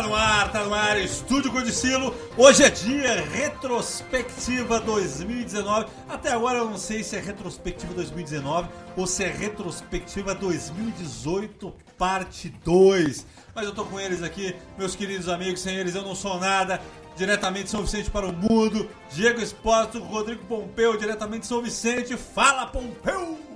[0.00, 2.14] Tá no ar, tá no ar, Estúdio Codicilo.
[2.34, 5.88] Hoje é dia retrospectiva 2019.
[6.08, 12.48] Até agora eu não sei se é retrospectiva 2019 ou se é retrospectiva 2018, parte
[12.64, 13.26] 2.
[13.54, 15.60] Mas eu tô com eles aqui, meus queridos amigos.
[15.60, 16.80] Sem eles eu não sou nada.
[17.14, 18.88] Diretamente São Vicente para o mundo.
[19.12, 22.16] Diego Espósito, Rodrigo Pompeu, diretamente São Vicente.
[22.16, 23.49] Fala, Pompeu!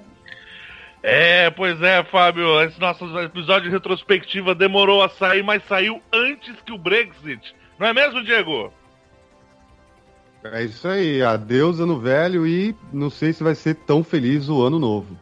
[1.07, 2.63] É, pois é, Fábio.
[2.63, 7.55] Esse nosso episódio de retrospectiva demorou a sair, mas saiu antes que o Brexit.
[7.79, 8.73] Não é mesmo, Diego?
[10.45, 11.23] É isso aí.
[11.23, 15.15] Adeus, ano velho, e não sei se vai ser tão feliz o ano novo.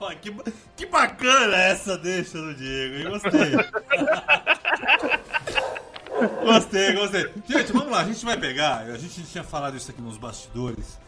[0.00, 0.34] Ó, que,
[0.74, 3.10] que bacana essa deixa do Diego, hein?
[3.10, 3.52] Gostei.
[6.42, 7.30] gostei, gostei.
[7.46, 8.78] Gente, vamos lá, a gente vai pegar.
[8.78, 11.03] A gente tinha falado isso aqui nos bastidores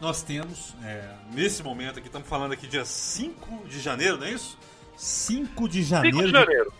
[0.00, 4.32] nós temos, é, nesse momento aqui, estamos falando aqui dia 5 de janeiro, não é
[4.32, 4.58] isso?
[4.96, 6.16] 5 de janeiro.
[6.16, 6.72] 5 de janeiro.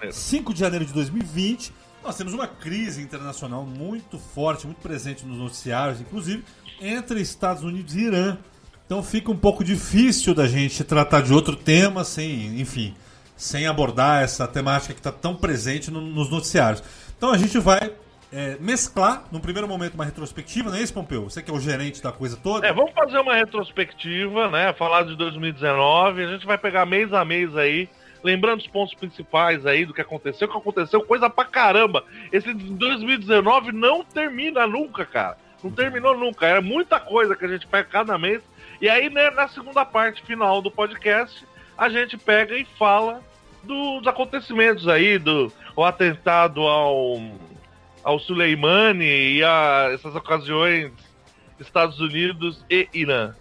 [0.00, 1.72] De, 5 de janeiro de 2020.
[2.04, 6.44] Nós temos uma crise internacional muito forte, muito presente nos noticiários, inclusive
[6.80, 8.38] entre Estados Unidos e Irã.
[8.84, 12.94] Então fica um pouco difícil da gente tratar de outro tema sem, enfim,
[13.36, 16.82] sem abordar essa temática que está tão presente no, nos noticiários.
[17.16, 17.92] Então a gente vai
[18.32, 21.24] é, mesclar, num primeiro momento, uma retrospectiva, não é isso, Pompeu?
[21.24, 22.66] Você que é o gerente da coisa toda.
[22.66, 24.72] É, vamos fazer uma retrospectiva, né?
[24.72, 26.24] Falar de 2019.
[26.24, 27.88] A gente vai pegar mês a mês aí,
[28.22, 32.04] lembrando os pontos principais aí do que aconteceu, que aconteceu coisa pra caramba.
[32.32, 35.36] Esse 2019 não termina nunca, cara.
[35.62, 36.46] Não terminou nunca.
[36.46, 38.42] Era muita coisa que a gente pega cada mês.
[38.80, 41.46] E aí, né, na segunda parte final do podcast,
[41.78, 43.22] a gente pega e fala
[43.62, 47.20] dos acontecimentos aí, do o atentado ao
[48.06, 50.92] ao Soleimani e a essas ocasiões
[51.58, 53.34] Estados Unidos e Irã.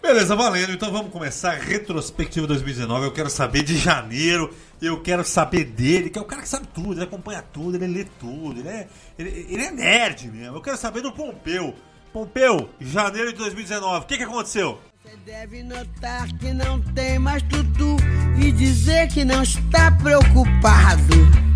[0.00, 0.72] Beleza, valendo.
[0.72, 3.04] Então vamos começar a retrospectiva 2019.
[3.04, 4.54] Eu quero saber de janeiro.
[4.80, 7.86] Eu quero saber dele, que é o cara que sabe tudo, ele acompanha tudo, ele
[7.88, 10.56] lê tudo, ele é, ele, ele é nerd mesmo.
[10.56, 11.74] Eu quero saber do Pompeu.
[12.10, 14.80] Pompeu, janeiro de 2019, o que, que aconteceu?
[15.02, 17.96] Você deve notar que não tem mais tudo
[18.40, 21.47] e dizer que não está preocupado.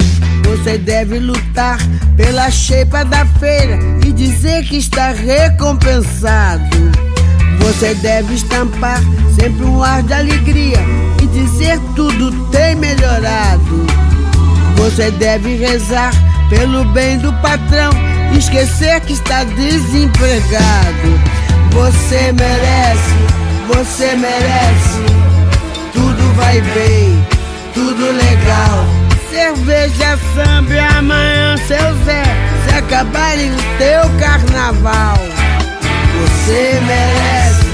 [0.53, 1.79] Você deve lutar
[2.15, 6.63] pela shape da feira e dizer que está recompensado.
[7.59, 9.01] Você deve estampar
[9.35, 10.77] sempre um ar de alegria
[11.23, 13.87] e dizer tudo tem melhorado.
[14.77, 16.13] Você deve rezar
[16.51, 17.91] pelo bem do patrão,
[18.37, 21.19] esquecer que está desempregado.
[21.73, 23.15] Você merece,
[23.69, 25.01] você merece.
[25.95, 27.27] Tudo vai bem,
[27.73, 29.02] tudo legal
[29.33, 32.23] cerveja, samba e amanhã seu Zé
[32.69, 35.17] Se acabarem o teu carnaval
[36.21, 37.67] Você merece,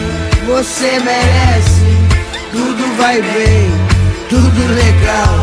[0.46, 1.82] você merece
[2.52, 3.70] Tudo vai bem,
[4.28, 5.34] tudo legal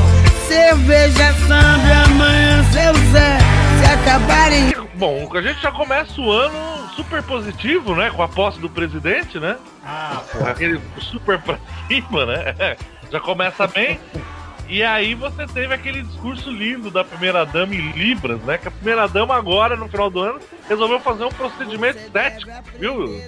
[0.48, 3.38] Cerveja, samba e amanhã seu Zé
[3.82, 4.74] Se acabarem...
[4.96, 8.10] Bom, a gente já começa o ano super positivo, né?
[8.12, 9.58] Com a posse do presidente, né?
[9.86, 10.48] Ah, pô.
[10.48, 11.58] Aquele super pra
[11.90, 12.78] cima, né?
[13.12, 14.00] Já começa bem.
[14.68, 18.58] E aí você teve aquele discurso lindo da primeira dama em Libras, né?
[18.58, 23.22] Que a primeira dama agora, no final do ano, resolveu fazer um procedimento estético, viu?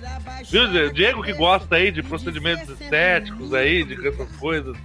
[0.50, 4.76] Viu, Diego que gosta aí de procedimentos estéticos aí, de essas coisas.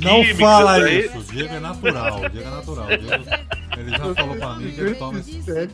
[0.00, 1.06] Não fala aí.
[1.06, 2.86] isso, o Diego é natural, o Diego é natural.
[2.86, 3.24] Diego,
[3.76, 5.20] ele já falou pra mim que ele toma,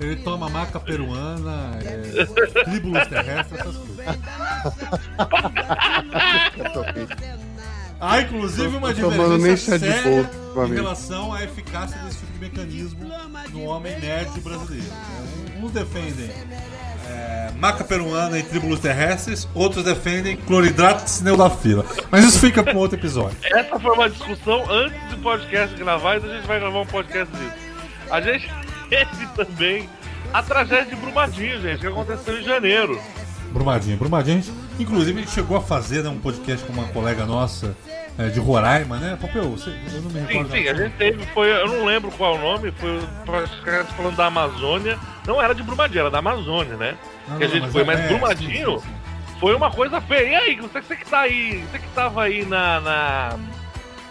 [0.00, 4.19] ele toma maca peruana, é, tríbulos terrestres, essas coisas.
[8.01, 13.11] Há inclusive uma divergência séria em relação à eficácia desse tipo de mecanismo
[13.51, 14.87] no homem nerd brasileiro.
[15.61, 16.31] Uns defendem
[17.09, 21.85] é, maca peruana e tríbulos terrestres, outros defendem cloridrato de cineudafila.
[22.11, 23.37] Mas isso fica para um outro episódio.
[23.53, 27.35] Essa foi uma discussão antes do podcast gravar, então a gente vai gravar um podcast
[27.37, 27.55] disso.
[28.11, 28.49] A gente
[28.89, 29.89] teve também
[30.33, 33.01] a tragédia de Brumadinho, gente, que aconteceu em janeiro.
[33.53, 36.89] Brumadinho, Brumadinho, a gente, inclusive a gente chegou a fazer né, um podcast com uma
[36.89, 37.77] colega nossa
[38.19, 39.17] é, de Roraima, né?
[39.21, 40.50] Papel, você, eu não me recordo.
[40.50, 43.00] Sim, sim, a gente teve, foi, eu não lembro qual o nome, foi
[43.97, 46.97] falando da Amazônia, não era de Brumadinho, era da Amazônia, né?
[47.29, 50.29] Não, que a gente mas foi, mas é, Brumadinho sim, sim, foi uma coisa feia.
[50.29, 53.39] E aí, você, você que tá aí, você que tava aí na, na,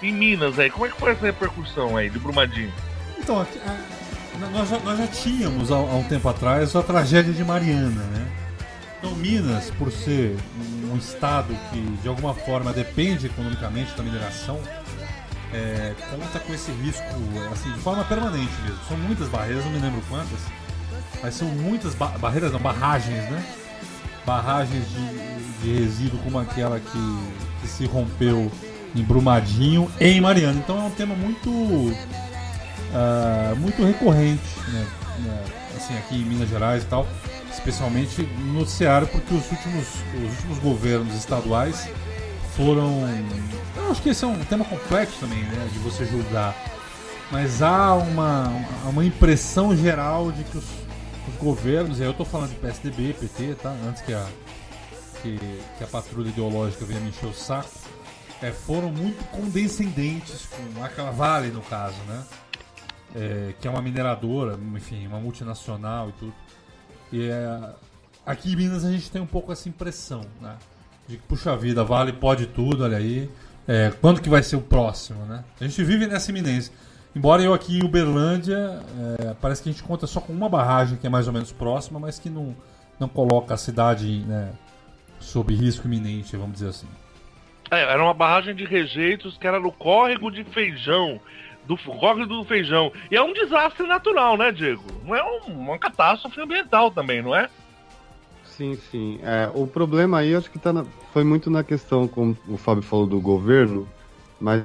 [0.01, 2.71] em Minas aí, como é que foi essa repercussão aí de Brumadinho?
[3.19, 3.45] Então,
[4.53, 8.27] nós, já, nós já tínhamos há, há um tempo atrás a tragédia de Mariana, né?
[8.97, 10.37] Então, Minas, por ser
[10.91, 14.59] um estado que de alguma forma depende economicamente da mineração,
[15.53, 17.03] é, conta com esse risco
[17.51, 18.79] assim, de forma permanente mesmo.
[18.87, 20.39] São muitas barreiras, não me lembro quantas,
[21.21, 23.45] mas são muitas ba barreiras, não, barragens, né?
[24.25, 27.19] Barragens de, de resíduo como aquela que,
[27.61, 28.51] que se rompeu
[28.95, 30.59] em Brumadinho em Mariana.
[30.59, 31.95] Então é um tema muito uh,
[33.57, 34.85] muito recorrente, né,
[35.19, 35.43] né,
[35.75, 37.07] assim, aqui em Minas Gerais e tal,
[37.57, 41.89] especialmente no noticiário, porque os últimos, os últimos governos estaduais
[42.55, 43.03] foram.
[43.75, 46.55] Eu acho que esse é um tema complexo também, né, de você julgar.
[47.31, 48.49] Mas há uma,
[48.85, 50.65] uma impressão geral de que os,
[51.27, 53.75] os governos, e aí eu estou falando de PSDB, PT, tá?
[53.85, 54.25] Antes que a,
[55.21, 55.37] que,
[55.77, 57.69] que a patrulha ideológica venha me encher o saco,
[58.41, 62.23] é, foram muito condescendentes com a Vale, no caso, né?
[63.15, 66.33] É, que é uma mineradora, enfim, uma multinacional e tudo.
[67.11, 67.69] E é,
[68.25, 70.55] aqui em Minas a gente tem um pouco essa impressão, né?
[71.07, 73.29] De que, puxa vida, Vale pode tudo, olha aí.
[73.67, 75.43] É, quando que vai ser o próximo, né?
[75.59, 76.73] A gente vive nessa iminência.
[77.15, 78.79] Embora eu aqui em Uberlândia,
[79.19, 81.51] é, parece que a gente conta só com uma barragem que é mais ou menos
[81.51, 82.55] próxima, mas que não,
[82.99, 84.51] não coloca a cidade né,
[85.19, 86.87] sob risco iminente, vamos dizer assim.
[87.71, 91.19] É, era uma barragem de rejeitos que era no córrego de feijão.
[91.67, 92.91] Do córrego do feijão.
[93.11, 94.83] E é um desastre natural, né, Diego?
[95.03, 97.49] Não é um, uma catástrofe ambiental também, não é?
[98.45, 99.19] Sim, sim.
[99.21, 102.81] É, o problema aí, acho que tá na, foi muito na questão, como o Fábio
[102.81, 103.87] falou, do governo,
[104.39, 104.63] mas.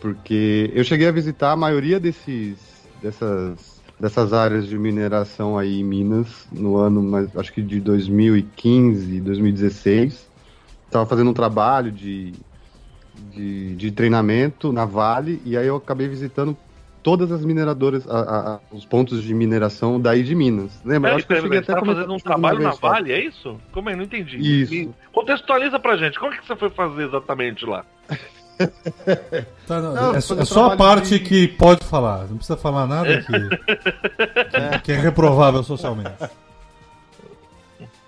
[0.00, 5.84] Porque eu cheguei a visitar a maioria desses, dessas dessas áreas de mineração aí em
[5.84, 10.28] Minas no ano, mas acho que de 2015, 2016.
[10.86, 12.32] Estava fazendo um trabalho de,
[13.34, 16.56] de, de, treinamento na Vale e aí eu acabei visitando
[17.02, 18.20] todas as mineradoras, a,
[18.54, 20.80] a, os pontos de mineração daí de Minas.
[20.84, 21.10] Lembra?
[21.10, 23.60] É, acho que eu cheguei até fazendo um trabalho na Vale, é isso?
[23.72, 23.96] Como é?
[23.96, 24.38] Não entendi.
[24.38, 24.94] Isso.
[25.12, 27.84] contextualiza pra gente, como é que você foi fazer exatamente lá?
[29.66, 31.24] Tá, não, não, é, é só a parte de...
[31.24, 36.12] que pode falar, não precisa falar nada que, que, que é reprovável socialmente.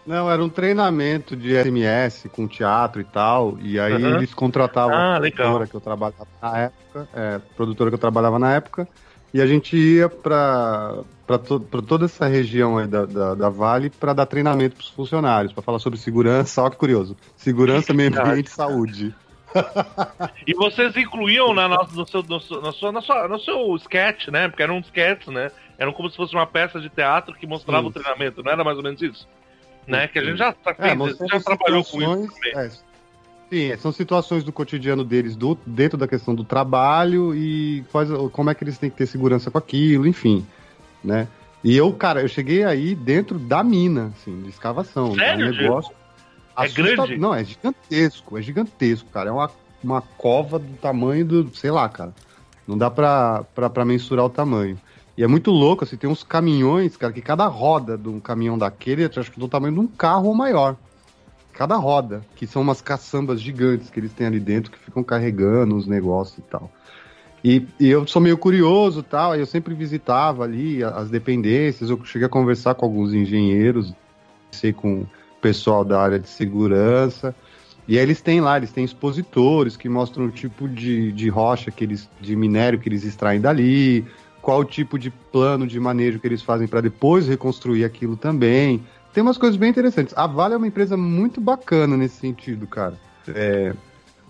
[0.06, 4.16] Não, era um treinamento de SMS com teatro e tal, e aí uhum.
[4.16, 8.38] eles contratavam ah, a produtora que eu trabalhava na época, é, produtora que eu trabalhava
[8.38, 8.88] na época,
[9.34, 11.02] e a gente ia para
[11.44, 15.52] to, toda essa região aí da, da, da Vale para dar treinamento para os funcionários,
[15.52, 19.14] para falar sobre segurança, olha que curioso, segurança, meio ambiente e saúde
[20.46, 22.40] e vocês incluíam na, no, no, seu, no, no,
[22.72, 24.48] seu, no, seu, no seu sketch, né?
[24.48, 25.50] Porque era um sketch, né?
[25.78, 27.88] Era como se fosse uma peça de teatro que mostrava Sim.
[27.88, 29.26] o treinamento, não era mais ou menos isso?
[29.86, 30.08] Né?
[30.08, 32.56] Que a gente já, tá é, já trabalhou com isso também.
[32.56, 32.70] É,
[33.50, 38.50] sim, são situações do cotidiano deles do, dentro da questão do trabalho e quais, como
[38.50, 40.46] é que eles têm que ter segurança com aquilo, enfim,
[41.02, 41.28] né?
[41.62, 45.14] E eu, cara, eu cheguei aí dentro da mina, assim, de escavação.
[45.14, 45.92] Sério, um negócio.
[46.56, 47.16] É grande?
[47.18, 49.30] Não, é gigantesco, é gigantesco, cara.
[49.30, 49.50] É uma,
[49.82, 52.14] uma cova do tamanho do, sei lá, cara.
[52.66, 54.78] Não dá pra, pra, pra mensurar o tamanho.
[55.16, 58.58] E é muito louco, assim, tem uns caminhões, cara, que cada roda de um caminhão
[58.58, 60.76] daquele, acho que do tamanho de um carro ou maior.
[61.54, 65.74] Cada roda, que são umas caçambas gigantes que eles têm ali dentro, que ficam carregando
[65.74, 66.70] os negócios e tal.
[67.42, 72.04] E, e eu sou meio curioso tal, aí eu sempre visitava ali as dependências, eu
[72.04, 73.94] cheguei a conversar com alguns engenheiros,
[74.50, 75.06] sei com
[75.40, 77.34] pessoal da área de segurança.
[77.88, 81.70] E aí eles têm lá, eles têm expositores que mostram o tipo de, de rocha
[81.70, 84.04] que eles, de minério que eles extraem dali,
[84.46, 88.80] qual tipo de plano de manejo que eles fazem para depois reconstruir aquilo também.
[89.12, 90.16] Tem umas coisas bem interessantes.
[90.16, 92.94] A Vale é uma empresa muito bacana nesse sentido, cara.
[93.26, 93.74] É,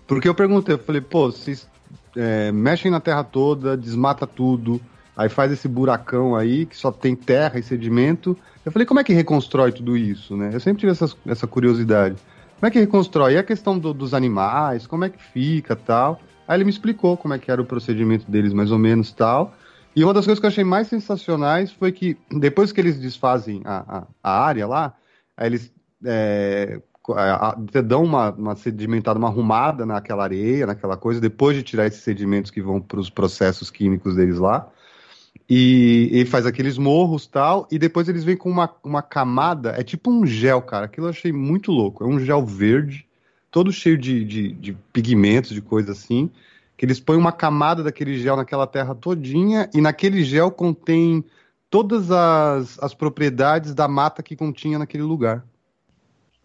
[0.07, 1.69] porque eu perguntei, eu falei, pô, vocês
[2.17, 4.81] é, mexem na terra toda, desmata tudo,
[5.15, 9.05] aí faz esse buracão aí que só tem terra e sedimento eu falei, como é
[9.05, 10.51] que reconstrói tudo isso, né?
[10.53, 12.17] Eu sempre tive essa, essa curiosidade.
[12.59, 13.35] Como é que reconstrói?
[13.35, 16.21] E a questão do, dos animais, como é que fica tal?
[16.49, 19.55] Aí ele me explicou como é que era o procedimento deles, mais ou menos tal.
[19.97, 23.63] E uma das coisas que eu achei mais sensacionais foi que depois que eles desfazem
[23.65, 24.95] a, a, a área lá,
[25.41, 25.73] eles
[26.05, 26.83] é,
[27.83, 32.51] dão uma, uma sedimentada, uma arrumada naquela areia, naquela coisa, depois de tirar esses sedimentos
[32.51, 34.69] que vão para os processos químicos deles lá.
[35.49, 39.83] E, e faz aqueles morros tal, e depois eles vêm com uma, uma camada, é
[39.83, 40.87] tipo um gel, cara.
[40.87, 42.05] Aquilo eu achei muito louco.
[42.05, 43.07] É um gel verde,
[43.51, 46.31] todo cheio de, de, de pigmentos, de coisa assim.
[46.77, 51.25] Que eles põem uma camada daquele gel naquela terra todinha, e naquele gel contém
[51.71, 55.45] todas as, as propriedades da mata que continha naquele lugar.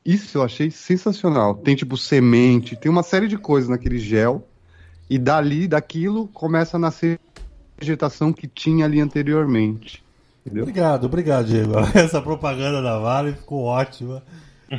[0.05, 1.55] Isso eu achei sensacional.
[1.55, 4.47] Tem tipo semente, tem uma série de coisas naquele gel.
[5.09, 7.19] E dali, daquilo, começa a nascer
[7.77, 10.03] vegetação que tinha ali anteriormente.
[10.45, 10.63] Entendeu?
[10.63, 11.73] Obrigado, obrigado, Diego.
[11.93, 14.23] Essa propaganda da Vale ficou ótima.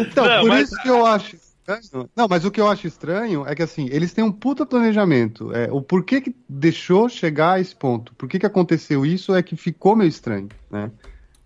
[0.00, 0.68] então, não, por mas...
[0.68, 1.36] isso que eu acho
[1.76, 2.08] estranho.
[2.16, 5.52] Não, mas o que eu acho estranho é que assim, eles têm um puta planejamento.
[5.54, 8.14] É, o porquê que deixou chegar a esse ponto?
[8.14, 10.90] Por que, que aconteceu isso é que ficou meio estranho, né?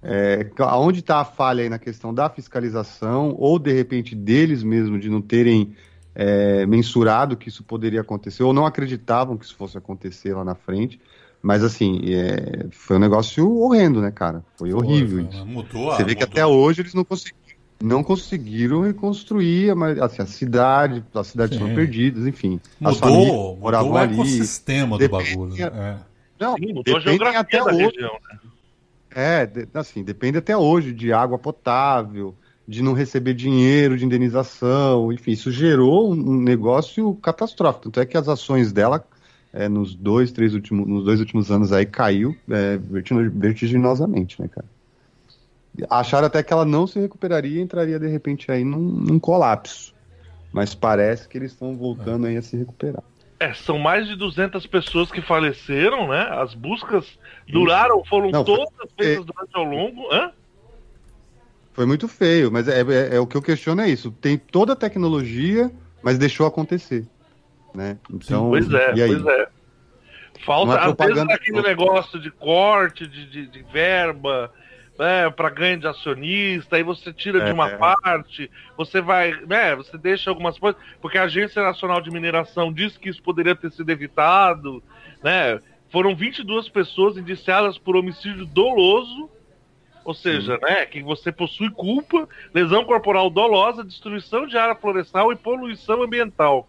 [0.05, 4.99] É, aonde está a falha aí na questão da fiscalização, ou de repente deles mesmo
[4.99, 5.77] de não terem
[6.15, 10.55] é, mensurado que isso poderia acontecer, ou não acreditavam que isso fosse acontecer lá na
[10.55, 11.01] frente.
[11.41, 14.45] Mas assim, é, foi um negócio horrendo, né, cara?
[14.57, 15.47] Foi horrível Foi, isso.
[15.47, 16.17] Mudou, Você vê mudou.
[16.17, 17.42] que até hoje eles não conseguiram,
[17.83, 21.63] não conseguiram reconstruir a, assim, a cidade, as cidades Sim.
[21.63, 22.61] foram perdidas, enfim.
[22.83, 25.55] As famílias Mudou, mudou o ecossistema do bagulho.
[25.57, 26.01] né?
[26.39, 27.87] Não, Sim, mudou a dependem geografia até da hoje.
[27.87, 28.13] região.
[28.31, 28.39] né?
[29.15, 32.35] É, assim, depende até hoje de água potável,
[32.67, 37.85] de não receber dinheiro de indenização, enfim, isso gerou um negócio catastrófico.
[37.85, 39.05] Tanto é que as ações dela,
[39.53, 44.49] é, nos dois, três últimos, nos dois últimos anos aí, caiu é, vertigino- vertiginosamente, né,
[44.49, 44.67] cara?
[45.89, 49.95] Acharam até que ela não se recuperaria e entraria de repente aí num, num colapso.
[50.53, 53.03] Mas parece que eles estão voltando aí a se recuperar.
[53.41, 56.29] É, são mais de 200 pessoas que faleceram, né?
[56.31, 60.13] As buscas duraram, foram Não, foi- todas feitas durante ao longo.
[60.13, 60.31] Hã?
[61.73, 64.13] Foi muito feio, mas é, é- é o que eu questiono é isso.
[64.13, 67.07] Tem toda a tecnologia, mas deixou acontecer.
[67.75, 67.99] Né?
[68.13, 69.09] Então, Pois é, e aí?
[69.23, 69.49] pois é.
[70.45, 74.53] Falta, Uma às vezes, propaganda- aquele negócio de corte, de, de, de verba,
[74.99, 77.77] né, para ganho de acionista, aí você tira de uma É.
[77.77, 82.97] parte, você vai, né, você deixa algumas coisas, porque a Agência Nacional de Mineração diz
[82.97, 84.83] que isso poderia ter sido evitado,
[85.23, 85.59] né?
[85.91, 89.31] Foram 22 pessoas indiciadas por homicídio doloso,
[90.05, 95.37] ou seja, né, que você possui culpa, lesão corporal dolosa, destruição de área florestal e
[95.37, 96.69] poluição ambiental.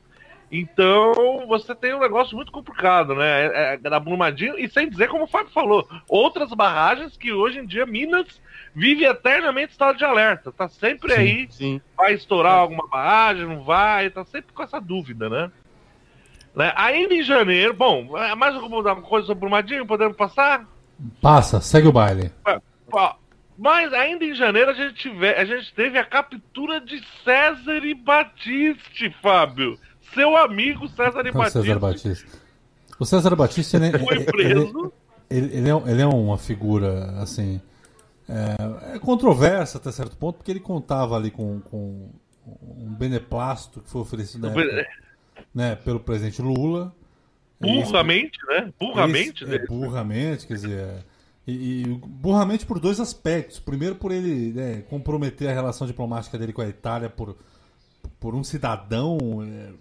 [0.55, 3.45] Então, você tem um negócio muito complicado, né?
[3.47, 7.57] É, é, da Brumadinho, e sem dizer, como o Fábio falou, outras barragens que hoje
[7.57, 8.39] em dia Minas
[8.75, 10.51] vive eternamente em estado de alerta.
[10.51, 11.19] Tá sempre Sim.
[11.19, 11.81] aí, Sim.
[11.97, 15.51] vai estourar alguma barragem, não vai, tá sempre com essa dúvida, né?
[16.55, 16.71] Né?
[16.75, 19.87] Ainda em janeiro, bom, é, mais alguma coisa sobre Brumadinho?
[19.87, 20.67] Podemos passar?
[21.19, 22.31] Passa, segue o baile.
[23.57, 27.95] Mas ainda em janeiro a gente, tiver, a gente teve a captura de César e
[27.95, 29.79] Batiste, Fábio.
[30.13, 32.37] Seu amigo César O Batiste César Batista.
[32.99, 34.93] O César Batista, ele, foi ele- preso.
[35.29, 37.59] ele, ele é, ele é uma figura, assim,
[38.29, 42.09] é, é controversa até certo ponto, porque ele contava ali com, com
[42.45, 44.87] um beneplácito que foi oferecido na época,
[45.53, 46.93] né, pelo presidente Lula.
[47.59, 48.73] Burramente, né?
[48.79, 49.57] Burramente, Esse- né?
[49.63, 50.79] é, burramente, quer dizer.
[50.79, 50.97] é,
[51.47, 53.59] E, e burramente por dois aspectos.
[53.59, 57.35] Primeiro, por ele né, comprometer a relação diplomática dele com a Itália por,
[58.19, 59.71] por um cidadão é,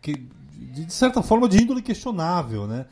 [0.00, 2.86] que, de, certa forma, de índole questionável, né?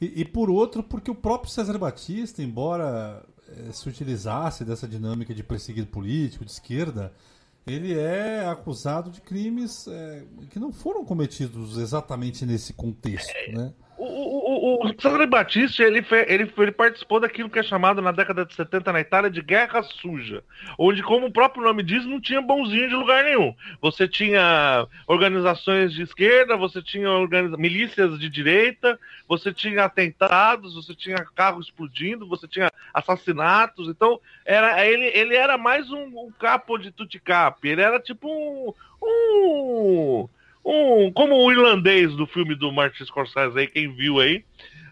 [0.00, 5.34] E, e por outro, porque o próprio César Batista, embora eh, se utilizasse dessa dinâmica
[5.34, 7.12] de perseguido político, de esquerda,
[7.66, 13.72] ele é acusado de crimes eh, que não foram cometidos exatamente nesse contexto, né?
[13.98, 17.62] O, o, o, o César Batista, ele, fe- ele, foi- ele participou daquilo que é
[17.62, 20.42] chamado na década de 70 na Itália de guerra suja,
[20.78, 23.54] onde, como o próprio nome diz, não tinha bonzinho de lugar nenhum.
[23.80, 30.94] Você tinha organizações de esquerda, você tinha organiza- milícias de direita, você tinha atentados, você
[30.94, 33.88] tinha carro explodindo, você tinha assassinatos.
[33.88, 38.72] Então, era, ele, ele era mais um, um capo de tuticap, ele era tipo um-
[39.06, 40.28] um
[40.64, 44.44] um, como o irlandês do filme do Martin Scorsese aí, quem viu aí,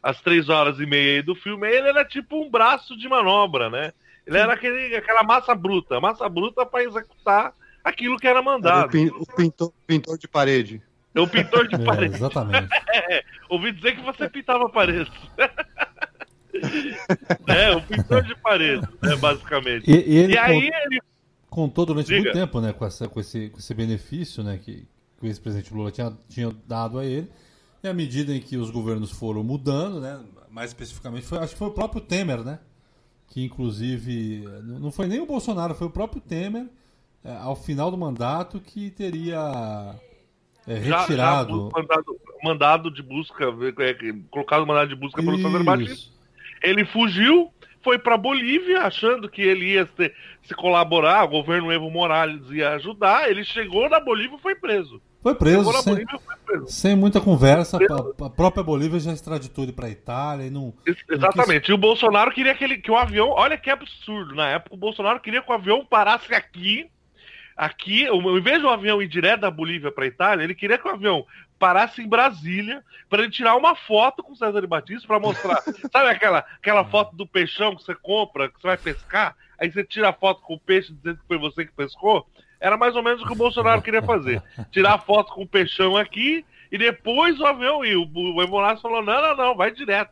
[0.02, 3.70] as três horas e meia aí do filme, ele era tipo um braço de manobra,
[3.70, 3.92] né?
[4.26, 8.90] Ele era aquele, aquela massa bruta, massa bruta para executar aquilo que era O, mandado.
[8.90, 10.82] pin- o pintor, pintor de parede.
[11.14, 12.14] É o pintor de É, parede.
[12.14, 12.68] exatamente.
[13.48, 15.12] Ouvi dizer que você pintava paredes.
[17.48, 19.90] é, o pintor de paredes, né, basicamente.
[19.90, 21.00] E, e ele E aí ele
[21.48, 22.20] contou durante Diga.
[22.20, 24.86] muito tempo né, com, essa, com, esse, com esse benefício né, que,
[25.20, 27.30] que o ex-presidente Lula tinha, tinha dado a ele.
[27.82, 30.18] E à medida em que os governos foram mudando, né,
[30.50, 32.58] mais especificamente, foi, acho que foi o próprio Temer, né?
[33.28, 34.44] Que inclusive.
[34.64, 36.66] Não foi nem o Bolsonaro, foi o próprio Temer,
[37.22, 39.94] é, ao final do mandato, que teria
[40.66, 41.70] é, já, já retirado.
[41.72, 43.94] mandado, mandado de busca, é,
[44.30, 46.10] colocado mandado de busca pelo Sandro Batista.
[46.62, 50.12] Ele fugiu, foi para Bolívia, achando que ele ia se,
[50.42, 53.30] se colaborar, o governo Evo Morales ia ajudar.
[53.30, 55.00] Ele chegou na Bolívia e foi preso.
[55.22, 56.66] Foi preso, sem, Bolívia foi preso.
[56.68, 57.76] sem muita conversa.
[57.78, 60.72] A, a própria Bolívia já extraditou ele para a Itália e não.
[60.86, 61.70] Ex- Exatamente.
[61.70, 63.28] E o Bolsonaro queria que, ele, que o avião.
[63.30, 64.34] Olha que absurdo.
[64.34, 66.90] Na época, o Bolsonaro queria que o avião parasse aqui.
[67.56, 70.90] Aqui, em vez do avião ir direto da Bolívia para Itália, ele queria que o
[70.90, 71.26] avião
[71.58, 75.60] parasse em Brasília para ele tirar uma foto com o César de Batista para mostrar.
[75.92, 79.36] sabe aquela, aquela foto do peixão que você compra, que você vai pescar?
[79.58, 82.26] Aí você tira a foto com o peixe dizendo que foi você que pescou?
[82.60, 84.42] Era mais ou menos o que o Bolsonaro queria fazer.
[84.70, 87.96] Tirar foto com o peixão aqui e depois o avião ir.
[87.96, 90.10] O, o falou: não, não, não, vai direto.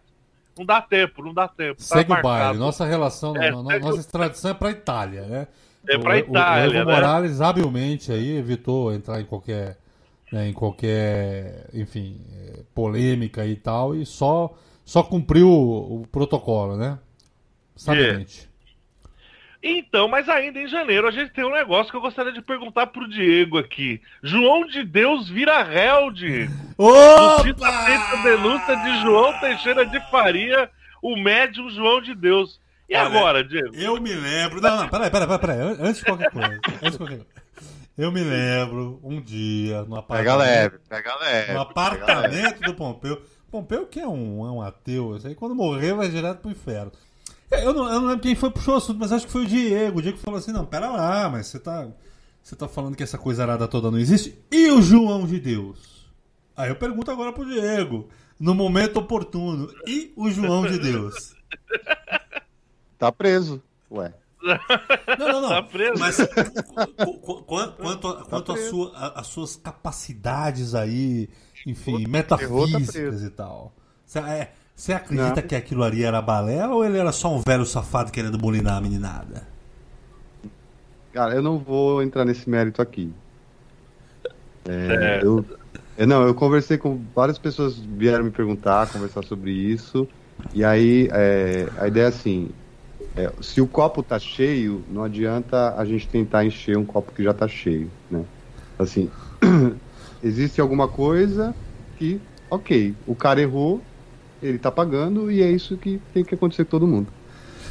[0.56, 1.76] Não dá tempo, não dá tempo.
[1.76, 2.58] tá Segue o baile.
[2.58, 5.46] Nossa relação, É, segue nossa extradição é para Itália, né?
[5.88, 6.94] É pra O- o- Itália, O Evo né?
[6.94, 9.78] Morales habilmente aí evitou entrar em qualquer
[10.30, 16.76] né, em qualquer, enfim, é, polêmica e tal, e só, só cumpriu o, o protocolo,
[16.76, 16.98] né?
[17.76, 18.47] Sabiamente.
[19.70, 22.86] Então, mas ainda em janeiro a gente tem um negócio que eu gostaria de perguntar
[22.88, 24.00] pro Diego aqui.
[24.22, 26.52] João de Deus vira réu, Diego.
[26.78, 30.70] Justiça feita a denúncia de João Teixeira de Faria,
[31.02, 32.60] o médium João de Deus.
[32.88, 33.74] E Olha, agora, Diego?
[33.74, 34.60] Eu me lembro.
[34.60, 35.76] Não, não, Peraí, peraí, peraí, peraí.
[35.80, 36.60] Antes de qualquer coisa.
[36.82, 37.26] Antes de qualquer coisa.
[37.98, 41.52] Eu me lembro um dia no Pega apartamento, leve, pega leve.
[41.52, 42.22] no pega leve.
[42.30, 43.20] apartamento do Pompeu.
[43.50, 46.92] Pompeu que é um, é um ateu, isso aí quando morrer vai direto pro inferno.
[47.50, 49.44] Eu não, eu não lembro quem foi que puxou o assunto, mas acho que foi
[49.44, 49.98] o Diego.
[49.98, 51.88] O Diego falou assim: não, pera lá, mas você tá,
[52.42, 54.38] você tá falando que essa coisa arada toda não existe.
[54.50, 56.06] E o João de Deus?
[56.56, 59.72] Aí eu pergunto agora pro Diego, no momento oportuno.
[59.86, 61.34] E o João de Deus?
[62.98, 63.62] Tá preso.
[63.92, 64.12] Ué.
[64.42, 65.48] Não, não, não.
[65.50, 65.98] Tá preso?
[66.00, 71.28] Mas qu- qu- qu- quanto, a- quanto às sua- suas capacidades aí,
[71.64, 73.26] enfim, tá metafísicas preso.
[73.26, 73.72] e tal.
[74.04, 75.48] Você é, você acredita Não.
[75.48, 78.80] que aquilo ali era balela ou ele era só um velho safado querendo bulinar a
[78.80, 79.48] meninada?
[81.12, 83.14] Cara, eu não vou entrar nesse mérito aqui.
[84.66, 85.20] É, É.
[85.22, 85.46] eu,
[85.96, 90.08] eu- não, eu conversei com várias pessoas vieram me perguntar, conversar sobre isso.
[90.52, 92.50] E aí é, a ideia é assim:
[93.16, 97.24] é, se o copo tá cheio, não adianta a gente tentar encher um copo que
[97.24, 98.26] já tá cheio, né?
[98.78, 99.14] Assim,
[100.22, 101.56] existe alguma coisa
[101.96, 103.87] que, ok, o cara errou,
[104.42, 107.08] ele tá pagando e é isso que tem que acontecer com todo mundo.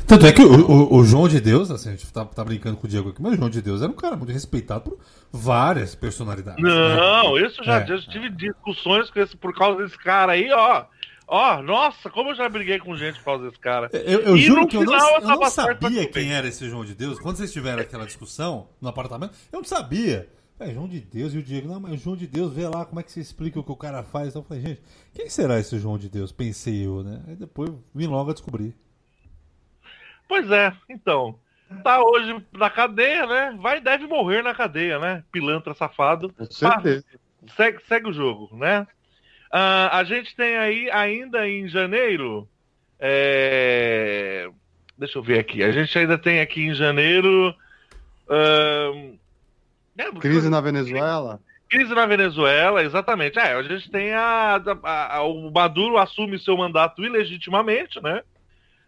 [0.06, 2.78] Tanto é que o, o- o João de Deus, assim, a gente tá, tá brincando
[2.78, 4.98] com o Diego aqui, mas o João de Deus era um cara muito respeitado por
[5.32, 6.64] várias personalidades.
[6.64, 6.70] né?
[6.70, 7.86] Não, isso já, É.
[7.88, 10.86] já tive discussões com esse, por causa desse cara aí, ó.
[11.30, 13.90] Ó, nossa, como eu já briguei com gente por causa desse cara.
[13.92, 16.70] Eu, eu juro no que eu não, final eu eu não sabia quem era esse
[16.70, 17.20] João de Deus.
[17.20, 20.30] Quando vocês tiveram aquela discussão no apartamento, eu não sabia.
[20.60, 23.00] É João de Deus e o Diego, não, mas João de Deus, vê lá como
[23.00, 24.30] é que você explica o que o cara faz.
[24.30, 24.82] Então eu falei, gente,
[25.14, 26.32] quem será esse João de Deus?
[26.32, 27.22] Pensei eu, né?
[27.28, 28.74] Aí depois vim logo a descobrir.
[30.28, 31.40] Pois é, então.
[31.84, 33.58] Tá hoje na cadeia, né?
[33.60, 35.24] Vai deve morrer na cadeia, né?
[35.32, 36.30] Pilantra safado.
[36.34, 37.06] Com certeza.
[37.56, 38.88] Segue, segue o jogo, né?
[39.52, 42.48] Ah, a gente tem aí ainda em janeiro.
[43.00, 44.50] é,
[44.98, 45.64] Deixa eu ver aqui.
[45.64, 47.54] A gente ainda tem aqui em janeiro.
[49.98, 51.40] É, Crise na Venezuela?
[51.70, 53.38] Crise na Venezuela, exatamente.
[53.40, 58.22] É, a gente tem a, a- a- o Maduro assume seu mandato ilegitimamente, né?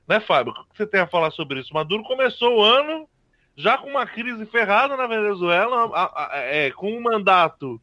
[0.07, 0.53] Né, Fábio?
[0.53, 1.73] O que você tem a falar sobre isso?
[1.73, 3.07] Maduro começou o ano
[3.55, 7.79] já com uma crise ferrada na Venezuela, a- a- é, com um mandato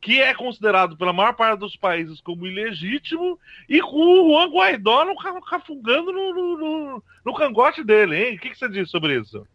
[0.00, 3.38] que é considerado pela maior parte dos países como ilegítimo
[3.68, 8.36] e com o Juan Guaidó no, ca- cafungando no, no, no- no cangote dele, hein?
[8.36, 9.46] O que, que você diz sobre isso?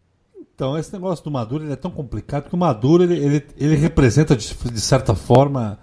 [0.54, 3.74] Então, esse negócio do Maduro ele é tão complicado que o Maduro ele, ele, ele
[3.76, 5.78] representa, de, de certa forma,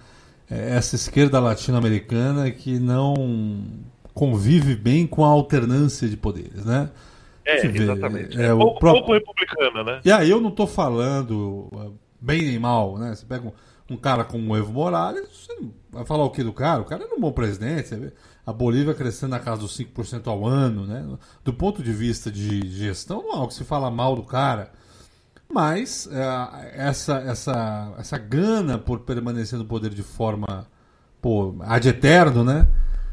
[0.50, 3.14] eh, essa esquerda latino-americana que não
[4.14, 6.90] convive bem com a alternância de poderes, né?
[7.46, 8.42] É, Deixa eu ver, exatamente.
[8.42, 10.02] é, o pouco, próprio- pouco republicana, né?
[10.06, 11.70] E aí eu não tô falando
[12.20, 13.16] bem nem mal, né?
[13.16, 13.52] Você pega um,
[13.94, 15.58] um cara como o Evo Morales, você
[15.90, 16.82] vai falar o que do cara?
[16.82, 18.14] O cara era um bom presidente, você vê
[18.46, 21.06] a Bolívia crescendo na casa dos 5% ao ano, né?
[21.44, 24.72] Do ponto de vista de gestão, não há o que se fala mal do cara.
[25.54, 30.66] Mas eh, essa, essa, essa gana por permanecer no poder de forma
[31.22, 32.68] pô, ad eterno, né?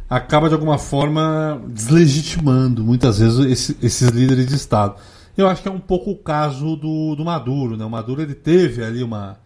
[0.09, 4.97] Acaba de alguma forma deslegitimando muitas vezes esse- esses líderes de Estado.
[5.37, 7.85] Eu acho que é um pouco o caso do, do Maduro, né?
[7.85, 9.39] O Maduro ele teve ali uma,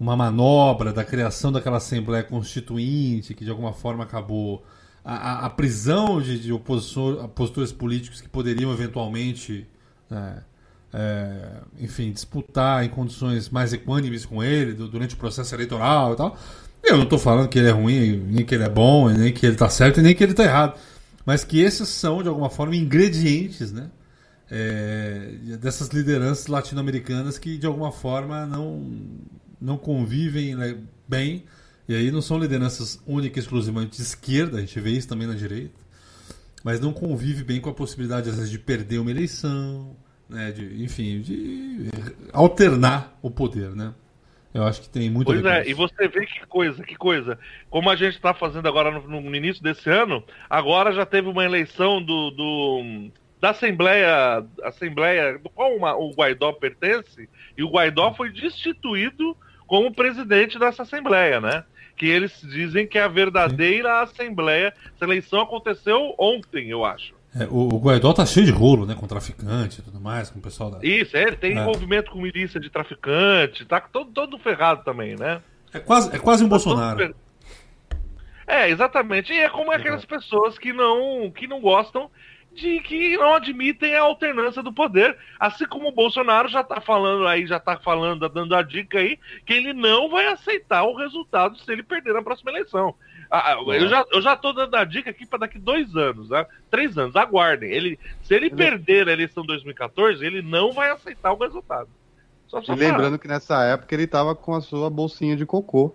[0.00, 4.64] uma manobra da criação daquela Assembleia Constituinte que de alguma forma acabou
[5.14, 9.66] a, a- prisão de, de opositor- opositores políticos que poderiam eventualmente
[10.10, 10.42] né,
[10.92, 16.16] é, enfim, disputar em condições mais equânimes com ele du- durante o processo eleitoral e
[16.16, 16.36] tal.
[16.82, 19.44] Eu não estou falando que ele é ruim, nem que ele é bom, nem que
[19.46, 20.78] ele está certo, nem que ele está errado.
[21.24, 23.90] Mas que esses são, de alguma forma, ingredientes, né?
[24.50, 28.86] é, dessas lideranças latino-americanas que, de alguma forma, não,
[29.60, 30.76] não convivem né,
[31.08, 31.44] bem.
[31.88, 35.26] E aí não são lideranças únicas e exclusivamente de esquerda, a gente vê isso também
[35.26, 35.86] na direita
[36.66, 39.96] mas não convive bem com a possibilidade, às vezes, de perder uma eleição,
[40.28, 41.88] né, de, enfim, de
[42.32, 43.94] alternar o poder, né?
[44.52, 47.38] Eu acho que tem muito a Pois é, e você vê que coisa, que coisa.
[47.70, 51.44] Como a gente está fazendo agora no, no início desse ano, agora já teve uma
[51.44, 58.12] eleição do, do- da Assembleia, Assembleia do qual uma- o Guaidó pertence, e o Guaidó
[58.14, 59.36] foi destituído
[59.68, 61.62] como presidente dessa Assembleia, né?
[61.96, 64.72] Que eles dizem que é a verdadeira Assembleia.
[64.94, 67.14] Essa eleição aconteceu ontem, eu acho.
[67.38, 70.38] É, o, o Guaidó tá cheio de rolo, né, com traficante e tudo mais, com
[70.38, 70.78] o pessoal da...
[70.82, 71.60] Isso, é, ele tem É.
[71.60, 75.42] envolvimento com milícia de traficante, tá todo, todo ferrado também, né?
[75.72, 77.14] É quase, é quase um Bolsonaro.
[78.46, 79.32] É, exatamente.
[79.32, 82.10] E é como aquelas pessoas que não, que não gostam
[82.56, 85.16] de que não admitem a alternância do poder.
[85.38, 89.18] Assim como o Bolsonaro já tá falando aí, já tá falando, dando a dica aí,
[89.44, 92.94] que ele não vai aceitar o resultado se ele perder na próxima eleição.
[93.30, 96.30] Ah, ah, eu, já, eu já tô dando a dica aqui para daqui dois anos,
[96.30, 96.46] né?
[96.70, 97.70] três anos, aguardem.
[97.70, 101.88] Ele, se ele perder a eleição de 2014, ele não vai aceitar o resultado.
[102.46, 105.94] Só e lembrando que nessa época ele tava com a sua bolsinha de cocô.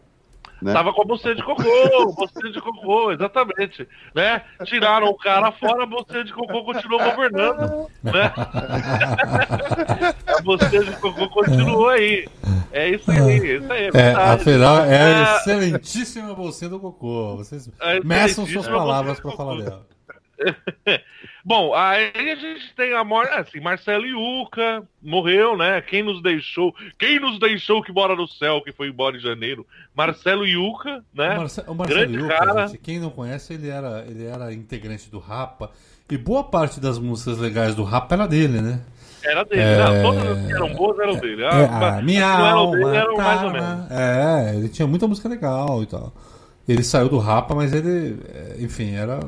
[0.61, 0.73] Né?
[0.73, 1.63] Tava com a bolsinha de cocô,
[2.13, 3.87] bolsinha de cocô, exatamente.
[4.13, 4.43] Né?
[4.65, 7.89] Tiraram o cara fora, a bolsinha de cocô continuou governando.
[8.03, 8.31] Né?
[10.27, 12.27] a bolsinha de cocô continuou aí.
[12.71, 13.89] É isso aí, é isso aí.
[13.93, 15.37] É, é afinal, é a é.
[15.37, 17.37] excelentíssima bolsinha do cocô.
[17.37, 19.87] Vocês é meçam suas palavras para falar dela.
[21.43, 23.33] Bom, aí a gente tem a morte.
[23.33, 25.81] Assim, Marcelo Iuca morreu, né?
[25.81, 26.73] Quem nos deixou?
[26.97, 29.65] Quem nos deixou que mora no céu, que foi embora em janeiro?
[29.95, 31.35] Marcelo Iuca, né?
[31.35, 31.63] O, Marce...
[31.67, 32.67] o Marcelo Grande Iuca, cara.
[32.67, 35.71] Gente, quem não conhece, ele era, ele era integrante do Rapa.
[36.09, 38.81] E boa parte das músicas legais do Rapa era dele, né?
[39.23, 39.77] Era dele, é...
[39.77, 41.45] não, todas as que eram boas eram dele.
[41.45, 43.23] Ah, é, a minha alma dele, eram tá...
[43.23, 43.91] mais ou menos.
[43.91, 46.13] É, ele tinha muita música legal e tal.
[46.67, 49.19] Ele saiu do Rapa, mas ele, é, enfim, era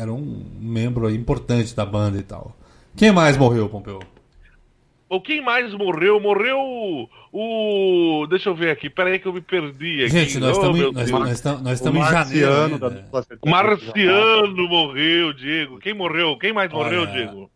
[0.00, 2.56] era um membro importante da banda e tal.
[2.96, 4.00] Quem mais morreu, Pompeu?
[5.10, 6.18] O quem mais morreu?
[6.18, 6.58] Morreu
[7.30, 8.26] o.
[8.30, 10.08] Deixa eu ver aqui, peraí que eu me perdi aqui.
[10.08, 12.78] Gente, nós estamos oh, nós, nós, nós, nós em janeiro.
[12.78, 13.04] Da...
[13.42, 15.78] O Marciano morreu, Diego.
[15.80, 16.38] Quem morreu?
[16.38, 17.12] Quem mais morreu, Olha...
[17.12, 17.50] Diego?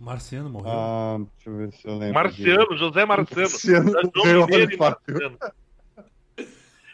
[0.00, 0.70] Marciano morreu.
[0.72, 2.14] Ah, deixa eu ver se eu lembro.
[2.14, 3.42] Marciano, José Marciano.
[3.42, 4.46] Marciano, morreu,
[4.78, 5.38] Marciano.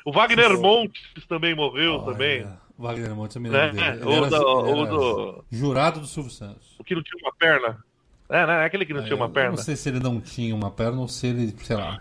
[0.04, 2.12] O Wagner Montes também morreu Olha.
[2.12, 2.46] também.
[2.78, 4.04] Wagner Montes, eu me lembro é, dele.
[4.04, 5.44] Ou, do, do...
[5.50, 6.74] Jurado do Silvio Santos.
[6.78, 7.84] O que não tinha uma perna.
[8.28, 8.64] É, né?
[8.64, 9.50] Aquele que não é, tinha uma perna.
[9.50, 12.00] Não sei se ele não tinha uma perna ou se ele, sei lá,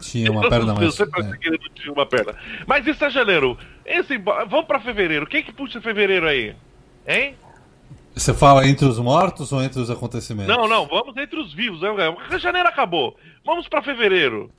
[0.00, 0.86] tinha uma perna mais.
[0.86, 1.36] Eu sempre é.
[1.36, 2.34] que ele não tinha uma perna.
[2.66, 3.58] Mas isso é janeiro.
[3.84, 5.26] Esse, vamos pra fevereiro.
[5.26, 6.54] Quem que puxa fevereiro aí?
[7.06, 7.36] Hein?
[8.14, 10.54] Você fala entre os mortos ou entre os acontecimentos?
[10.54, 11.80] Não, não, vamos entre os vivos.
[11.80, 12.38] Né?
[12.38, 13.16] Janeiro acabou.
[13.44, 14.50] Vamos pra fevereiro.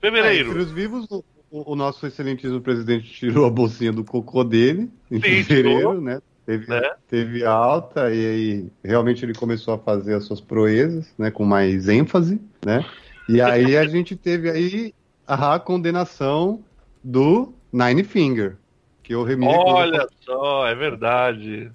[0.00, 0.48] Fevereiro.
[0.48, 1.06] É, entre os vivos,
[1.50, 6.00] o, o, nosso excelentíssimo presidente tirou a bolsinha do cocô dele em Sim, fevereiro, tirou.
[6.00, 6.20] né?
[6.46, 6.94] Teve, é.
[7.08, 11.30] teve alta e aí realmente ele começou a fazer as suas proezas, né?
[11.30, 12.84] Com mais ênfase, né?
[13.28, 14.94] E aí a gente teve aí
[15.26, 16.64] a condenação
[17.04, 18.56] do Nine Finger,
[19.02, 21.70] que o Remir Olha só, é verdade.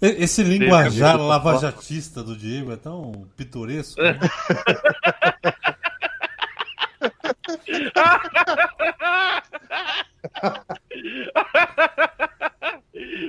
[0.00, 4.02] Esse linguajar lavajatista do Diego é tão pitoresco.
[4.02, 4.18] Né?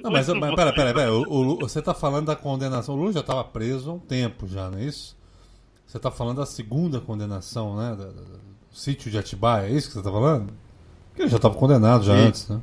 [0.04, 1.14] Não, mas, mas pera, pera, pera.
[1.14, 2.96] O, o, você tá falando da condenação.
[2.96, 5.18] O Lula já estava preso há um tempo já, não é isso?
[5.86, 7.96] Você tá falando da segunda condenação, né?
[7.96, 10.54] Do, do, do sítio de Atibaia, é isso que você tá falando?
[11.10, 12.22] Porque ele já estava condenado já Sim.
[12.28, 12.60] antes, né?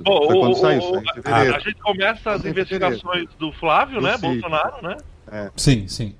[0.00, 0.82] Bom, o, o, saiu,
[1.24, 4.14] a, a, gente começa as investigações do Flávio, do né?
[4.14, 4.30] Sítio.
[4.30, 4.96] Bolsonaro, né?
[5.30, 5.50] É.
[5.56, 6.14] Sim, sim.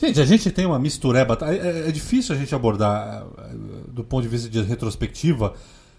[0.00, 1.36] Gente, a gente tem uma mistureba.
[1.42, 3.50] É, é, é, difícil a gente abordar, é,
[3.88, 5.52] do ponto de vista de retrospectiva,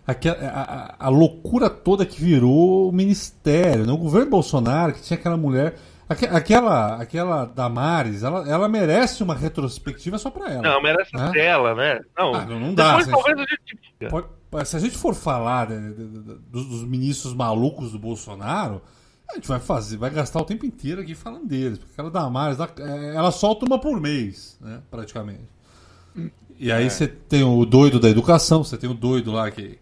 [0.08, 3.86] a, a, a, loucura toda que virou o ministério.
[3.86, 3.94] Né?
[3.94, 5.76] O governo Bolsonaro, que tinha aquela mulher.
[6.10, 10.62] Aquela, aquela Damares, ela, ela merece uma retrospectiva só pra ela.
[10.62, 11.32] Não, merece né?
[11.32, 12.02] dela, né?
[12.18, 12.98] Não, ah, não dá.
[12.98, 14.10] Depois, se, talvez a gente...
[14.10, 15.94] Pode, se a gente for falar né,
[16.50, 18.82] dos, dos ministros malucos do Bolsonaro,
[19.32, 21.78] a gente vai fazer, vai gastar o tempo inteiro aqui falando deles.
[21.78, 24.82] Porque aquela Damares, ela, é, ela solta uma por mês, né?
[24.90, 25.50] Praticamente.
[26.60, 26.90] E aí é.
[26.90, 29.80] você tem o doido da educação, você tem o doido lá que.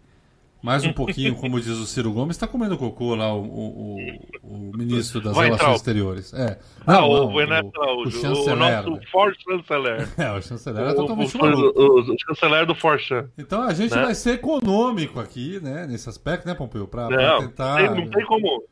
[0.62, 3.96] Mais um pouquinho, como diz o Ciro Gomes, está comendo cocô lá, o, o,
[4.42, 5.76] o, o ministro das Vai Relações entrar.
[5.76, 6.34] Exteriores.
[6.34, 6.58] É.
[6.86, 8.52] Não, ah, o, Renato o, o, chanceler.
[8.52, 9.00] O nosso né?
[9.10, 10.08] For Chanceler.
[10.18, 13.30] É, o chanceler é totalmente o, o, o, chanceler do Forchan.
[13.38, 14.02] Então a gente né?
[14.02, 15.86] vai ser econômico aqui, né?
[15.86, 16.86] Nesse aspecto, né, Pompeu?
[16.86, 17.08] Para
[17.38, 17.82] tentar.
[17.82, 18.62] Não tem, não tem como.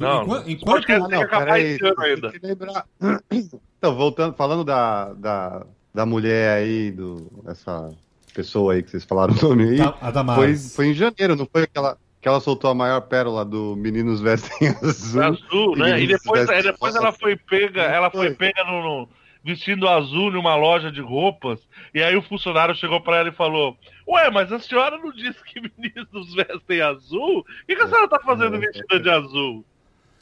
[0.00, 0.88] Não, enquanto, enquanto...
[0.88, 2.32] Não, peraí, ainda.
[2.42, 2.86] Lembrar...
[3.80, 7.90] Então, voltando, falando da, da, da mulher aí, do, essa
[8.34, 11.62] pessoa aí que vocês falaram o nome aí, a foi, foi em janeiro, não foi
[11.62, 15.22] aquela que ela soltou a maior pérola do Meninos Vestem Azul.
[15.22, 16.02] Azul, né?
[16.02, 19.08] E depois, depois ela foi pega, ela foi pega no, no,
[19.42, 21.58] vestindo azul numa loja de roupas,
[21.94, 25.42] e aí o funcionário chegou para ela e falou: Ué, mas a senhora não disse
[25.44, 27.38] que meninos vestem azul?
[27.38, 29.64] O que, que a senhora tá fazendo é, vestida de azul?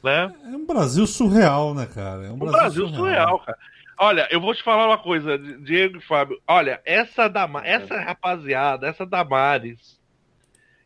[0.03, 0.33] Né?
[0.45, 2.27] É um Brasil surreal, né, cara?
[2.27, 2.99] É um, um Brasil, Brasil surreal.
[2.99, 3.39] surreal.
[3.39, 3.57] cara.
[4.01, 6.41] Olha, eu vou te falar uma coisa, Diego e Fábio.
[6.47, 9.99] Olha, essa, Dama, essa rapaziada, essa Damares,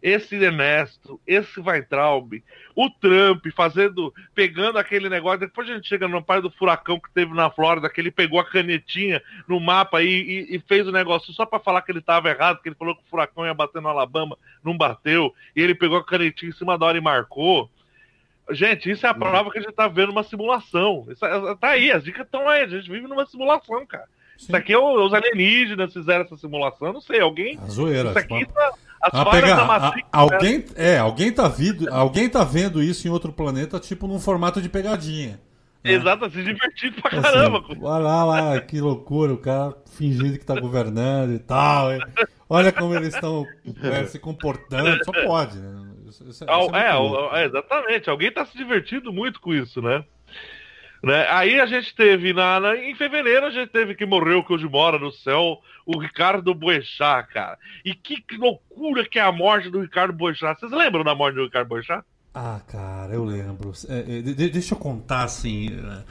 [0.01, 2.43] esse Ernesto, esse Weintraub,
[2.75, 5.41] o Trump fazendo, pegando aquele negócio.
[5.41, 8.39] Depois a gente chega no pai do furacão que teve na Flórida, que ele pegou
[8.39, 11.99] a canetinha no mapa e, e, e fez o negócio só para falar que ele
[11.99, 15.61] estava errado, que ele falou que o furacão ia bater no Alabama, não bateu, e
[15.61, 17.69] ele pegou a canetinha em cima da hora e marcou.
[18.51, 21.05] Gente, isso é a prova que a gente tá vendo uma simulação.
[21.09, 22.63] Isso, é, tá aí, as dicas estão aí.
[22.63, 24.05] A gente vive numa simulação, cara.
[24.37, 24.45] Sim.
[24.45, 27.57] Isso aqui é os alienígenas fizeram essa simulação, não sei, alguém.
[27.61, 28.09] A zoeira.
[28.09, 30.65] Isso aqui tá, as pegar, da Matrix, a, alguém, né?
[30.75, 34.69] é, alguém tá vendo, alguém tá vendo isso em outro planeta, tipo num formato de
[34.69, 35.39] pegadinha.
[35.83, 35.93] Né?
[35.93, 37.59] Exato, se divertido pra caramba.
[37.59, 41.89] Assim, olha lá, lá, que loucura, o cara fingindo que tá governando e tal.
[42.49, 43.45] Olha como eles estão
[43.81, 45.82] é, se comportando, só pode, né?
[46.13, 48.09] Isso, isso, isso é, é, é, exatamente.
[48.09, 50.03] Alguém tá se divertindo muito com isso, né?
[51.03, 51.27] Né?
[51.29, 54.69] Aí a gente teve, na, na, em fevereiro, a gente teve que morreu que hoje
[54.69, 57.57] mora no céu, o Ricardo Boechat, cara.
[57.83, 60.57] E que, que, loucura que é a morte do Ricardo Boechat.
[60.57, 62.05] Vocês lembram da morte do Ricardo Boechat?
[62.33, 63.73] Ah, cara, eu lembro.
[63.89, 66.03] É, é, de, deixa eu contar, assim, é,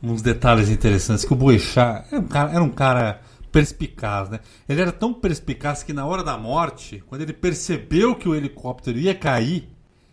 [0.00, 1.24] uns detalhes interessantes.
[1.24, 3.20] Que o Boechat era um cara, era um cara
[3.56, 4.40] perspicaz, né?
[4.68, 8.98] Ele era tão perspicaz que na hora da morte, quando ele percebeu que o helicóptero
[8.98, 9.62] ia cair,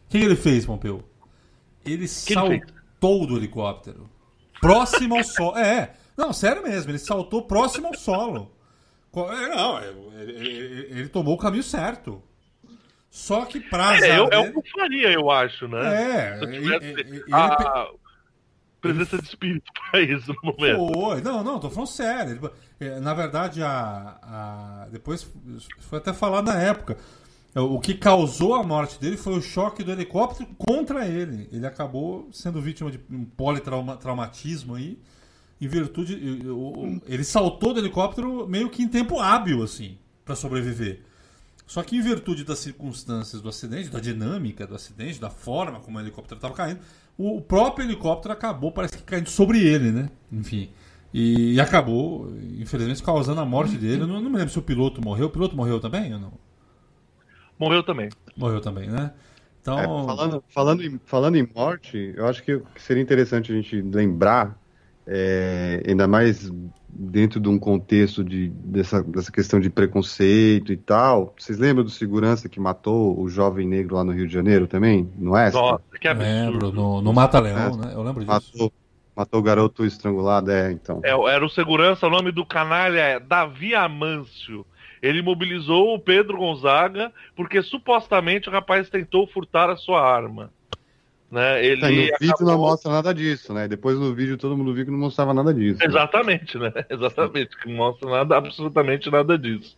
[0.05, 1.03] o que ele fez, Pompeu?
[1.85, 4.09] Ele que saltou ele do helicóptero.
[4.61, 5.57] Próximo ao solo.
[5.57, 8.49] É, não, sério mesmo, ele saltou próximo ao solo.
[9.13, 12.23] É, não, é, ele, ele, ele tomou o caminho certo.
[13.09, 13.97] Só que pra.
[13.97, 14.53] É, eu, dele...
[14.55, 16.39] eu faria, eu acho, né?
[16.39, 17.87] É, tivesse ele, a
[18.83, 20.93] presença de espírito pra isso no momento.
[20.93, 22.51] Foi, não, não, tô falando sério.
[22.79, 25.25] É, na verdade, a, a, depois
[25.79, 26.97] foi até falado na época.
[27.55, 31.47] O que causou a morte dele foi o choque do helicóptero contra ele.
[31.51, 34.97] Ele acabou sendo vítima de um politraumatismo aí,
[35.61, 36.41] em virtude.
[37.05, 41.03] Ele saltou do helicóptero meio que em tempo hábil, assim, para sobreviver.
[41.67, 45.97] Só que em virtude das circunstâncias do acidente, da dinâmica do acidente, da forma como
[45.97, 46.81] o helicóptero estava caindo,
[47.17, 50.09] o próprio helicóptero acabou, parece que caindo sobre ele, né?
[50.31, 50.69] Enfim.
[51.13, 54.01] E, e acabou, infelizmente, causando a morte dele.
[54.01, 55.27] Eu não, não me lembro se o piloto morreu.
[55.27, 56.33] O piloto morreu também ou não?
[57.59, 58.09] Morreu também.
[58.35, 59.13] Morreu também, né?
[59.61, 59.79] Então...
[59.79, 64.57] É, falando, falando, em, falando em morte, eu acho que seria interessante a gente lembrar,
[65.07, 66.51] é, ainda mais
[66.95, 71.33] dentro de um contexto de, dessa, dessa questão de preconceito e tal.
[71.37, 75.09] Vocês lembram do segurança que matou o jovem negro lá no Rio de Janeiro também?
[75.17, 75.59] No Oeste?
[75.59, 76.33] Nossa, que absurdo.
[76.33, 77.91] Lembro, no, no Mata Leão, é, né?
[77.93, 78.51] Eu lembro disso.
[78.53, 78.73] Matou,
[79.15, 81.01] matou o garoto estrangulado, é, então.
[81.03, 84.65] É, era o segurança, o nome do canalha é Davi Amâncio.
[85.01, 90.49] Ele mobilizou o Pedro Gonzaga porque supostamente o rapaz tentou furtar a sua arma.
[91.33, 91.65] Né?
[91.65, 92.17] Ele é, no acabou...
[92.19, 93.67] vídeo não mostra nada disso, né?
[93.67, 95.79] Depois no vídeo todo mundo viu que não mostrava nada disso.
[95.79, 95.87] Né?
[95.87, 96.71] Exatamente, né?
[96.87, 99.75] Exatamente, que não mostra nada, absolutamente nada disso.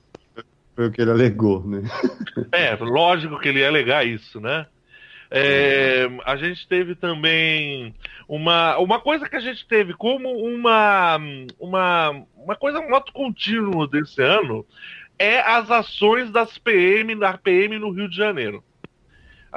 [0.76, 1.84] Foi o que ele alegou, né?
[2.52, 4.66] É, lógico que ele ia alegar isso, né?
[5.32, 7.96] É, a gente teve também
[8.28, 11.18] uma, uma coisa que a gente teve como uma,
[11.58, 14.66] uma, uma coisa, um moto contínuo desse ano
[15.18, 18.62] é as ações das PM, da PM no Rio de Janeiro.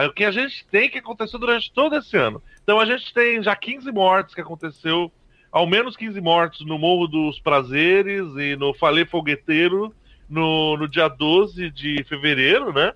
[0.06, 2.42] O que a gente tem que aconteceu durante todo esse ano.
[2.62, 5.10] Então a gente tem já 15 mortes que aconteceu,
[5.50, 9.92] ao menos 15 mortes no Morro dos Prazeres e no Falê Fogueteiro
[10.28, 12.92] no, no dia 12 de fevereiro, né?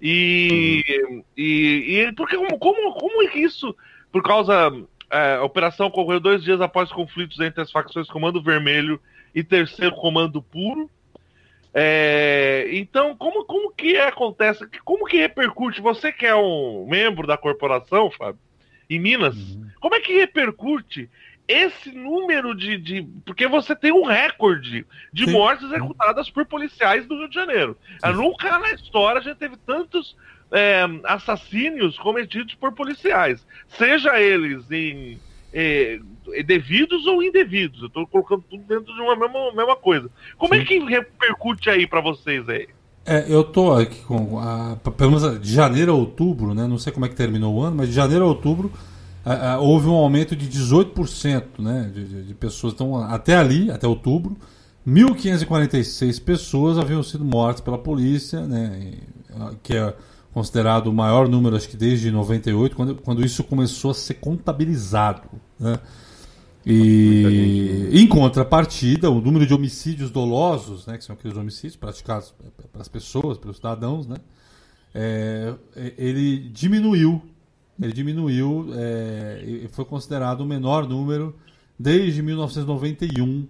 [0.00, 1.24] E, uhum.
[1.36, 3.74] e, e porque como, como, como é isso,
[4.10, 4.72] por causa.
[5.10, 8.98] É, a operação ocorreu dois dias após conflitos entre as facções Comando Vermelho
[9.34, 10.90] e Terceiro Comando Puro.
[11.74, 14.66] É, então, como, como que acontece?
[14.84, 15.80] Como que repercute?
[15.80, 18.38] Você que é um membro da corporação, Fábio,
[18.90, 19.68] em Minas, uhum.
[19.80, 21.08] como é que repercute
[21.48, 25.32] esse número de, de, Porque você tem um recorde de Sim.
[25.32, 27.76] mortes executadas por policiais do Rio de Janeiro.
[28.04, 28.12] Sim.
[28.12, 30.16] Nunca na história a gente teve tantos
[30.50, 33.46] é, assassínios cometidos por policiais.
[33.68, 35.18] Seja eles em
[35.52, 35.98] é,
[36.32, 37.80] é, devidos ou indevidos.
[37.80, 40.10] Eu estou colocando tudo dentro de uma mesma, mesma coisa.
[40.36, 40.62] Como é Sim.
[40.62, 42.68] é que repercute aí para vocês aí?
[43.04, 44.38] É, eu tô aqui com.
[44.38, 46.66] A, pelo menos de janeiro a outubro, né?
[46.66, 48.70] Não sei como é que terminou o ano, mas de janeiro a outubro
[49.24, 52.72] a, a, houve um aumento de 18% né, de, de, de pessoas.
[52.72, 54.36] Então, até ali, até outubro,
[54.86, 58.94] 1.546 pessoas haviam sido mortas pela polícia, né?
[59.62, 59.94] Que é
[60.32, 65.22] considerado o maior número, acho que desde 98, quando, quando isso começou a ser contabilizado.
[65.58, 65.78] Né?
[66.64, 72.34] E em contrapartida, o número de homicídios dolosos, né, que são aqueles homicídios praticados
[72.72, 74.16] pelas pessoas, pelos cidadãos, né,
[74.94, 75.54] é,
[75.98, 77.22] ele diminuiu.
[77.80, 81.34] Ele diminuiu é, e foi considerado o menor número
[81.78, 83.48] desde 1991.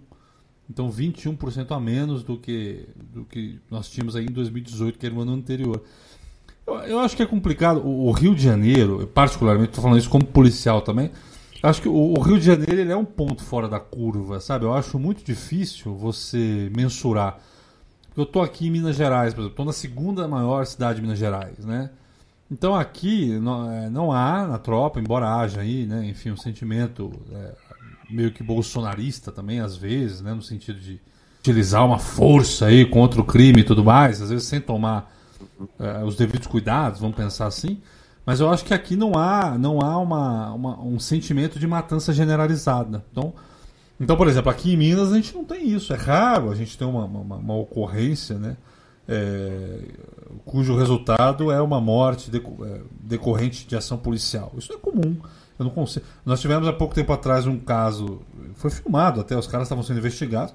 [0.70, 5.14] Então, 21% a menos do que, do que nós tínhamos aí em 2018, que era
[5.14, 5.84] o ano anterior.
[6.66, 7.80] Eu, eu acho que é complicado.
[7.84, 11.10] O, o Rio de Janeiro, particularmente, estou falando isso como policial também.
[11.62, 14.64] Acho que o, o Rio de Janeiro ele é um ponto fora da curva, sabe?
[14.64, 17.38] Eu acho muito difícil você mensurar.
[18.16, 21.18] Eu estou aqui em Minas Gerais, por exemplo, estou na segunda maior cidade de Minas
[21.18, 21.90] Gerais, né?
[22.50, 27.10] Então aqui não, é, não há na tropa, embora haja aí, né, enfim, um sentimento
[27.32, 27.52] é,
[28.10, 31.00] meio que bolsonarista também, às vezes, né, no sentido de
[31.40, 35.10] utilizar uma força aí contra o crime e tudo mais, às vezes sem tomar
[35.78, 37.80] é, os devidos cuidados, vamos pensar assim.
[38.24, 42.12] Mas eu acho que aqui não há, não há uma, uma, um sentimento de matança
[42.12, 43.04] generalizada.
[43.10, 43.34] Então,
[44.00, 45.92] então, por exemplo, aqui em Minas a gente não tem isso.
[45.92, 48.56] É raro a gente ter uma, uma, uma ocorrência, né?
[49.08, 49.80] É,
[50.44, 54.52] cujo resultado é uma morte é, decorrente de ação policial.
[54.56, 55.16] Isso é comum.
[55.58, 56.06] Eu não consigo.
[56.24, 58.22] Nós tivemos há pouco tempo atrás um caso,
[58.54, 60.54] foi filmado até, os caras estavam sendo investigados.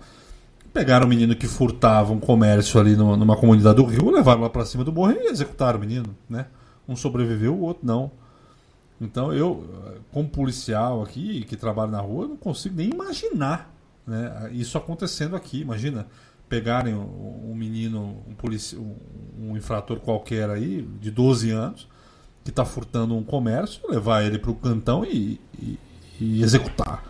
[0.78, 4.50] Pegaram um menino que furtava um comércio ali numa, numa comunidade do Rio, levaram lá
[4.50, 6.46] para cima do morro e executaram o menino, né?
[6.88, 8.12] Um sobreviveu, o outro não.
[9.02, 9.68] Então eu,
[10.12, 13.74] como policial aqui, que trabalho na rua, não consigo nem imaginar
[14.06, 15.62] né, isso acontecendo aqui.
[15.62, 16.06] Imagina
[16.48, 18.96] pegarem um, um menino, um, polici um,
[19.40, 21.88] um, infrator qualquer aí, de 12 anos,
[22.44, 25.80] que está furtando um comércio, levar ele para o cantão e, e,
[26.22, 27.04] e executar.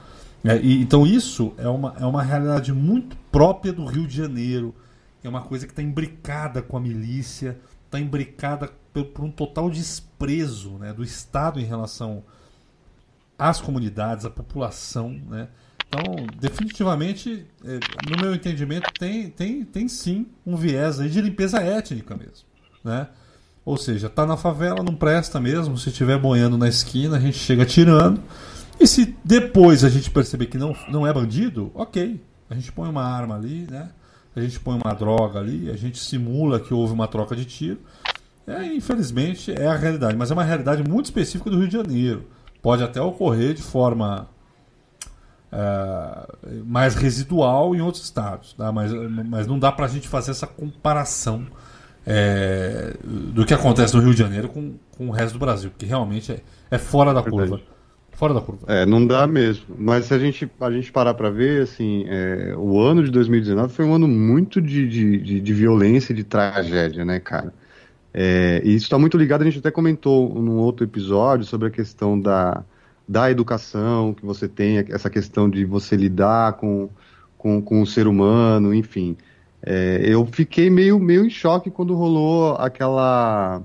[0.44, 4.74] É, e, então isso é uma, é uma realidade muito própria do Rio de Janeiro.
[5.24, 9.70] É uma coisa que está imbricada com a milícia, está imbricada por, por, um total
[9.70, 12.24] desprezo né, do Estado em relação
[13.38, 15.10] às comunidades, à população.
[15.28, 15.48] Né?
[15.88, 21.60] Então, definitivamente, é, no meu entendimento, tem, tem, tem sim um viés aí de limpeza
[21.60, 22.48] étnica mesmo.
[22.84, 23.08] Né?
[23.66, 25.78] Ou seja, tá na favela, não presta mesmo.
[25.78, 28.22] Se estiver boiando na esquina, a gente chega tirando.
[28.80, 32.22] E se depois a gente perceber que não, não é bandido, ok.
[32.50, 33.90] A gente põe uma arma ali, né?
[34.36, 37.80] A gente põe uma droga ali, a gente simula que houve uma troca de tiro.
[38.46, 40.16] É, infelizmente, é a realidade.
[40.16, 42.28] Mas é uma realidade muito específica do Rio de Janeiro.
[42.62, 44.30] Pode até ocorrer de forma
[45.52, 46.28] é,
[46.66, 48.72] mais residual em outros estados, tá?
[48.72, 48.92] mas,
[49.28, 51.48] mas não dá para a gente fazer essa comparação
[52.06, 55.86] é, do que acontece no Rio de Janeiro com, com o resto do Brasil, que
[55.86, 57.60] realmente é, é fora da curva.
[58.18, 58.66] Fora da curva.
[58.66, 59.76] É, não dá mesmo.
[59.78, 63.72] Mas se a gente, a gente parar para ver, assim, é, o ano de 2019
[63.72, 67.54] foi um ano muito de, de, de, de violência e de tragédia, né, cara?
[68.12, 71.72] É, e isso está muito ligado, a gente até comentou num outro episódio sobre a
[71.72, 72.64] questão da,
[73.08, 76.90] da educação que você tem, essa questão de você lidar com,
[77.38, 79.16] com, com o ser humano, enfim.
[79.62, 83.62] É, eu fiquei meio, meio em choque quando rolou aquela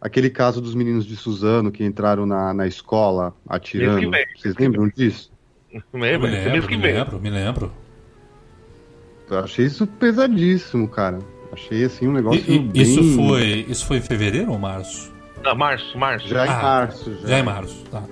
[0.00, 4.10] aquele caso dos meninos de Suzano que entraram na, na escola atirando.
[4.36, 5.30] Vocês lembram disso?
[5.92, 7.72] Me lembro, me lembro, me lembro, me lembro.
[9.30, 11.18] Eu achei isso pesadíssimo, cara.
[11.52, 12.42] Achei assim um negócio.
[12.46, 12.82] E, bem...
[12.82, 13.66] Isso foi.
[13.68, 15.12] Isso foi em fevereiro ou março?
[15.42, 16.28] Não, março, março.
[16.28, 17.20] Já ah, em março.
[17.20, 17.28] Já.
[17.28, 18.02] já em março, tá.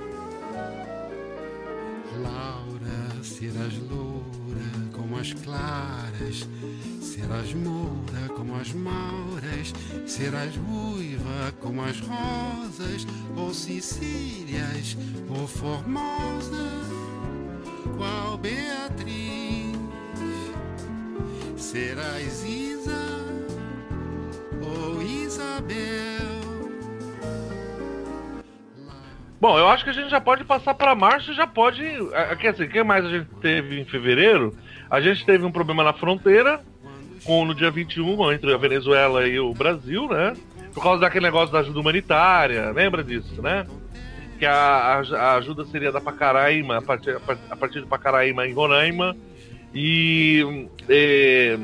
[5.27, 6.06] as claras,
[7.27, 9.75] serás moura como as mauras,
[10.07, 13.05] serás ruiva como as rosas,
[13.37, 14.97] ou Sicílias,
[15.29, 16.71] ou Formosa,
[17.97, 19.77] qual Beatriz,
[21.57, 23.09] serás Isa
[24.62, 25.67] ou Isabel.
[29.41, 31.83] Bom, eu acho que a gente já pode passar para março, já pode.
[32.41, 34.57] Quer dizer, o que mais a gente teve em fevereiro?
[34.89, 36.65] A gente teve um problema na fronteira,
[37.27, 40.35] com, no dia 21, entre a Venezuela e o Brasil, né?
[40.73, 43.67] Por causa daquele negócio da ajuda humanitária, lembra disso, né?
[44.39, 47.17] Que a, a, ajuda seria da Pacaraíma, a partir,
[47.51, 49.17] a partir de Pacaraíma em Roraima,
[49.75, 51.59] e, e,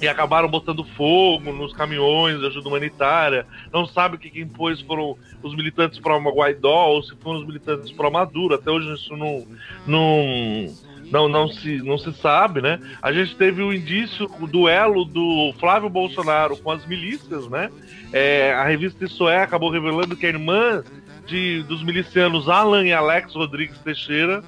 [0.00, 3.46] e, acabaram botando fogo nos caminhões de ajuda humanitária.
[3.72, 7.92] Não sabe que quem pôs foram os militantes uma Guaidó ou se foram os militantes
[7.92, 8.54] para Maduro.
[8.54, 9.46] Até hoje isso não,
[9.86, 10.72] não
[11.12, 12.80] não, não, se, não se sabe, né?
[13.02, 17.70] A gente teve o indício, o duelo do Flávio Bolsonaro com as milícias, né?
[18.10, 20.82] É, a revista Isso É acabou revelando que a irmã
[21.26, 24.42] de, dos milicianos Alan e Alex Rodrigues Teixeira,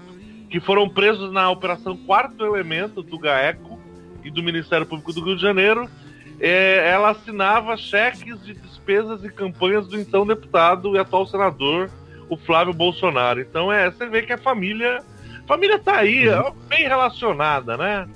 [0.48, 3.78] que foram presos na Operação Quarto Elemento do GAECO
[4.24, 5.86] e do Ministério Público do Rio de Janeiro,
[6.40, 11.90] é, ela assinava cheques de despesas e campanhas do então deputado e atual senador,
[12.30, 13.42] o Flávio Bolsonaro.
[13.42, 15.02] Então é, você vê que a família
[15.46, 16.52] família tá aí, uhum.
[16.68, 18.08] bem relacionada, né?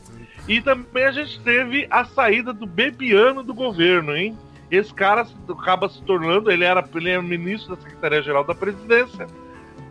[0.47, 4.37] E também a gente teve a saída do Bebiano do governo, hein?
[4.71, 9.27] Esse cara acaba se tornando, ele era, ele era ministro da Secretaria-Geral da Presidência.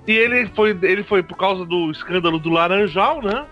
[0.07, 3.45] E ele foi, ele foi por causa do escândalo do Laranjal, né?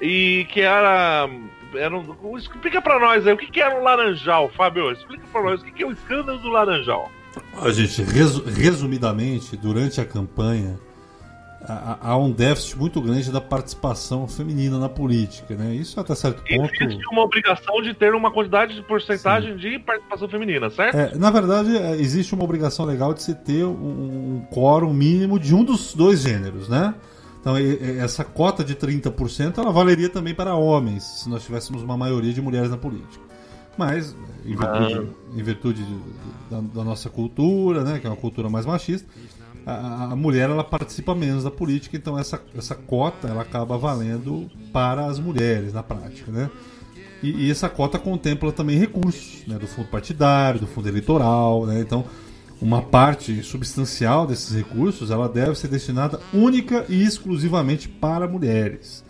[0.00, 1.28] E que era
[1.74, 4.90] era um, explica pra nós aí, o que, que era o Laranjal, Fábio?
[4.90, 7.10] Explica pra nós o que, que é o escândalo do Laranjal.
[7.56, 10.78] Ó, gente, resu- resumidamente, durante a campanha,
[11.62, 15.74] há, um déficit muito grande da participação feminina na política, né?
[15.74, 16.72] Isso até certo ponto.
[16.84, 20.96] Existe uma obrigação de ter uma quantidade de porcentagem de participação feminina, certo?
[20.96, 25.38] É, na verdade, é, existe uma obrigação legal de se ter um, um quórum mínimo
[25.38, 26.94] de um dos dois gêneros, né?
[27.40, 32.34] Então, essa cota de 30% ela valeria também para homens, se nós tivéssemos uma maioria
[32.34, 33.24] de mulheres na política.
[33.78, 35.98] Mas, em virtude, em virtude de-
[36.50, 39.08] da, da nossa cultura, né, que é uma cultura mais machista,
[39.66, 45.06] a, mulher ela participa menos da política, então essa, essa cota ela acaba valendo para
[45.06, 46.50] as mulheres na prática, né?
[47.22, 51.80] E, e essa cota contempla também recursos né, do fundo partidário, do fundo eleitoral, né?
[51.80, 52.04] Então,
[52.60, 59.04] uma parte substancial desses recursos ela deve ser destinada única e exclusivamente para mulheres.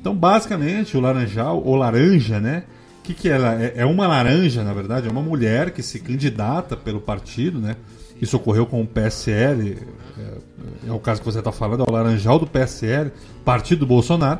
[0.00, 2.64] Então, basicamente, o laranjal, ou laranja, né?
[2.98, 3.74] O que, que ela é?
[3.76, 7.76] É uma laranja, na verdade, é uma mulher que se candidata pelo partido, né?
[8.22, 9.76] Isso ocorreu com o PSL,
[10.16, 13.10] é, é o caso que você está falando, é o laranjal do PSL,
[13.44, 14.38] partido do Bolsonaro,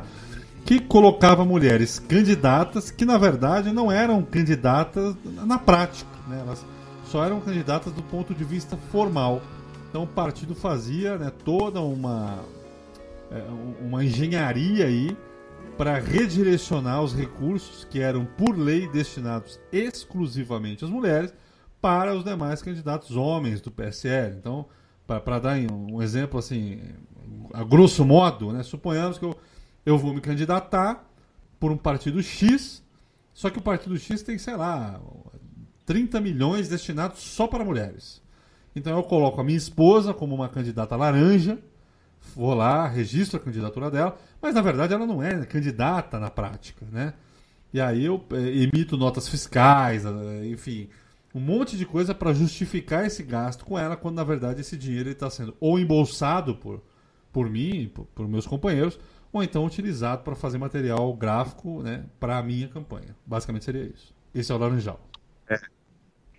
[0.65, 6.39] que colocava mulheres candidatas que, na verdade, não eram candidatas na prática, né?
[6.39, 6.65] Elas
[7.07, 9.41] só eram candidatas do ponto de vista formal.
[9.89, 12.39] Então, o partido fazia né, toda uma,
[13.29, 13.43] é,
[13.81, 15.15] uma engenharia aí
[15.77, 21.33] para redirecionar os recursos que eram por lei destinados exclusivamente às mulheres
[21.83, 24.37] para os demais candidatos homens do PSL.
[24.37, 24.67] Então,
[25.05, 26.79] para dar um, exemplo assim,
[27.53, 29.37] a grosso modo, né, suponhamos que eu,
[29.85, 31.03] eu vou me candidatar
[31.59, 32.81] por um partido X,
[33.33, 35.01] só que o partido X tem, sei lá,
[35.85, 38.21] 30 milhões destinados só para mulheres.
[38.73, 41.59] Então eu coloco a minha esposa como uma candidata laranja,
[42.33, 46.85] vou lá, registro a candidatura dela, mas na verdade ela não é candidata na prática,
[46.89, 47.13] né?
[47.73, 50.87] E aí eu eh, emito notas fiscais, eh, enfim,
[51.33, 55.09] um monte de coisa para justificar esse gasto com ela, quando na verdade esse dinheiro
[55.09, 56.81] está sendo ou embolsado por,
[57.31, 58.99] por mim, por, por meus companheiros,
[59.31, 63.15] ou então utilizado para fazer material gráfico né, para a minha campanha.
[63.25, 64.13] Basicamente seria isso.
[64.33, 64.99] Esse é o laranjal.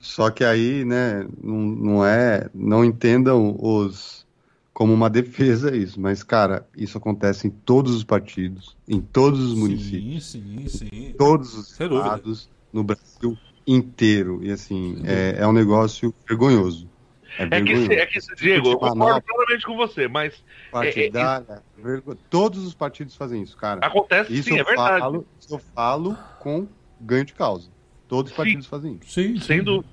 [0.00, 2.48] Só que aí, né, não, não é.
[2.54, 4.26] Não entendam os
[4.72, 9.54] como uma defesa isso, mas, cara, isso acontece em todos os partidos, em todos os
[9.54, 10.88] municípios, Sim, sim, sim.
[10.92, 12.16] em todos os Sem dúvida.
[12.16, 14.42] estados, no Brasil inteiro.
[14.44, 16.90] E assim, é, é um negócio vergonhoso.
[17.36, 20.40] É É que, é que Diego, eu concordo plenamente com você, mas
[20.70, 23.80] Partidária, vergo- Todos os partidos fazem isso, cara.
[23.80, 25.00] acontece Isso sim, é verdade.
[25.00, 26.68] falo, isso eu falo com
[27.00, 27.72] ganho de causa.
[28.08, 28.42] Todos os Sim.
[28.44, 29.12] partidos fazem isso.
[29.12, 29.64] Sim, Sem sim.
[29.64, 29.88] dúvida.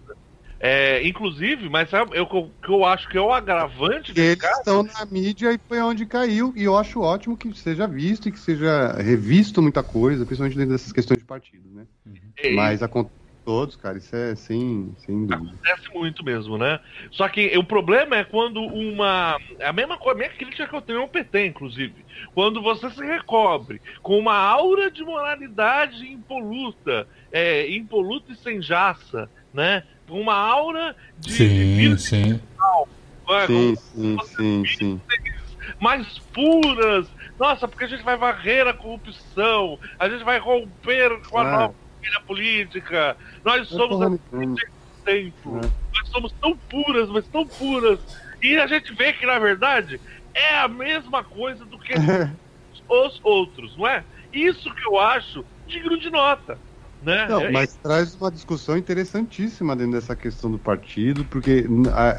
[0.60, 4.60] É, inclusive, mas sabe, eu, que eu acho que é o agravante desse eles caso.
[4.60, 6.54] estão na mídia e foi onde caiu.
[6.56, 10.72] E eu acho ótimo que seja visto e que seja revisto muita coisa, principalmente dentro
[10.74, 11.88] dessas questões de partido, né?
[12.38, 15.52] é, Mas acontece todos, cara, isso é sem, sem dúvida.
[15.64, 16.80] Acontece muito mesmo, né?
[17.12, 19.38] Só que o problema é quando uma.
[19.64, 22.06] A mesma coisa, a minha crítica que eu tenho ao PT, inclusive.
[22.34, 29.30] Quando você se recobre com uma aura de moralidade impoluta, é, impoluta e sem jaça,
[29.54, 29.84] né?
[30.08, 32.42] Com uma aura de, de Sim, vida sim.
[33.26, 35.02] vai, Sim, sim, sim, sim.
[35.80, 37.08] mais puras.
[37.40, 41.52] Nossa, porque a gente vai varrer a corrupção, a gente vai romper com a Ah.
[41.52, 43.18] nova família política.
[43.46, 44.56] Nós somos a nenhuma.
[45.06, 45.58] tempo.
[45.58, 45.62] É.
[45.62, 48.00] Nós somos tão puras, mas tão puras.
[48.42, 50.00] E a gente vê que, na verdade,
[50.34, 51.94] é a mesma coisa do que
[52.90, 54.04] os outros, não é?
[54.34, 56.58] Isso que eu acho digno de nota.
[57.02, 57.28] Né?
[57.28, 61.66] Não, É- mas traz uma discussão interessantíssima dentro dessa questão do partido, porque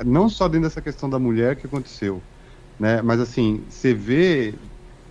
[0.05, 2.21] não só dentro dessa questão da mulher que aconteceu,
[2.81, 3.01] né?
[3.01, 4.55] Mas assim, você vê,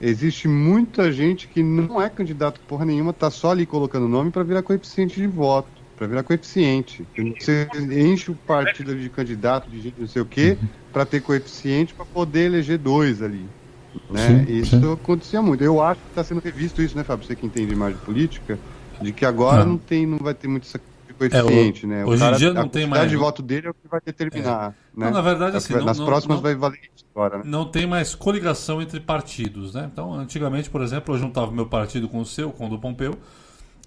[0.02, 4.44] existe muita gente que não é candidato porra nenhuma, tá só ali colocando nome para
[4.44, 7.06] virar coeficiente de voto, para virar coeficiente.
[7.40, 10.58] Você enche o partido de candidato, de gente não sei o quê,
[10.92, 13.46] para ter coeficiente para poder eleger dois ali.
[14.10, 14.46] Né?
[14.46, 14.94] Sim, isso sim.
[14.94, 15.64] acontecia muito.
[15.64, 17.26] Eu acho que está sendo revisto isso, né, Fábio?
[17.26, 18.58] Você que entende mais de política,
[19.02, 19.74] de que agora Não.
[19.74, 20.80] não, tem, não vai ter muito esse
[21.30, 22.04] coeficiente, né?
[22.06, 23.22] O hoje em dia não a tem quantidade mais, de né?
[23.22, 24.70] voto dele é o que vai determinar.
[24.70, 24.76] Né?
[24.96, 27.44] Não, na verdade, É o assim, nas não- próximas não- vai valer isso agora, né?
[27.46, 29.90] Não tem mais coligação entre partidos, né?
[29.92, 33.18] Então, antigamente, por exemplo, eu juntava meu partido com o seu, com o do Pompeu.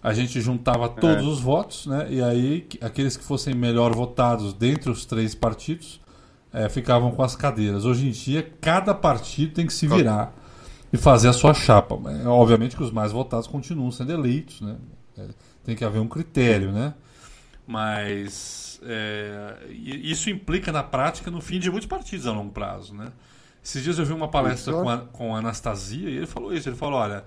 [0.03, 1.29] A gente juntava todos É.
[1.29, 2.07] os votos, né?
[2.11, 6.01] E aí, que- aqueles que fossem melhor votados dentre os três partidos
[6.53, 7.85] eh, ficavam com as cadeiras.
[7.85, 10.33] Hoje em dia, cada partido tem que se virar
[10.93, 11.97] e fazer a sua chapa.
[12.23, 14.77] É, obviamente que os mais votados continuam sendo eleitos, né?
[15.19, 15.25] É,
[15.65, 16.95] tem que haver um critério, né?
[17.67, 23.13] Mas é, isso implica na prática no fim de muitos partidos a longo prazo, né?
[23.63, 26.69] Esses dias eu vi uma palestra com a, com a Anastasia e ele falou isso.
[26.69, 27.25] Ele falou, olha,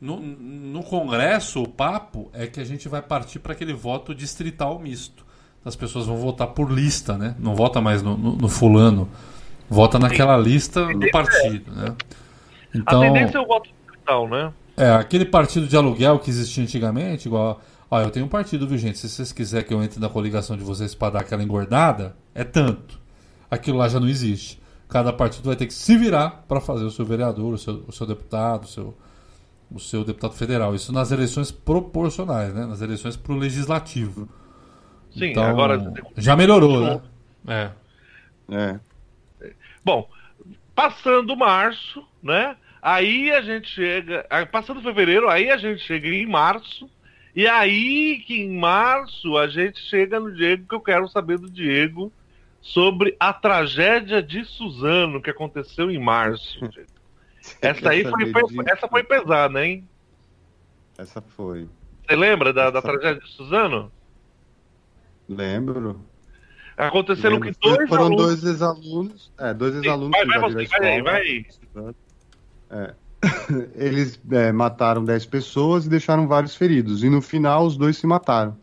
[0.00, 4.78] No, no Congresso, o papo é que a gente vai partir para aquele voto distrital
[4.80, 5.24] misto.
[5.64, 7.36] As pessoas vão votar por lista, né?
[7.38, 9.08] Não vota mais no, no- no fulano.
[9.70, 11.94] Vota naquela lista do partido, né?
[12.74, 14.52] A Então, tendência é o voto digital, né?
[14.76, 17.62] é, aquele partido de aluguel que existia antigamente, igual.
[17.94, 18.96] Ó, eu tenho um partido, viu, gente?
[18.96, 22.42] Se vocês quiserem que eu entre na coligação de vocês para dar aquela engordada, é
[22.42, 22.98] tanto.
[23.50, 24.58] Aquilo lá já não existe.
[24.88, 27.92] Cada partido vai ter que se virar para fazer o seu vereador, o seu, o
[27.92, 28.96] seu deputado, o seu,
[29.70, 30.74] o seu deputado federal.
[30.74, 32.64] Isso nas eleições proporcionais, né?
[32.64, 34.26] Nas eleições pro legislativo.
[35.14, 35.92] Sim, Então, agora.
[36.16, 37.00] já melhorou, né?
[37.46, 37.70] É.
[38.50, 38.80] É.
[39.84, 40.08] Bom,
[40.74, 42.56] passando março, né?
[42.80, 44.24] Aí a gente chega.
[44.30, 46.88] ah, Passando fevereiro, aí a gente chega em março.
[47.34, 51.50] E aí que em março a gente chega no Diego, que eu quero saber do
[51.50, 52.12] Diego
[52.60, 56.58] sobre a tragédia de Suzano que aconteceu em março.
[57.60, 58.62] Essa aí foi, disso?
[58.68, 59.88] essa foi pesada, hein?
[60.96, 61.68] Essa foi.
[62.06, 63.90] Você lembra da, da Essa- tragédia de Suzano?
[65.28, 66.00] Lembro.
[66.76, 67.52] Aconteceram Lembro.
[67.52, 68.22] que dois Foram alunos.
[68.26, 69.32] dois ex-alunos.
[69.38, 71.46] É, dois ex-alunos Vai, vai você, vai aí, vai aí.
[72.70, 72.94] É.
[73.76, 77.04] Eles é, mataram 10 pessoas e deixaram vários feridos.
[77.04, 78.56] E no final, os dois se mataram.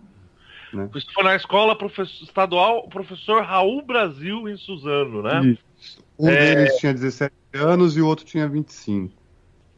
[0.93, 5.41] Isso foi na escola professor, estadual, o professor Raul Brasil em Suzano, né?
[5.79, 6.03] Isso.
[6.17, 6.55] Um É.
[6.55, 9.13] deles tinha 17 anos e o outro tinha 25.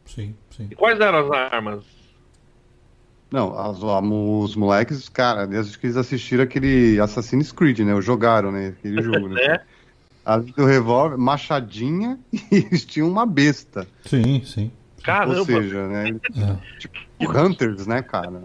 [0.05, 0.67] Sim, sim.
[0.69, 1.85] E quais eram as armas?
[3.31, 7.95] Não, as- os moleques, cara, acho que eles assistiram aquele Assassin's Creed, né?
[7.95, 8.75] Ou jogaram, né?
[8.77, 9.61] Aquele jogo, né?
[10.23, 13.87] Além do revólver, machadinha e eles tinham uma besta.
[14.05, 14.71] Sim, sim.
[15.03, 15.39] Caramba!
[15.39, 16.09] Ou seja, né?
[16.09, 16.77] É.
[16.79, 18.43] Tipo, Hunters, né, cara?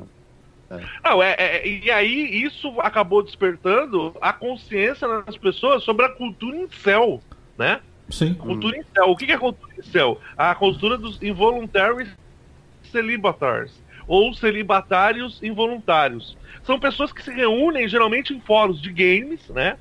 [1.05, 6.57] Não, é, é- e aí isso acabou despertando a consciência nas pessoas sobre a cultura
[6.57, 7.23] incel,
[7.57, 7.81] né?
[8.11, 8.35] Sim.
[8.35, 9.11] Cultura incel.
[9.11, 10.21] O que é cultura incel?
[10.37, 12.09] A cultura dos involuntary
[12.91, 13.73] celibataries,
[14.07, 16.37] ou celibatários involuntários.
[16.65, 19.77] São pessoas que se reúnem geralmente em fóruns de games, né?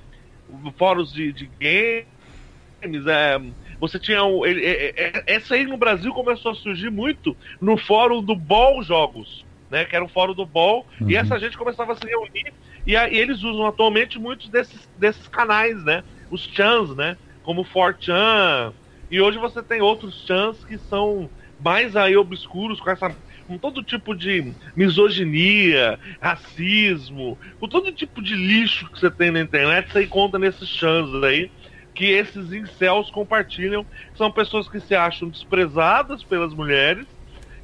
[0.78, 3.38] Fóruns de, de games, é,
[3.80, 7.78] você tinha o, ele- é- é- essa aí no Brasil começou a surgir muito no
[7.78, 9.86] fórum do Ball Jogos, né?
[9.86, 11.10] Que era o fórum do Ball, Uhum.
[11.10, 12.54] e essa gente começava a se reunir
[12.86, 16.04] e, a- e eles usam atualmente muitos desses, desses canais, né?
[16.30, 17.18] Os chans, né?
[17.41, 18.74] Como o 4chan.
[19.10, 21.30] E hoje você tem outros chans que são
[21.60, 23.16] mais aí obscuros com essa
[23.48, 29.41] com todo tipo de misoginia, racismo, com todo tipo de lixo que você tem na
[29.41, 31.52] internet, você encontra nesses chans aí
[31.93, 33.86] que esses incels compartilham.
[34.16, 37.08] São pessoas que se acham desprezadas pelas mulheres,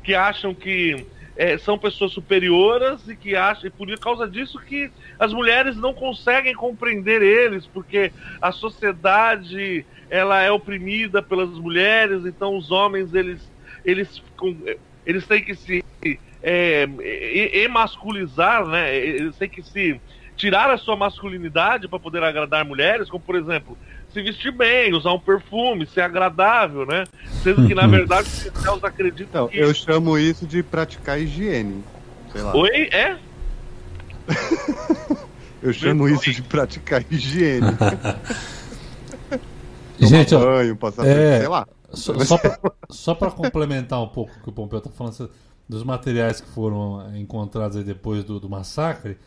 [0.03, 1.05] que acham que
[1.35, 5.93] é, são pessoas superiores e que acham, e por causa disso que as mulheres não
[5.93, 8.11] conseguem compreender eles, porque
[8.41, 13.51] a sociedade ela é oprimida pelas mulheres, então os homens eles
[13.83, 14.21] eles
[15.05, 15.83] eles têm que se
[16.43, 16.87] é,
[17.63, 18.95] emasculizar, né?
[18.95, 19.99] Eles têm que se
[20.35, 23.77] tirar a sua masculinidade para poder agradar mulheres, como por exemplo
[24.11, 27.05] se vestir bem, usar um perfume, ser agradável, né?
[27.43, 31.83] Sendo que na verdade os incels acreditam Então, que eu chamo isso de praticar higiene.
[32.31, 32.55] Sei lá.
[32.55, 33.17] Oi, é?
[35.61, 37.67] Eu chamo isso de praticar higiene.
[39.99, 41.67] Gente, banho, passar é- sei lá.
[41.93, 42.13] Só,
[42.89, 45.29] só, pra complementar um pouco o que o Pompeu tá falando
[45.67, 49.17] dos materiais que foram encontrados aí depois do, do massacre,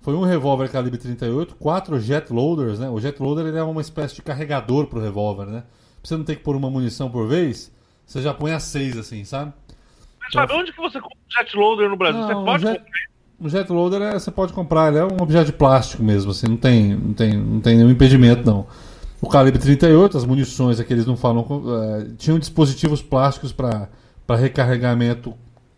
[0.00, 2.88] foi um revólver calibre 38, quatro jet loaders, né?
[2.88, 5.60] O jet loader ele é uma espécie de carregador pro revólver, né?
[5.60, 7.70] Pra você não ter que pôr uma munição por vez,
[8.06, 9.52] você já põe a seis assim, sabe?
[10.20, 12.20] Mas sabe onde que você compra um jet loader no Brasil?
[12.20, 13.00] Não, você pode o jet- comprar.
[13.40, 16.46] O jet loader é- você pode comprar, ele é um objeto de plástico mesmo, assim,
[16.48, 18.66] não tem, não tem, não tem nenhum impedimento não.
[19.22, 23.88] O calibre 38, as munições aqui eles não falam, eh, tinham dispositivos plásticos para
[24.28, 25.34] recarregamento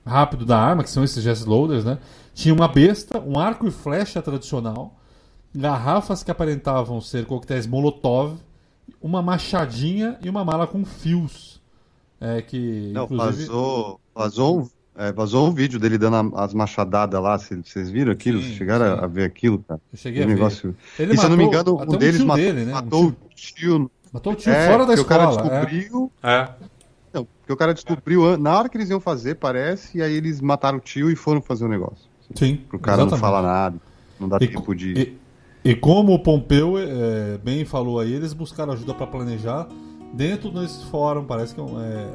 [0.06, 1.98] rápido da arma, que são esses jet loaders, né?
[2.34, 4.96] Tinha uma besta, um arco e flecha tradicional,
[5.54, 8.36] garrafas que aparentavam ser coquetéis Molotov,
[9.00, 11.60] uma machadinha e uma mala com fios.
[12.20, 17.20] É, que Não, inclusive vazou, vazou, é, vazou um vídeo dele dando a- as machadadas
[17.22, 17.38] lá.
[17.38, 18.38] Cê- Vocês viram aquilo?
[18.38, 19.04] Sim, Vocês chegaram sim.
[19.04, 19.80] a ver aquilo, cara?
[19.92, 20.34] eu cheguei a Um ver.
[20.34, 20.76] negócio...
[20.98, 22.72] Ele E se eu não me matou engano, um deles tio matou, dele, né?
[22.72, 23.90] Um matou tio- o tio.
[24.12, 25.46] Matou o tio É, fora da porque o cara escola.
[25.46, 25.50] é.
[25.66, 26.12] descobriu.
[26.22, 26.48] É.
[27.14, 30.40] Não, porque o cara descobriu na hora que eles iam fazer, parece, e aí eles
[30.40, 32.08] mataram o tio e foram fazer o negócio.
[32.34, 33.20] Sim, Pro cara não exatamente.
[33.20, 33.76] falar nada,
[34.20, 34.92] não dá E, tempo de.
[35.64, 39.68] e- e como o Pompeu é, bem falou aí, eles buscaram ajuda para planejar
[40.14, 41.78] dentro desse fórum, parece que é um.
[41.80, 42.06] É,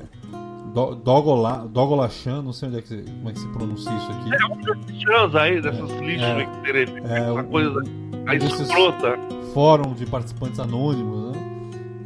[0.74, 4.11] Do- Dogola, Dogolachan, não sei onde é que, se- como é que se pronuncia isso
[4.11, 5.01] aqui.
[5.03, 6.34] Chans aí, dessas lixos É.
[6.36, 7.82] aí que terem, É, essa um- coisa
[8.28, 9.18] aí escrota.
[9.53, 11.41] Fórum de participantes anônimos, né?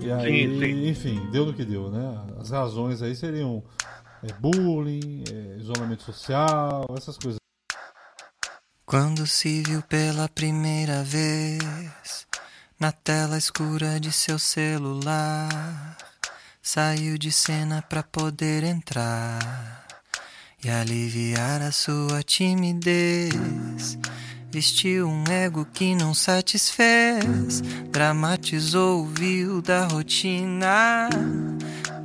[0.01, 0.87] E aí, Sim, sim.
[0.89, 2.17] enfim, deu no que deu, né?
[2.39, 3.63] As razões aí seriam
[4.23, 7.39] é bullying, é isolamento social, essas coisas.
[8.85, 12.27] Quando se viu pela primeira vez
[12.79, 15.97] na tela escura de seu celular,
[16.61, 19.87] saiu de cena pra poder entrar
[20.63, 23.97] e aliviar a sua timidez.
[24.51, 31.09] Vestiu um ego que não satisfez, dramatizou o vil da rotina,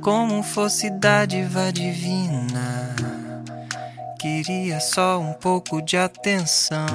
[0.01, 2.95] como fosse dádiva divina.
[4.19, 6.87] Queria só um pouco de atenção,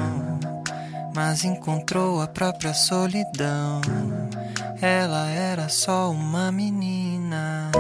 [1.14, 4.21] mas encontrou a própria solidão.
[4.82, 7.70] Ela era só uma menina.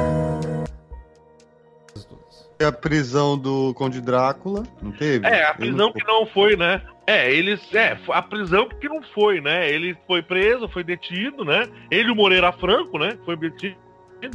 [2.60, 5.26] E a prisão do Conde Drácula, não teve?
[5.26, 6.80] É, a prisão não que não foi, né?
[7.04, 7.60] É, eles.
[7.74, 9.68] É, a prisão que não foi, né?
[9.68, 11.68] Ele foi preso, foi detido, né?
[11.90, 13.18] Ele e o Moreira Franco, né?
[13.24, 13.76] Foi detido.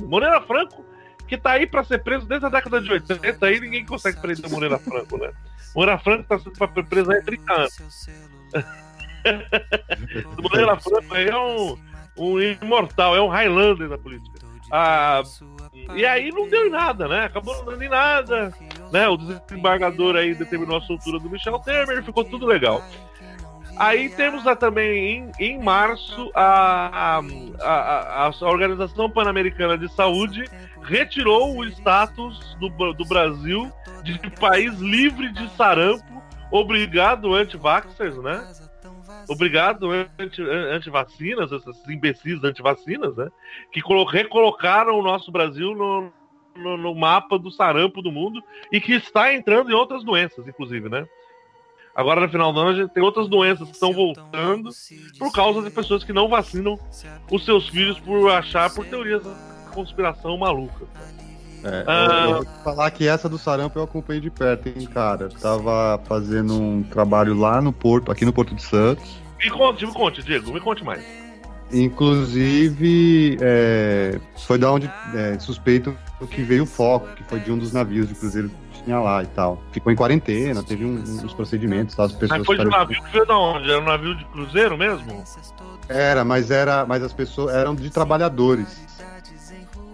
[0.02, 0.84] Moreira Franco,
[1.26, 4.46] que tá aí pra ser preso desde a década de 80, aí ninguém consegue prender
[4.46, 5.32] o Moreira Franco, né?
[5.74, 8.10] Moreira Franco tá sendo preso há 30 anos.
[10.38, 11.78] O Moreira Franco aí é um,
[12.18, 14.38] um imortal, é um Highlander da política.
[14.72, 15.24] Ah,
[15.96, 17.26] e aí não deu em nada, né?
[17.26, 18.54] Acabou não dando em nada.
[18.92, 19.08] Né?
[19.08, 22.84] O desembargador aí determinou a soltura do Michel Temer, ficou tudo legal.
[23.78, 27.22] Aí temos lá também em, em março a, a,
[27.62, 30.46] a, a Organização Pan-Americana de Saúde
[30.84, 33.72] retirou o status do, do Brasil
[34.04, 36.24] de país livre de sarampo.
[36.50, 38.52] Obrigado, anti-vaxxers, né?
[39.30, 43.30] Obrigado, anti- anti-vacinas, esses imbecis anti-vacinas, né?
[43.72, 46.12] Que colo- recolocaram o nosso Brasil no,
[46.56, 50.88] no, no mapa do sarampo do mundo e que está entrando em outras doenças, inclusive,
[50.90, 51.08] né?
[51.96, 54.72] Agora, no final do ano, a gente tem outras doenças que estão voltando
[55.18, 56.78] por causa de pessoas que não vacinam
[57.32, 60.86] os seus filhos por achar por teorias da conspiração maluca.
[61.68, 62.08] É, Ah.
[62.24, 65.30] eu, eu vou te falar que essa do sarampo eu acompanhei de perto, hein, cara.
[65.42, 69.18] Tava fazendo um trabalho lá no Porto, aqui no Porto de Santos.
[69.44, 71.04] Me conte, me conte, Diego, me conte mais.
[71.72, 75.96] Inclusive, é, foi da onde é, suspeito
[76.32, 79.22] que veio o foco, que foi de um dos navios de cruzeiro que tinha lá
[79.22, 79.62] e tal.
[79.72, 82.06] Ficou em quarentena, teve um- uns procedimentos, tá?
[82.06, 83.70] as pessoas Mas foi de ficaram- navio que veio da onde?
[83.70, 85.24] Era um navio de cruzeiro mesmo?
[85.90, 88.68] Era, mas era, mas as pessoas eram de trabalhadores,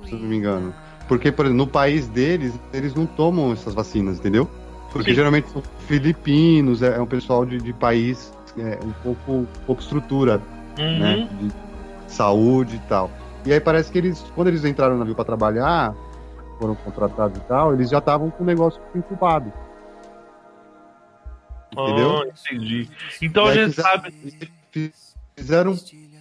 [0.05, 0.73] se eu não me engano.
[1.07, 4.49] Porque, por exemplo, no país deles, eles não tomam essas vacinas, entendeu?
[4.91, 5.15] Porque Sim.
[5.15, 10.41] geralmente são filipinos, é, é um pessoal de, de país é, um pouco, pouco estrutura,
[10.79, 10.99] Uhum.
[10.99, 11.29] né?
[11.39, 11.51] De
[12.11, 13.11] saúde e tal.
[13.45, 15.93] E aí parece que eles, quando eles entraram no navio para trabalhar,
[16.59, 19.51] foram contratados e tal, eles já estavam com o negócio incubado.
[21.71, 22.21] Entendeu?
[22.21, 22.89] Ah, entendi.
[23.21, 24.13] Então a gente fizeram- sabe.
[25.35, 25.71] Fizeram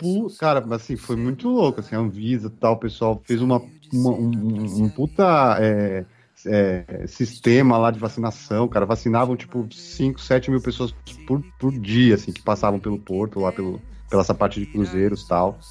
[0.03, 0.29] um.
[0.39, 3.63] Cara, assim, foi muito louco, assim, a Anvisa e tal, o pessoal fez uma,
[3.93, 6.07] uma- um, um- puta é,
[6.47, 10.93] é, sistema lá de vacinação, cara, vacinavam, tipo, 5, 7 mil pessoas
[11.27, 15.23] por, por dia, assim, que passavam pelo porto, lá pelo, pela essa parte de cruzeiros
[15.23, 15.65] e tal.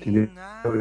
[0.00, 0.30] Entendeu?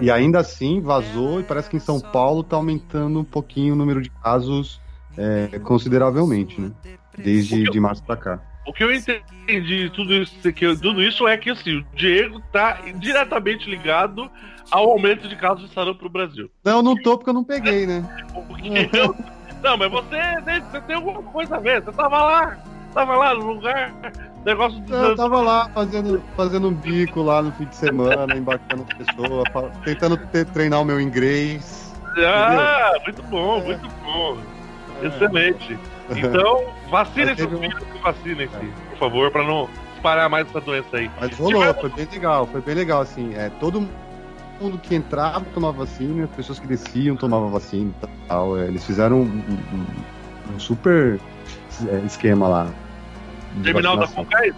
[0.01, 3.77] E ainda assim vazou e parece que em São Paulo tá aumentando um pouquinho o
[3.77, 4.81] número de casos
[5.15, 6.73] é, consideravelmente, né?
[7.17, 8.48] Desde de março pra cá.
[8.65, 12.39] O que eu entendi de tudo isso, que tudo isso é que assim, o Diego
[12.51, 14.29] tá diretamente ligado
[14.69, 16.51] ao aumento de casos de sarampo pro Brasil.
[16.63, 18.03] Não, não tô porque eu não peguei, né?
[18.93, 19.15] Eu-
[19.63, 20.17] Não, mas você,
[20.71, 21.81] você tem alguma coisa a ver.
[21.83, 22.57] Você tava lá,
[22.93, 23.93] tava lá no lugar,
[24.45, 28.83] negócio dos Eu tava lá fazendo, fazendo um bico lá no fim de semana, embarcando
[28.83, 29.47] as pessoas,
[29.83, 31.93] tentando te- treinar o meu inglês.
[32.17, 34.37] Ah, muito bom, muito bom.
[35.03, 35.77] Excelente.
[36.17, 40.47] Então, vacinem Mas seus teve um- filhos e vacinem-se, por favor, pra não espalhar mais
[40.47, 41.09] essa doença aí.
[41.19, 43.33] Mas rolou, foi bem legal, foi bem legal, assim.
[43.35, 43.87] É, todo
[44.61, 48.57] mundo que entrava tomava vacina, as pessoas que desciam tomavam vacina e tal.
[48.57, 51.19] é, eles fizeram um, um- um super
[51.87, 52.67] é, esquema lá.
[53.63, 54.23] Terminal da vacinação.
[54.25, 54.55] Concais?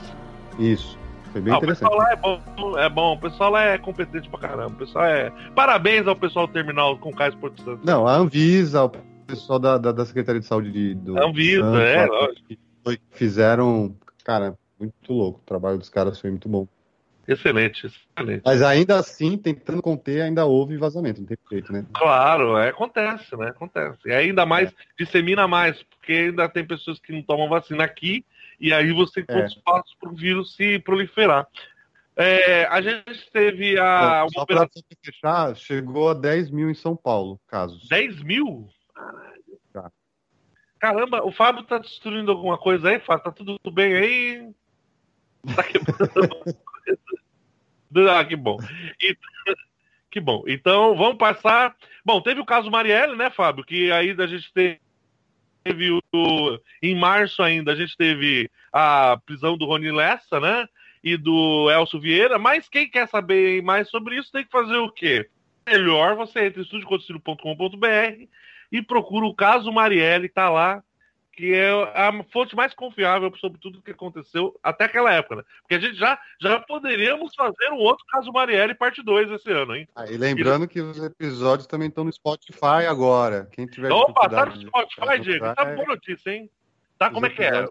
[0.59, 0.99] Isso.
[1.31, 1.89] Foi bem Ah, o interessante.
[1.89, 4.67] pessoal lá é bom, é bom, o pessoal lá é competente pra caramba.
[4.67, 5.31] O pessoal é.
[5.55, 7.79] Parabéns ao pessoal do terminal Concais Porto Santo.
[7.85, 8.91] Não, a Anvisa, o
[9.31, 11.17] pessoal da, da, da Secretaria de Saúde de, do.
[11.21, 12.19] Anvisa, Santos, é, lá,
[12.85, 13.03] lógico.
[13.11, 13.95] fizeram.
[14.23, 15.39] Cara, muito louco.
[15.39, 16.67] O trabalho dos caras foi muito bom.
[17.27, 18.41] Excelente, excelente.
[18.43, 21.85] Mas ainda assim, tentando conter, ainda houve vazamento, não tem jeito, né?
[21.93, 23.49] Claro, é, acontece, né?
[23.49, 23.99] Acontece.
[24.05, 24.73] E ainda mais, É.
[24.99, 28.25] dissemina mais, porque ainda tem pessoas que não tomam vacina aqui,
[28.59, 29.47] e aí você tem É.
[29.63, 31.47] passos para o vírus se proliferar.
[32.17, 34.23] É, a gente teve a.
[34.23, 34.83] Uma só operação.
[35.05, 37.87] fechar, chegou a 10 mil em São Paulo, casos.
[37.87, 38.67] 10 mil?
[40.81, 43.23] Caramba, o Fábio tá destruindo alguma coisa aí, Fábio?
[43.25, 44.49] Tá tudo bem aí?
[45.55, 46.55] Tá quebrando?
[48.09, 48.57] Ah, que bom.
[49.01, 49.17] E-
[50.09, 50.43] Que bom.
[50.47, 51.75] Então, vamos passar.
[52.05, 53.65] Bom, teve o caso Marielle, né, Fábio?
[53.65, 54.79] Que aí a gente teve
[56.13, 56.59] o.
[56.81, 60.65] Em março ainda, a gente teve a prisão do Rony Lessa, né?
[61.03, 62.39] E do Elcio Vieira.
[62.39, 65.29] Mas quem quer saber mais sobre isso tem que fazer o quê?
[65.67, 68.27] Melhor você entra em estudioconcilio.com.br
[68.71, 70.83] e procura o caso Marielle, tá lá
[71.33, 75.43] que é a fonte mais confiável sobre tudo o que aconteceu até aquela época, né?
[75.61, 79.75] Porque a gente já, já poderíamos fazer um outro caso Marielle parte 2 esse ano,
[79.75, 79.87] hein?
[79.95, 83.47] Ah, e lembrando que os episódios também estão no Spotify agora.
[83.51, 85.55] Quem tiver Opa, tá no Spotify, Diego?
[85.55, 86.49] Tá boa notícia, hein?
[86.97, 87.65] Tá, como é que é?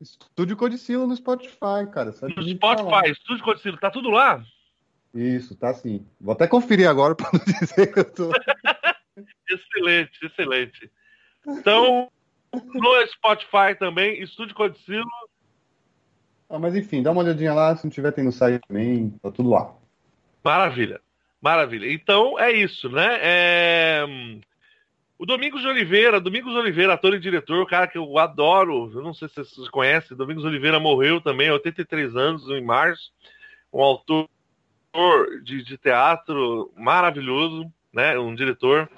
[0.00, 2.12] Estúdio Codicilo no Spotify, cara.
[2.12, 2.42] Só No.
[2.46, 4.44] Spotify, Estúdio Codicilo, tá tudo lá?
[5.14, 6.06] Isso, tá sim.
[6.20, 8.30] Vou até conferir agora pra não dizer que eu tô.
[9.48, 10.90] Excelente, excelente.
[11.46, 12.10] Então,
[12.52, 15.06] no Spotify também, Estúdio Codicilo.
[16.48, 17.76] Ah, mas enfim, dá uma olhadinha lá.
[17.76, 19.10] Se não tiver, tem no site também.
[19.22, 19.74] Tá tudo lá.
[20.44, 21.00] Maravilha,
[21.40, 21.92] maravilha.
[21.92, 23.18] Então é isso, né?
[23.20, 24.04] É,
[25.18, 28.90] O Domingos de Oliveira, Domingos de Oliveira, ator e diretor, o cara que eu adoro,
[28.94, 33.12] eu não sei se vocês conhecem, Domingos Oliveira morreu também, 83 anos, em março,
[33.72, 34.28] um autor
[35.42, 38.16] de, de teatro maravilhoso, né?
[38.18, 38.88] Um diretor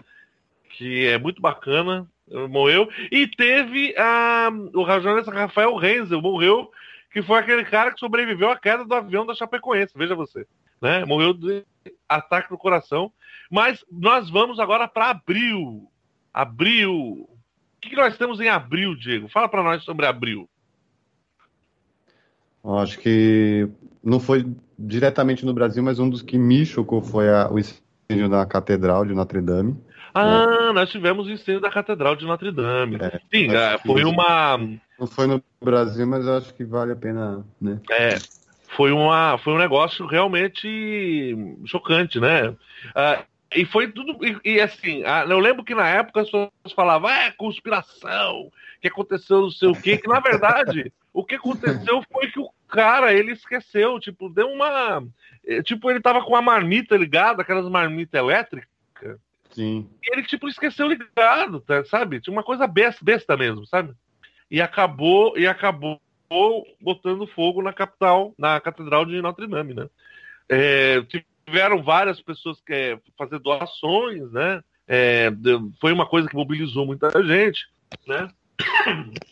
[0.71, 2.07] que é muito bacana,
[2.51, 2.89] morreu.
[3.11, 6.71] E teve a, o jornalista Rafael Renzel, morreu,
[7.13, 10.47] que foi aquele cara que sobreviveu à queda do avião da Chapecoense, veja você.
[10.81, 11.05] Né?
[11.05, 11.65] Morreu de
[12.09, 13.11] ataque no coração.
[13.51, 15.91] Mas nós vamos agora para abril.
[16.33, 16.93] Abril.
[16.93, 19.29] O que, que nós temos em abril, Diego?
[19.29, 20.49] Fala para nós sobre abril.
[22.63, 23.69] Eu acho que
[24.05, 24.45] não foi
[24.79, 29.05] diretamente no Brasil, mas um dos que me chocou foi a- o incêndio na Catedral
[29.07, 29.77] de Notre Dame.
[30.19, 32.97] Ah, nós tivemos o incêndio da Catedral de Notre Dame.
[33.01, 34.59] É, Sim, é, foi uma.
[34.99, 37.81] Não foi no Brasil, mas acho que vale a pena, né?
[37.91, 38.19] É,
[38.69, 42.55] foi, uma, foi um negócio realmente chocante, né?
[42.95, 43.23] Ah,
[43.55, 44.19] e foi tudo.
[44.25, 48.51] E, e, assim, ah, eu lembro que na época as pessoas falavam, é conspiração,
[48.81, 52.51] que aconteceu não sei o quê, que na verdade o que aconteceu foi que o
[52.69, 55.03] cara, ele esqueceu, tipo, deu uma.
[55.47, 58.69] eh, Tipo, ele tava com a marmita ligada, aquelas marmitas elétricas,
[59.51, 59.89] Sim.
[60.03, 62.21] ele, tipo, esqueceu ligado, tá, sabe?
[62.21, 63.95] Tinha uma coisa besta, besta mesmo, sabe?
[64.51, 66.01] E acabou, e acabou
[66.81, 69.89] botando fogo na capital, na Catedral de Notre Dame, né?
[70.49, 71.03] É,
[71.47, 74.63] tiveram várias pessoas que é, fazer doações, né?
[74.87, 75.31] É,
[75.81, 77.67] foi uma coisa que mobilizou muita gente,
[78.07, 78.31] né?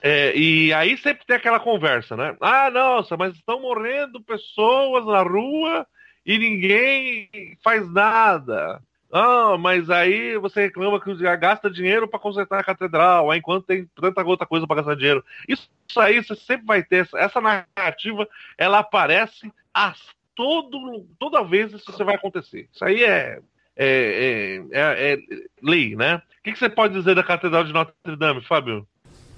[0.03, 2.37] É, e aí sempre tem aquela conversa, né?
[2.41, 5.87] Ah, nossa, mas estão morrendo pessoas na rua
[6.25, 7.29] e ninguém
[7.63, 8.81] faz nada.
[9.13, 14.25] Ah, mas aí você reclama que gasta dinheiro para consertar a catedral, enquanto tem tanta
[14.25, 15.25] outra coisa para gastar dinheiro.
[15.49, 17.03] Isso, isso aí você sempre vai ter.
[17.05, 18.29] Essa, essa narrativa,
[18.59, 19.95] ela aparece a
[20.35, 22.69] todo, toda vez isso vai acontecer.
[22.73, 23.41] Isso aí é,
[23.77, 25.19] é, é, é- é
[25.63, 26.17] lei, né?
[26.17, 28.87] O que, que você pode dizer da Catedral de Notre Dame, Fábio?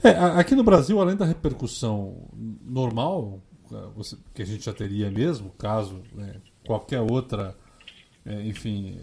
[0.03, 0.11] É,
[0.41, 2.29] aqui no Brasil, além da repercussão
[2.63, 3.41] normal,
[3.95, 7.55] você- que a gente já teria mesmo, caso né, qualquer outra,
[8.27, 9.01] enfim,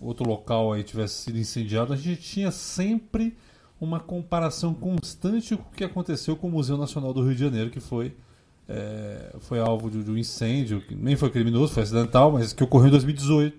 [0.00, 3.36] outro- local aí tivesse sido incendiado, a gente tinha sempre
[3.80, 7.70] uma comparação constante com o que aconteceu com o Museu Nacional do Rio de Janeiro,
[7.70, 8.14] que foi,
[8.68, 12.62] eh, foi alvo de, de um incêndio, que nem foi criminoso, foi acidental, mas que
[12.62, 13.56] ocorreu em 2018.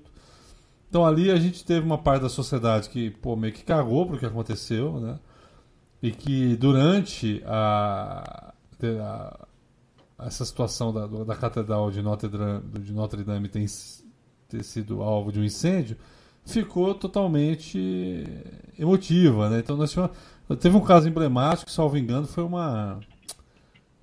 [0.90, 4.18] Então ali a gente teve uma parte da sociedade que pô, meio que cagou pro
[4.20, 5.20] que aconteceu, né?
[6.02, 8.54] e que durante a,
[9.02, 9.48] a-
[10.20, 13.66] essa situação da, da catedral de Notre Dame, de Notre Dame tem,
[14.58, 15.98] ter sido alvo de um incêndio,
[16.46, 18.24] ficou totalmente
[18.78, 19.60] emotiva, né?
[19.60, 20.12] Então nós tivemos,
[20.60, 23.00] teve um caso emblemático, salvo engano, foi uma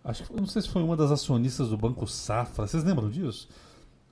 [0.05, 3.48] acho que não sei se foi uma das acionistas do Banco Safra, vocês lembram disso?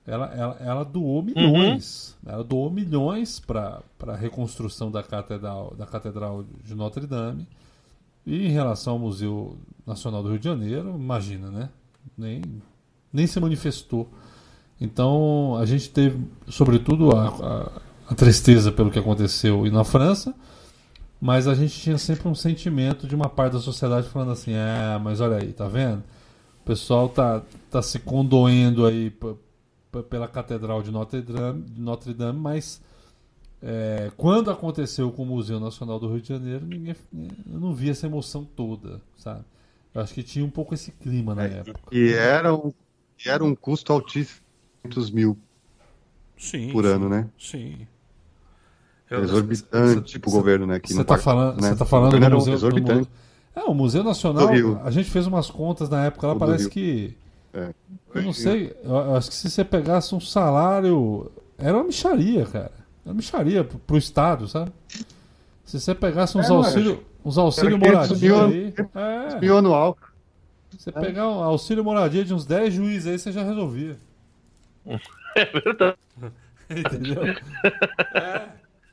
[0.07, 6.45] Ela, ela, ela doou milhões, ela doou milhões para a reconstrução da catedral, da catedral
[6.63, 7.47] de Notre Dame.
[8.25, 11.69] E em relação ao Museu Nacional do Rio de Janeiro, imagina, né?
[12.17, 12.41] Nem,
[13.13, 14.09] nem se manifestou.
[14.79, 20.33] Então a gente teve, sobretudo, a, a, a tristeza pelo que aconteceu e na França,
[21.19, 24.97] mas a gente tinha sempre um sentimento de uma parte da sociedade falando assim: é,
[25.01, 26.03] mas olha aí, tá vendo?
[26.61, 29.11] O pessoal tá, tá se condoendo aí
[30.09, 32.81] pela Catedral de Notre Dame, de Notre Dame mas
[33.61, 36.95] é, quando aconteceu com o Museu Nacional do Rio de Janeiro, ninguém,
[37.51, 39.43] eu não vi essa emoção toda, sabe?
[39.93, 41.79] Eu acho que tinha um pouco esse clima na época.
[41.91, 42.71] E era um,
[43.25, 44.48] era um custo altíssimo, 500
[45.13, 45.37] mil
[46.37, 46.71] Sim.
[46.71, 47.27] por ano, né?
[47.37, 47.87] Sim.
[49.09, 50.79] Exorbitante pro governo, né?
[50.79, 51.69] Que Você tá part- falando, né?
[51.69, 53.01] você tá falando O governo do museu, exorbitante.
[53.01, 53.07] mu-
[53.55, 54.47] É, o Museu Nacional,
[54.83, 56.71] a gente fez umas contas na época lá, Do parece Rio.
[56.71, 57.17] que
[58.13, 61.31] Eu não sei, eu acho que se você pegasse um salário.
[61.57, 62.71] Era uma micharia, cara.
[63.03, 64.71] Era uma micharia pro, pro Estado, sabe?
[65.65, 68.73] Se você pegasse uns É, auxílios uns auxílio Era 500 moradia aí.
[69.35, 69.97] É, Mil anual.
[70.77, 73.97] você pegar um auxílio moradia de uns 10 juízes aí, você já resolvia.
[75.35, 75.97] É verdade.
[76.69, 77.23] Entendeu?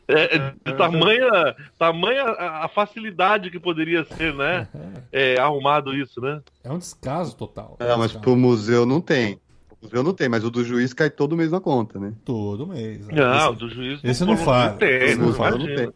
[0.08, 4.68] É, é, de tamanha, tamanha a, facilidade que poderia ser, né?
[5.10, 6.40] É, arrumado isso, né?
[6.62, 7.76] É um descaso total.
[7.80, 8.20] Não, mas Descaso.
[8.22, 9.40] pro museu não tem.
[9.70, 12.12] O museu não tem, mas o do juiz cai todo mês na conta, né?
[12.24, 13.04] Todo mês.
[13.08, 13.14] né?
[13.14, 14.72] Não, Esse- do juiz esse não falha.
[14.74, 15.92] Tem, Esse não não falha, não tem.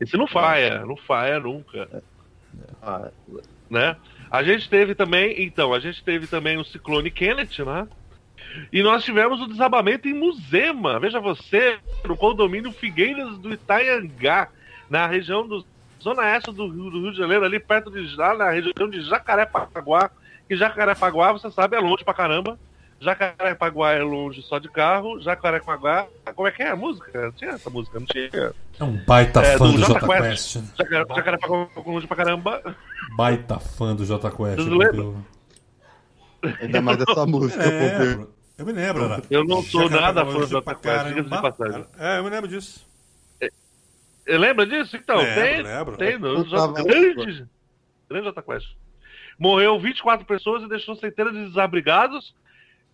[0.00, 2.02] Esse não falha, não falha nunca.
[2.82, 3.10] Ah,
[3.68, 3.96] né?
[4.30, 7.86] A gente teve também, então, a gente teve também o ciclone Kenneth, né?
[8.72, 14.48] E nós tivemos o desabamento em Muzema, veja você, no condomínio Figueiras do Itaiangá,
[14.88, 15.64] na região do
[16.02, 19.00] Zona Oeste do Rio, do Rio de Janeiro, ali perto de lá, na região de
[19.02, 20.10] Jacarepaguá.
[20.48, 22.58] E Jacarepaguá, você sabe, é longe pra caramba.
[23.00, 25.20] Jacarepaguá é longe só de carro.
[25.20, 27.32] Jacarepaguá, como é que é a música?
[27.36, 28.52] Tinha essa música, não tinha?
[28.78, 30.52] É um baita É, fã do do Jota Quest.
[30.54, 30.76] Quest.
[30.78, 32.76] Jacare- Jacarepaguá é longe pra caramba.
[33.16, 34.58] Baita fã do Jota Quest.
[36.62, 37.62] Ainda mais dessa música.
[37.62, 38.26] É,
[38.58, 39.22] eu me lembro, Ana.
[39.30, 41.84] Eu não sou nada fã do diga-se de passagem.
[41.98, 42.86] É, eu me lembro disso.
[44.26, 44.96] Lembra disso?
[44.96, 45.96] Então, Lembro, tem, lembro.
[45.96, 47.14] tem no Puta Jota- merda.
[47.14, 47.46] grande,
[48.10, 48.66] grande Jota Quest.
[49.38, 52.34] Morreu 24 pessoas e deixou centenas de desabrigados,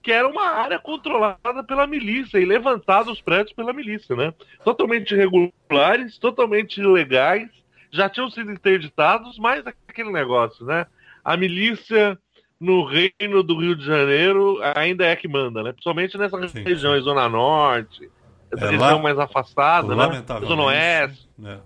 [0.02, 4.34] que era uma área controlada pela milícia e levantados os prédios pela milícia, né?
[4.64, 7.48] Totalmente irregulares, totalmente ilegais,
[7.90, 10.86] já tinham sido interditados, mas aquele negócio, né?
[11.24, 12.18] A milícia
[12.62, 15.72] no reino do Rio de Janeiro ainda é que manda, né?
[15.72, 18.08] Principalmente nessa Sim, região, Zona Norte,
[18.52, 19.94] essa É, região lá- mais afastada, né?
[19.96, 20.48] Lamentavelmente.
[20.48, 21.28] Zona Oeste.
[21.38, 21.60] né?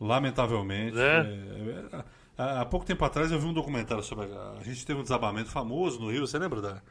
[0.00, 0.98] Lamentavelmente.
[0.98, 1.02] É.
[1.02, 2.04] é, é,
[2.36, 4.26] há há pouco tempo atrás eu vi um documentário sobre.
[4.26, 6.82] A, a gente teve um desabamento famoso no Rio, você lembra da,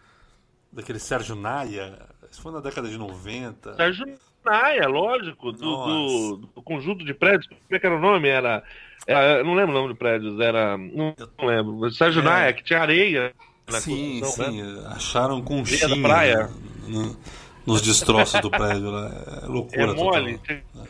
[0.71, 1.99] daquele Sérgio Naia?
[2.29, 3.75] Isso foi na década de 90.
[3.75, 4.05] Sérgio
[4.45, 7.47] Naia, lógico, do, do- do conjunto de prédios.
[7.47, 8.27] Como é que era o nome?
[8.29, 8.63] Era.
[9.05, 10.77] era- eu não lembro o nome de prédios, era.
[10.77, 11.91] Não, não lembro.
[11.91, 12.25] Sérgio É.
[12.25, 13.33] Naia, que tinha areia
[13.69, 14.61] na Sim, sim.
[14.61, 14.83] né?
[14.87, 16.49] Acharam conchinha da praia.
[16.87, 17.17] no-
[17.65, 19.11] nos destroços do prédio lá.
[19.43, 20.37] É loucura É mole.
[20.37, 20.87] total.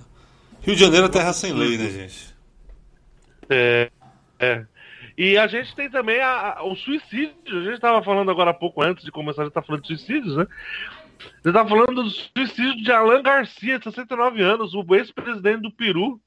[0.62, 2.36] Rio de Janeiro é terra sem lei, né, gente?
[3.50, 3.90] É,
[4.40, 4.66] é.
[5.18, 7.34] E a gente tem também a- a- o suicídio.
[7.48, 9.88] A gente estava falando agora há pouco, antes de começar, a gente tá falando de
[9.88, 10.46] suicídios, né?
[11.42, 16.20] Você estava falando do suicídio de Alan Garcia, de 69 anos, o ex-presidente do Peru,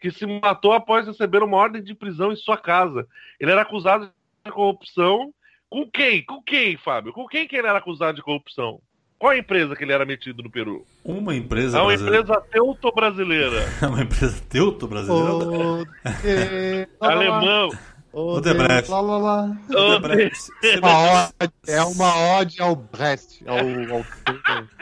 [0.00, 3.06] que se matou após receber uma ordem de prisão em sua casa.
[3.40, 4.10] Ele era acusado
[4.44, 5.32] de corrupção.
[5.68, 6.22] Com quem?
[6.24, 7.12] Com quem, Fábio?
[7.12, 8.80] Com quem que ele era acusado de corrupção?
[9.18, 10.86] Qual a empresa que ele era metido no Peru?
[11.02, 12.20] Uma empresa É uma brasileira.
[12.20, 13.66] empresa teuto-brasileira.
[13.82, 15.32] É uma empresa teuto brasileira.
[15.34, 16.90] Odebrecht.
[17.00, 17.70] Alemão.
[18.18, 18.90] Odebrecht.
[18.90, 19.56] Lá, lá, lá.
[19.70, 20.38] Odebrecht.
[20.60, 23.42] Você Uma ode- é uma ode ao Brest.
[23.46, 23.64] Ao, ao,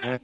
[0.02, 0.20] né,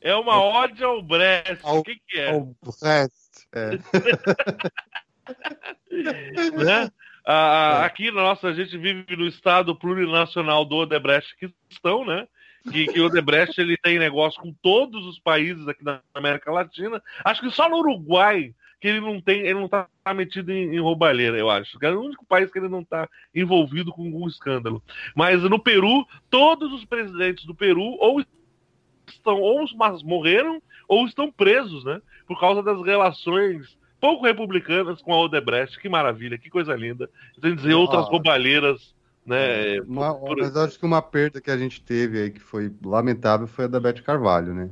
[0.00, 1.60] É uma ode ao Brest.
[1.62, 2.30] Ao- O que, que é?
[2.30, 3.46] ao Brest.
[3.52, 3.70] É.
[6.64, 6.90] né?
[7.24, 12.26] Ah, aqui, nossa, a gente vive no estado plurinacional do Odebrecht que estão, né?
[12.72, 17.00] Que, que o Odebrecht ele tem negócio com todos os países aqui da América Latina.
[17.24, 20.80] Acho que só no Uruguai que ele não tem, ele não tá metido em, em
[20.80, 21.78] roubalheira, eu acho.
[21.82, 24.82] É o único país que ele não tá envolvido com algum escândalo.
[25.14, 28.22] Mas no Peru, todos os presidentes do Peru ou
[29.08, 29.64] estão ou
[30.04, 32.00] morreram ou estão presos, né?
[32.26, 35.78] Por causa das relações pouco republicanas com a Odebrecht.
[35.80, 37.10] Que maravilha, que coisa linda.
[37.40, 38.10] Tem dizer outras Ah.
[38.10, 38.94] roubalheiras,
[39.26, 39.80] né?
[39.80, 43.46] Uma- por- mas acho que uma perda que a gente teve aí, que foi lamentável,
[43.46, 44.70] foi a da Beth Carvalho, né?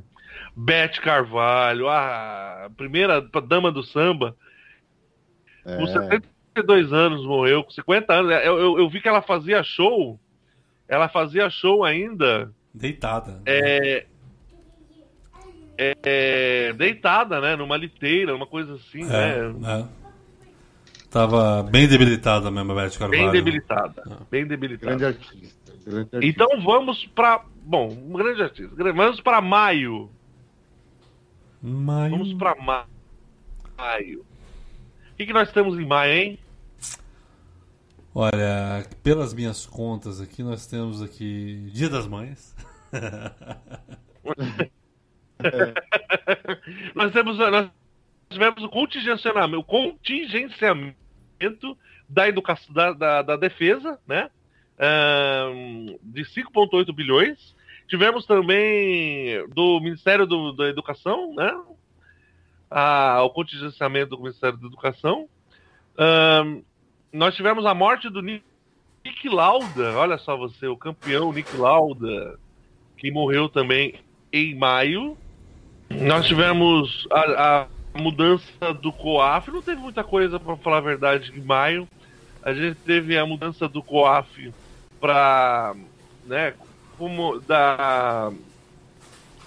[0.59, 4.35] Beth Carvalho, a primeira dama do samba,
[5.63, 8.31] É, com 72 anos morreu, com 50 anos.
[8.43, 10.19] Eu, eu, eu vi que ela fazia show,
[10.87, 13.39] ela fazia show ainda Deitada.
[13.45, 14.05] é,
[15.77, 17.55] é, é, deitada, né?
[17.55, 19.81] Numa liteira, uma coisa assim, É, né?
[19.93, 20.07] é.
[21.11, 23.21] Tava bem debilitada mesmo a Beth Carvalho.
[23.21, 24.03] Bem debilitada.
[24.29, 24.95] Bem debilitada.
[24.95, 25.73] grande artista.
[25.85, 26.25] grande artista.
[26.25, 28.73] Então vamos para Bom, um grande artista.
[28.93, 30.09] Vamos para maio.
[31.61, 32.11] Maio.
[32.11, 32.55] Vamos para
[33.77, 34.25] maio.
[35.11, 36.39] O que, que nós temos em maio, hein?
[38.13, 42.55] Olha, pelas minhas contas aqui, nós temos aqui Dia das Mães.
[46.95, 47.69] Nós temos nós
[48.29, 51.77] tivemos o contingenciamento, o contingenciamento
[52.09, 54.31] da educação da, da, da defesa, né?
[54.79, 57.55] Ahn, de 5,8 bilhões.
[57.87, 61.51] Tivemos também do Ministério do- da Educação, né?
[62.69, 65.27] Ah, o contingenciamento do Ministério da Educação.
[65.97, 66.61] Ahn,
[67.13, 68.43] nós tivemos a morte do Nick
[69.29, 72.37] Lauda, olha só você, o campeão Nick Lauda,
[72.97, 73.95] que morreu também
[74.33, 75.17] em maio.
[75.89, 81.31] Nós tivemos a, a mudança do COAF, não teve muita coisa para falar a verdade
[81.33, 81.87] em maio.
[82.43, 84.53] A gente teve a mudança do COAF
[84.99, 85.73] para,
[86.25, 86.53] né,
[87.47, 88.31] da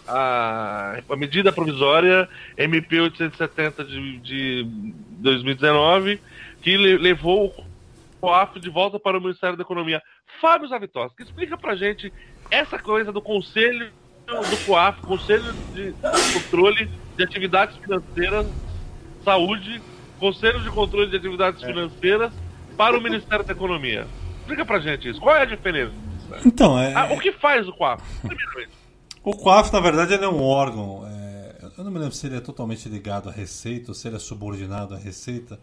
[0.06, 4.64] a, a medida provisória MP 870 de, de
[5.18, 6.20] 2019
[6.60, 7.64] que le, levou o
[8.20, 10.02] COAF de volta para o Ministério da Economia.
[10.40, 12.12] Fábio Zavitoski, explica pra gente
[12.50, 13.90] essa coisa do Conselho
[14.26, 15.94] do COAF, Conselho de
[16.34, 18.46] Controle de Atividades Financeiras,
[19.24, 19.80] Saúde,
[20.18, 22.32] Conselho de Controle de Atividades Financeiras
[22.76, 24.06] para o Ministério da Economia.
[24.40, 25.20] Explica pra gente isso.
[25.20, 26.09] Qual é a diferença?
[26.44, 28.02] Então, é, Ah, o que faz o COAF?
[29.22, 31.06] O COAF, na verdade, ele é um órgão.
[31.06, 34.16] é, eu não me lembro se ele é totalmente ligado à Receita ou se ele
[34.16, 35.58] é subordinado à Receita.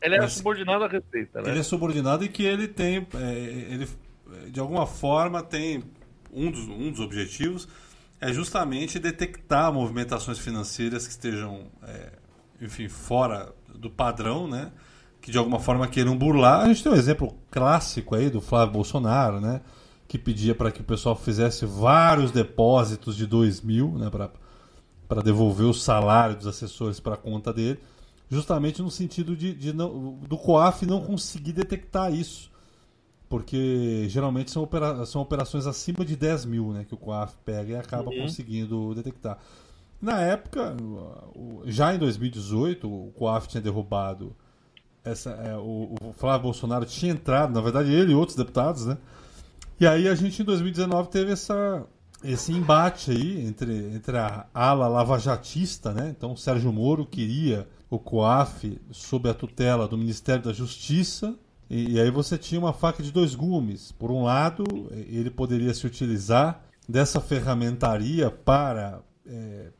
[0.00, 1.50] Ele é subordinado à Receita, né?
[1.50, 3.32] Ele é subordinado e que ele tem, é,
[3.70, 3.88] ele
[4.50, 5.84] de alguma forma tem
[6.32, 7.68] um dos, um dos objetivos
[8.20, 12.12] é justamente detectar movimentações financeiras que estejam, é,
[12.60, 14.70] enfim, fora do padrão, né?
[15.20, 16.62] Que de alguma forma queiram burlar.
[16.62, 19.60] A gente tem um exemplo clássico aí do Flávio Bolsonaro, né?
[20.12, 24.10] Que pedia para que o pessoal fizesse vários depósitos de 2 mil, né?
[25.08, 27.78] Para devolver o salário dos assessores para a conta dele
[28.32, 32.50] justamente no sentido de, de não, do COAF não conseguir detectar isso.
[33.28, 37.72] Porque geralmente são, opera, são operações acima de 10 mil né, que o COAF pega
[37.72, 39.38] e acaba conseguindo detectar.
[40.00, 40.76] Na época,
[41.64, 44.34] já em 2018, o COAF tinha derrubado.
[45.04, 48.98] Essa, é, o, o Flávio Bolsonaro tinha entrado, na verdade, ele e outros deputados, né?
[49.78, 51.86] E aí a gente em 2019 teve essa,
[52.22, 56.14] esse embate aí entre, entre a ala lavajatista, né?
[56.16, 61.34] Então Sérgio Moro queria o COAF sob a tutela do Ministério da Justiça.
[61.68, 63.92] E, e aí você tinha uma faca de dois gumes.
[63.92, 69.70] Por um lado, ele poderia se utilizar dessa ferramentaria para é,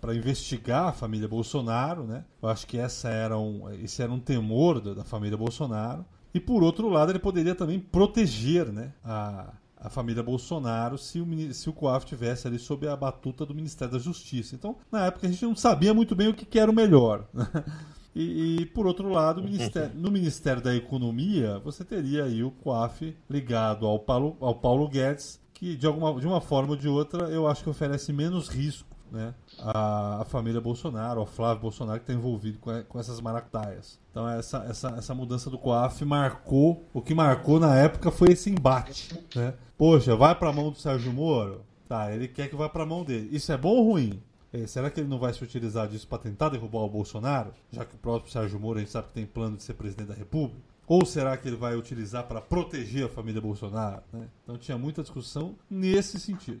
[0.00, 2.24] para investigar a família Bolsonaro, né?
[2.42, 6.04] Eu acho que essa era um, esse era um temor da, da família Bolsonaro.
[6.32, 11.54] E por outro lado, ele poderia também proteger, né, a, a família Bolsonaro se o,
[11.54, 14.54] se o COAF tivesse ali sob a batuta do Ministério da Justiça.
[14.54, 17.26] Então, na época a gente não sabia muito bem o que, que era o melhor.
[18.12, 23.16] E, e, por outro lado, ministério- no Ministério da Economia, você teria aí o COAF
[23.30, 27.28] ligado ao Paulo, ao Paulo Guedes, que de, alguma, de uma forma ou de outra
[27.28, 32.04] eu acho que oferece menos risco né, à, à família Bolsonaro, ao Flávio Bolsonaro, que
[32.04, 33.98] está envolvido com, a- com essas maracutaias.
[34.10, 38.50] Então essa, essa, essa mudança do COAF marcou, o que marcou na época foi esse
[38.50, 39.12] embate.
[39.34, 39.54] Né?
[39.76, 41.62] Poxa, vai para a mão do Sérgio Moro?
[41.88, 43.28] Tá, ele quer que vá para a mão dele.
[43.34, 44.22] Isso é bom ou ruim?
[44.52, 47.52] Eh, Será que ele não vai se utilizar disso para tentar derrubar o Bolsonaro?
[47.72, 50.08] Já que o próprio Sérgio Moro a gente sabe que tem plano de ser presidente
[50.08, 50.60] da República?
[50.86, 54.02] Ou será que ele vai utilizar para proteger a família Bolsonaro?
[54.12, 54.26] né?
[54.42, 56.60] Então tinha muita discussão nesse sentido.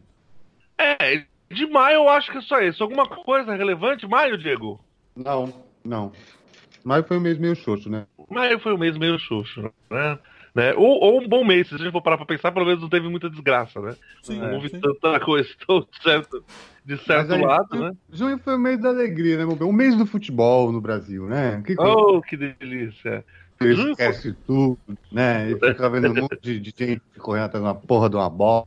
[0.78, 2.82] É, de maio eu acho que é só isso.
[2.82, 4.80] Alguma coisa relevante, maio, Diego?
[5.16, 5.52] Não,
[5.84, 6.12] não.
[6.84, 8.06] Mas foi um mês meio xoxo, né?
[8.30, 10.18] Maio foi um mês meio xoxo, né?
[10.54, 10.74] né?
[10.74, 12.88] Ou, ou um bom mês, se a gente for parar pra pensar, pelo menos não
[12.88, 13.94] teve muita desgraça, né?
[14.22, 14.80] Sim, não houve sim.
[14.80, 16.44] tanta coisa tão certo,
[16.84, 17.92] de certo aí, lado, junho, né?
[18.12, 19.68] junho foi o mês da alegria, né, meu bem?
[19.68, 21.62] O mês do futebol no Brasil, né?
[21.66, 23.24] Que que Oh, que delícia.
[23.60, 24.78] esquece tudo,
[25.12, 25.50] né?
[25.50, 28.30] E fica vendo um monte de, de gente correndo atrás de uma porra de uma
[28.30, 28.66] bola.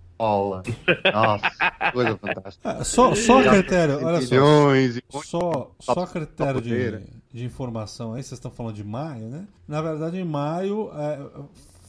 [1.14, 2.70] Nossa, coisa fantástica.
[2.70, 4.36] Ah, só, só a critério, olha só.
[4.36, 7.02] Milhões e Só, só a critério de,
[7.32, 9.48] de informação aí, vocês estão falando de maio, né?
[9.68, 11.20] Na verdade, em maio é,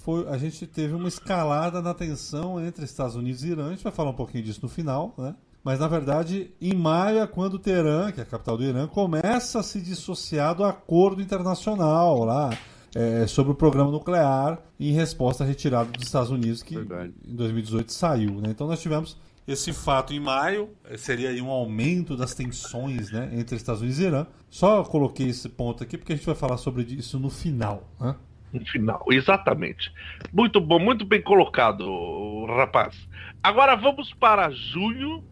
[0.05, 3.68] foi, a gente teve uma escalada na tensão entre Estados Unidos e Irã.
[3.68, 5.35] A gente vai falar um pouquinho disso no final, né?
[5.64, 8.87] Mas na verdade, em maio é quando o Teherã, que é a capital do Irã,
[8.87, 12.51] começa a se dissociar do acordo internacional lá
[12.95, 17.12] é, sobre o programa nuclear em resposta à retirada dos Estados Unidos, que Verdade.
[17.26, 18.40] em 2018 saiu.
[18.40, 18.51] Né?
[18.51, 23.57] Então nós tivemos esse fato em maio, seria aí um aumento das tensões né, entre
[23.57, 24.26] Estados Unidos e Irã.
[24.49, 27.90] Só coloquei esse ponto aqui porque a gente vai falar sobre isso no final.
[28.01, 28.14] Né?
[28.53, 29.92] No final, exatamente.
[30.32, 32.97] Muito bom, muito bem colocado, rapaz.
[33.42, 35.22] Agora vamos para junho.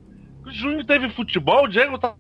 [0.49, 2.15] Junho teve futebol, o Diego tá,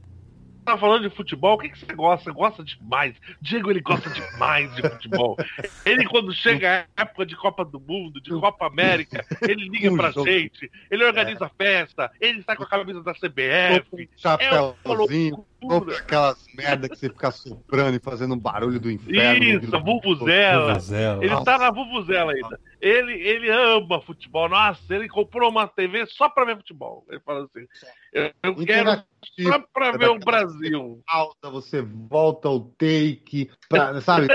[0.65, 1.55] tá falando de futebol.
[1.55, 2.33] O que, que você gosta?
[2.33, 3.15] Gosta demais.
[3.41, 5.37] Diego, ele gosta demais de futebol.
[5.85, 10.11] Ele, quando chega a época de Copa do Mundo, de Copa América, ele liga pra
[10.11, 13.43] gente, ele organiza festa, ele sai com a camisa da CBF.
[13.43, 15.97] É, chapéuzinho, pura.
[15.97, 19.45] aquelas merda que você fica soprando e fazendo um barulho do inferno.
[19.45, 20.75] Isso, Vuvuzela.
[20.75, 21.25] Vuvuzela.
[21.25, 22.61] Ele tá na Vuvuzela ainda.
[22.81, 24.49] Ele, ele ama futebol.
[24.49, 27.07] Nossa, ele comprou uma TV só pra ver futebol.
[27.09, 27.67] Ele fala assim:
[28.13, 29.05] Eu, eu quero
[29.41, 31.01] só pra ver o Brasil.
[31.07, 34.27] Alta, você volta ao take, pra, sabe?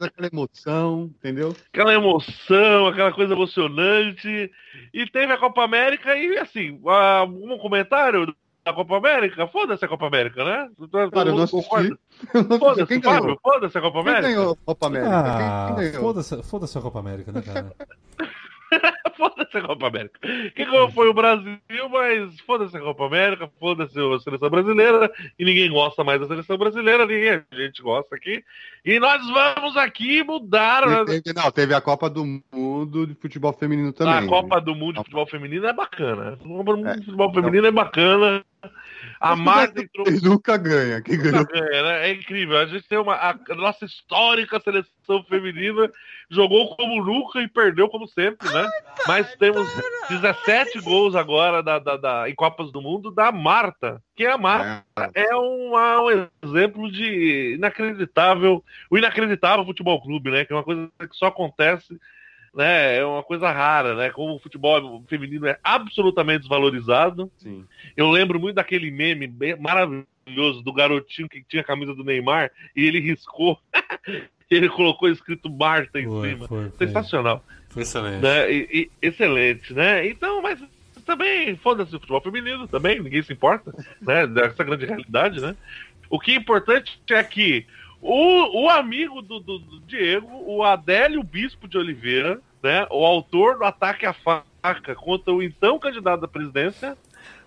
[0.00, 1.54] Aquela emoção, entendeu?
[1.72, 4.50] Aquela emoção, aquela coisa emocionante.
[4.94, 8.34] E teve a Copa América e, assim, ah, um comentário
[8.68, 9.46] da Copa América?
[9.48, 10.68] Foda-se a Copa América, né?
[11.12, 11.98] Cara, eu não assisti.
[12.58, 13.02] Foda-se, Quem?
[13.02, 14.28] Fábio, foda-se a Copa Quem América.
[14.28, 15.10] ganhou a Copa América?
[15.12, 17.72] Ah, foda-se foda a Copa América, né, cara?
[19.16, 20.18] Foda-se a Copa América.
[20.54, 21.58] Ganhou foi o Brasil,
[21.90, 26.56] mas foda-se a Copa América, foda-se a seleção brasileira, e ninguém gosta mais da seleção
[26.58, 28.44] brasileira, ninguém a gente gosta aqui.
[28.84, 33.52] E nós vamos aqui mudar a, teve- não, teve a Copa do Mundo de futebol
[33.52, 34.14] feminino também.
[34.14, 36.34] a Copa do Mundo de Futebol Feminino é bacana.
[36.34, 38.44] A Copa do Mundo de Futebol Feminino é bacana.
[39.20, 41.00] A Marta entrou nunca ganha.
[41.02, 41.46] Quem ganhou?
[41.46, 42.08] ganha, né?
[42.08, 42.58] É incrível.
[42.58, 43.14] A gente tem uma.
[43.14, 45.90] A, nossa histórica seleção feminina
[46.30, 48.68] jogou como nunca e perdeu como sempre, né?
[49.06, 49.66] Mas temos
[50.08, 54.02] 17 gols agora da, da, da- em Copas do Mundo da Marta.
[54.14, 54.84] Que é a Marta
[55.14, 58.62] É, é uma- um exemplo de inacreditável.
[58.90, 60.44] O inacreditável futebol clube, né?
[60.44, 61.98] Que é uma coisa que só acontece.
[62.58, 64.10] Né, é uma coisa rara, né?
[64.10, 67.30] Como o futebol feminino é absolutamente desvalorizado.
[67.38, 67.64] sim.
[67.96, 72.50] Eu lembro muito daquele meme bem maravilhoso do garotinho que tinha a camisa do Neymar
[72.74, 73.56] e ele riscou.
[74.50, 76.48] ele colocou escrito Marta em Foi, cima.
[76.48, 76.86] foi, foi.
[76.88, 77.44] Sensacional.
[77.76, 78.22] Excelente.
[78.22, 78.52] Né?
[78.52, 80.08] E- e- excelente, né?
[80.08, 80.58] Então, mas
[81.06, 84.26] também, foda-se o futebol feminino também, ninguém se importa, né?
[84.26, 85.54] Dessa grande realidade, né?
[86.10, 87.64] O que é importante é que
[88.00, 92.86] o, o amigo do, do- do Diego, o Adélio Bispo de Oliveira, né?
[92.90, 96.96] O autor do ataque à faca contra o então candidato à presidência,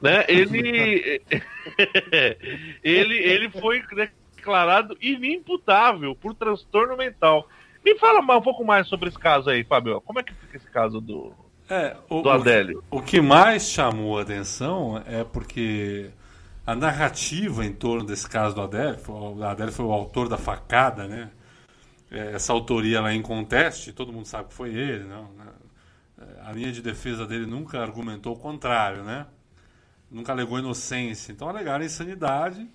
[0.01, 0.25] né?
[0.27, 1.21] Ele,
[2.83, 3.81] ele, ele foi
[4.35, 7.47] declarado inimputável por transtorno mental.
[7.83, 10.01] Me fala um pouco mais sobre esse caso aí, Fábio.
[10.01, 11.33] Como é que fica esse caso do,
[11.69, 12.83] É, o, do Adélio?
[12.91, 16.11] O, o que mais chamou a atenção é porque
[16.65, 21.07] a narrativa em torno desse caso do Adélio, o Adélio foi o autor da facada,
[21.07, 21.29] né?
[22.11, 25.31] É, Essa autoria é em conteste, todo mundo sabe que foi ele, não?
[25.33, 25.47] né?
[26.19, 29.25] É, A linha de defesa dele nunca argumentou o contrário, né?
[30.11, 31.31] Nunca alegou inocência.
[31.31, 32.67] Então alegaram insanidade.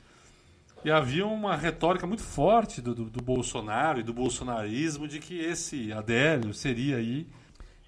[0.84, 5.39] E havia uma retórica muito forte do, do, do Bolsonaro e do bolsonarismo de que
[5.39, 7.26] esse Adélio seria aí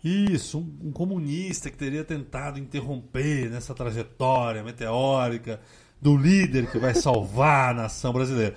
[0.02, 5.60] Isso, um, um comunista que teria tentado interromper nessa trajetória meteórica
[6.00, 8.56] do líder que vai salvar a nação brasileira.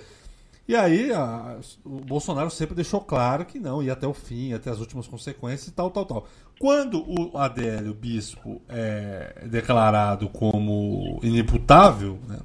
[0.66, 4.70] E aí a- o Bolsonaro sempre deixou claro que não, ia até o fim, até
[4.70, 6.26] as últimas consequências e tal, tal, tal.
[6.58, 12.38] Quando o Adélio Bispo é declarado como inimputável, né,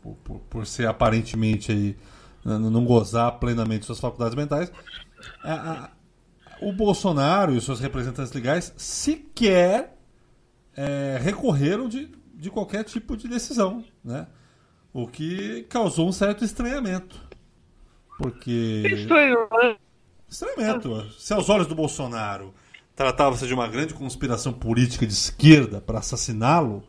[0.00, 1.96] por, por- por ser aparentemente aí
[2.44, 4.70] n- não gozar plenamente suas faculdades mentais,
[5.42, 5.90] a- a-
[6.62, 9.96] o Bolsonaro e seus representantes legais sequer
[10.76, 14.26] é, recorreram de, de qualquer tipo de decisão, né?
[14.92, 17.20] O que causou um certo estranhamento.
[18.20, 18.82] Porque.
[18.84, 19.76] Estranho, né?
[20.28, 21.10] Estranhamento.
[21.18, 22.52] Se aos olhos do Bolsonaro
[22.94, 26.84] tratava-se de uma grande conspiração política de esquerda para assassiná-lo,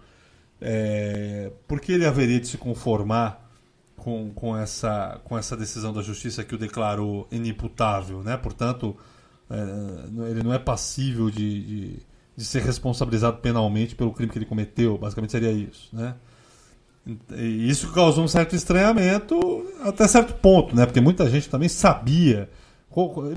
[0.59, 3.49] é, por que ele haveria de se conformar
[3.95, 8.21] com, com, essa, com essa decisão da justiça que o declarou inimputável?
[8.21, 8.35] Né?
[8.35, 8.97] Portanto,
[9.49, 11.99] é, ele não é passível de, de,
[12.35, 14.97] de ser responsabilizado penalmente pelo crime que ele cometeu.
[14.97, 15.95] Basicamente seria isso.
[15.95, 16.13] Né?
[17.05, 19.39] E isso causou um certo estranhamento
[19.83, 20.85] até certo ponto, né?
[20.85, 22.49] Porque muita gente também sabia,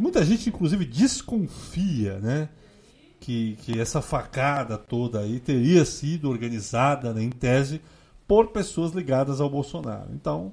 [0.01, 2.49] muita gente inclusive desconfia, né?
[3.19, 7.81] Que, que essa facada toda aí teria sido organizada, né, em tese,
[8.29, 10.11] por pessoas ligadas ao Bolsonaro.
[10.13, 10.53] Então,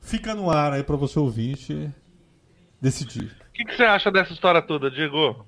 [0.00, 1.88] fica no ar aí para você ouvinte
[2.80, 3.30] decidir.
[3.50, 5.46] O que, que você acha dessa história toda, Diego?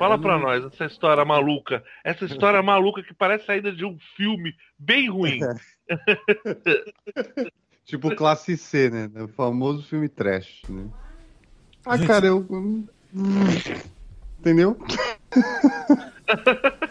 [0.00, 1.84] Fala pra nós, essa história maluca.
[2.02, 5.40] Essa história maluca que parece saída de um filme bem ruim.
[7.84, 9.10] Tipo classe C, né?
[9.22, 10.86] O famoso filme trash, né?
[11.84, 12.46] Ah, Gente- cara, eu.
[14.38, 14.76] Entendeu?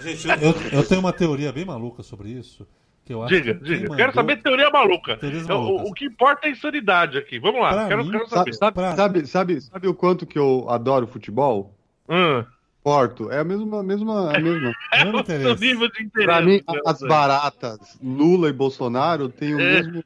[0.02, 2.68] Gente, Eu, eu tenho uma teoria bem maluca sobre isso.
[3.06, 3.82] Que eu acho Diga, que diga.
[3.84, 5.18] mandou- Quero saber teoria maluca.
[5.18, 5.88] Teorias Eu- malucas.
[5.88, 7.40] o, o que importa é a insanidade aqui.
[7.40, 8.54] Vamos lá, Pra quero, mim, quero Sabe, saber.
[8.54, 11.74] sabe, Pra- sabe, sabe, sabe o quanto que eu adoro futebol?
[12.10, 12.44] Hum.
[12.84, 14.72] Porto, é a mesma, a mesma, a mesma.
[14.94, 15.62] É o interesse.
[15.62, 16.26] nível de interesse.
[16.28, 19.74] Pra mim, as baratas Lula e Bolsonaro têm o É.
[19.82, 20.04] mesmo,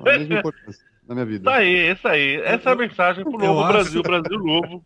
[0.00, 1.50] a mesma importância na minha vida.
[1.50, 2.36] Tá aí, isso aí.
[2.42, 4.84] Essa é a mensagem pro novo acho- Brasil, Brasil novo.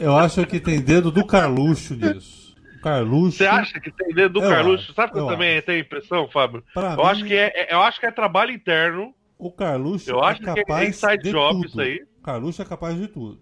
[0.00, 2.54] Eu acho que tem dedo do Carluxo nisso.
[2.82, 3.38] Carluxo.
[3.38, 4.84] Você acha que tem dedo do Eu Carluxo?
[4.84, 6.62] acho, Sabe que eu, eu também tenho impressão, Fábio?
[6.74, 9.14] Pra Eu mim, acho que é, é- eu acho que é trabalho interno.
[9.38, 11.66] o Carluxo Eu acho é que é capaz inside de job tudo.
[11.66, 12.02] isso aí.
[12.18, 13.40] O Carluxo é capaz de tudo.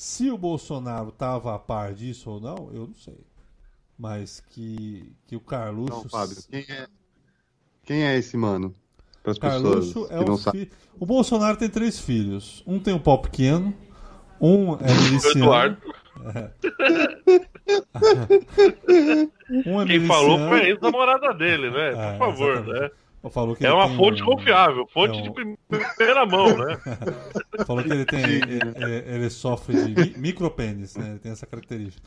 [0.00, 3.18] Se o Bolsonaro tava a par disso ou não, eu não sei.
[3.98, 6.02] Mas que, que o Carluxo.
[6.04, 6.86] Não, Fábio, quem é,
[7.84, 8.72] quem é esse mano?
[9.24, 10.60] Para as pessoas que é não o sabem.
[10.66, 10.72] filho.
[11.00, 12.62] O Bolsonaro tem três filhos.
[12.64, 13.74] Um tem um pau pequeno,
[14.40, 15.40] um é miliciano.
[15.40, 15.82] Eduardo.
[19.66, 21.90] Um é Quem falou foi a ex-namorada dele, né?
[21.90, 22.80] Por É, favor, exatamente.
[22.82, 22.90] né?
[23.60, 26.78] É uma tem fonte confiável, fonte é um- de primeira mão, né?
[27.66, 28.20] Falou que ele tem.
[28.24, 31.10] ele, ele- sofre de mi- micropênis, né?
[31.10, 32.06] Ele tem essa característica.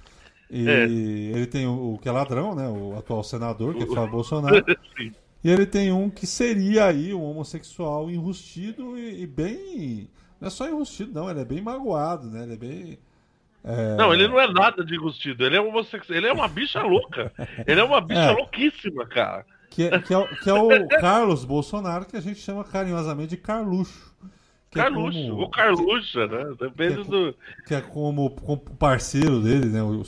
[0.50, 0.84] E É.
[0.84, 2.68] ele tem o, o que é ladrão, né?
[2.68, 4.64] O atual senador, que é Flávio Bolsonaro.
[4.98, 5.12] Sim.
[5.44, 10.10] E ele tem um que seria aí um homossexual enrustido e, e bem.
[10.40, 12.44] Não é só enrustido, não, ele é bem magoado, né?
[12.44, 13.00] Ele é bem.
[13.64, 16.82] é, Não, ele não é nada de enrustido, ele é homossexual, ele é uma bicha
[16.82, 17.32] louca.
[17.68, 18.32] Ele é uma bicha É.
[18.32, 19.46] louquíssima, cara.
[19.72, 20.68] Que é, que, é, o- que é o
[20.99, 24.11] Carlos Bolsonaro, que a gente chama carinhosamente de Carluxo.
[24.69, 26.53] Que é Carluxo, como- ou Carluxa, né?
[26.60, 27.35] Depende que- do.
[27.65, 29.81] que é como, como parceiro dele, né?
[29.81, 30.03] o-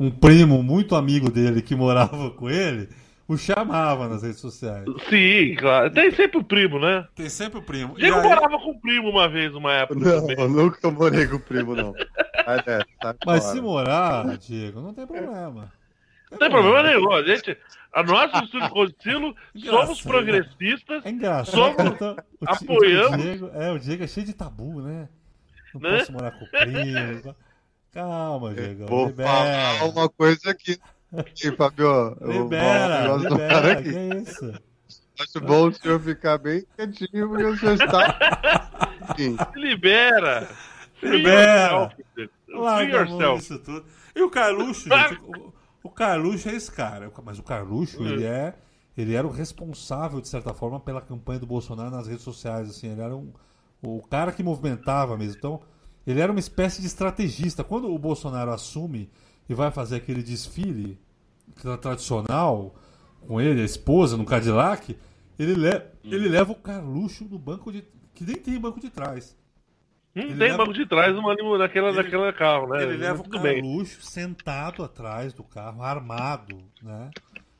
[0.00, 2.88] Um primo muito amigo dele que morava com ele,
[3.28, 4.84] o chamava nas redes sociais.
[5.08, 5.90] Sim, claro.
[5.90, 7.06] Tem sempre o primo, né?
[7.14, 7.94] Tem sempre o primo.
[7.98, 10.36] E Diego aí, morava com o primo uma vez, uma época também.
[10.36, 11.94] Não, nunca morei com o primo, não.
[12.46, 15.70] Mas é, tá Mas se morar, Diego, não tem problema.
[16.32, 17.12] Não tem problema nenhum.
[17.12, 17.56] A gente,
[17.92, 20.02] a nós do Estúdio Concilo, somos Engraçado.
[20.08, 21.06] progressistas.
[21.06, 21.54] É engraçado.
[21.54, 22.16] Somos- eu tô- o,
[22.50, 23.12] apoiamos.
[23.14, 25.08] O Diego, é, o Diego é cheio de tabu, né?
[25.74, 25.98] Não Né?
[25.98, 27.36] posso morar com o primo.
[27.92, 28.86] Calma, Diego.
[28.86, 29.84] Vou falar Libera.
[29.92, 30.78] uma coisa aqui.
[31.16, 32.16] aqui Fabio.
[32.20, 33.72] Eu Libera, cara libera.
[33.72, 33.90] aqui.
[33.92, 34.54] Que é isso?
[35.20, 38.18] Acho bom o senhor ficar bem quietinho, porque o senhor está.
[39.16, 39.36] Sim.
[39.36, 40.48] Se libera.
[40.98, 41.72] Free Libera.
[41.72, 41.96] yourself.
[42.14, 43.40] Free yourself.
[43.40, 43.84] disso tudo.
[44.16, 45.52] E o Carluxo, gente, o,
[45.82, 47.12] o Carluxo é esse cara.
[47.24, 48.54] Mas o Carluxo, ele é.
[48.96, 52.68] Ele era o responsável, de certa forma, pela campanha do Bolsonaro nas redes sociais.
[52.68, 53.32] Assim, ele era um,
[53.82, 55.36] o cara que movimentava mesmo.
[55.38, 55.60] Então,
[56.06, 57.64] ele era uma espécie de estrategista.
[57.64, 59.10] Quando o Bolsonaro assume
[59.48, 60.98] e vai fazer aquele desfile
[61.54, 62.74] tra- tradicional
[63.26, 64.94] com ele, a esposa, no Cadillac,
[65.38, 67.82] ele, le ele leva o Carluxo no banco de.
[68.12, 69.34] que nem tem banco de trás.
[70.14, 72.82] Não Ele tem leva- banco de trás numa, naquela, Ele- naquela carro, né?
[72.82, 73.62] Ele leva o Tudo bem.
[73.62, 77.10] Carluxo sentado atrás do carro, armado, né?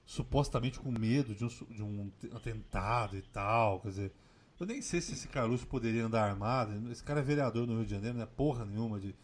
[0.04, 3.80] Supostamente com medo de um, de um te- atentado e tal.
[3.80, 4.12] Quer dizer,
[4.60, 6.72] eu nem sei se esse Carluxo poderia andar armado.
[6.90, 9.14] Esse cara é vereador no Rio de Janeiro, não é porra nenhuma de,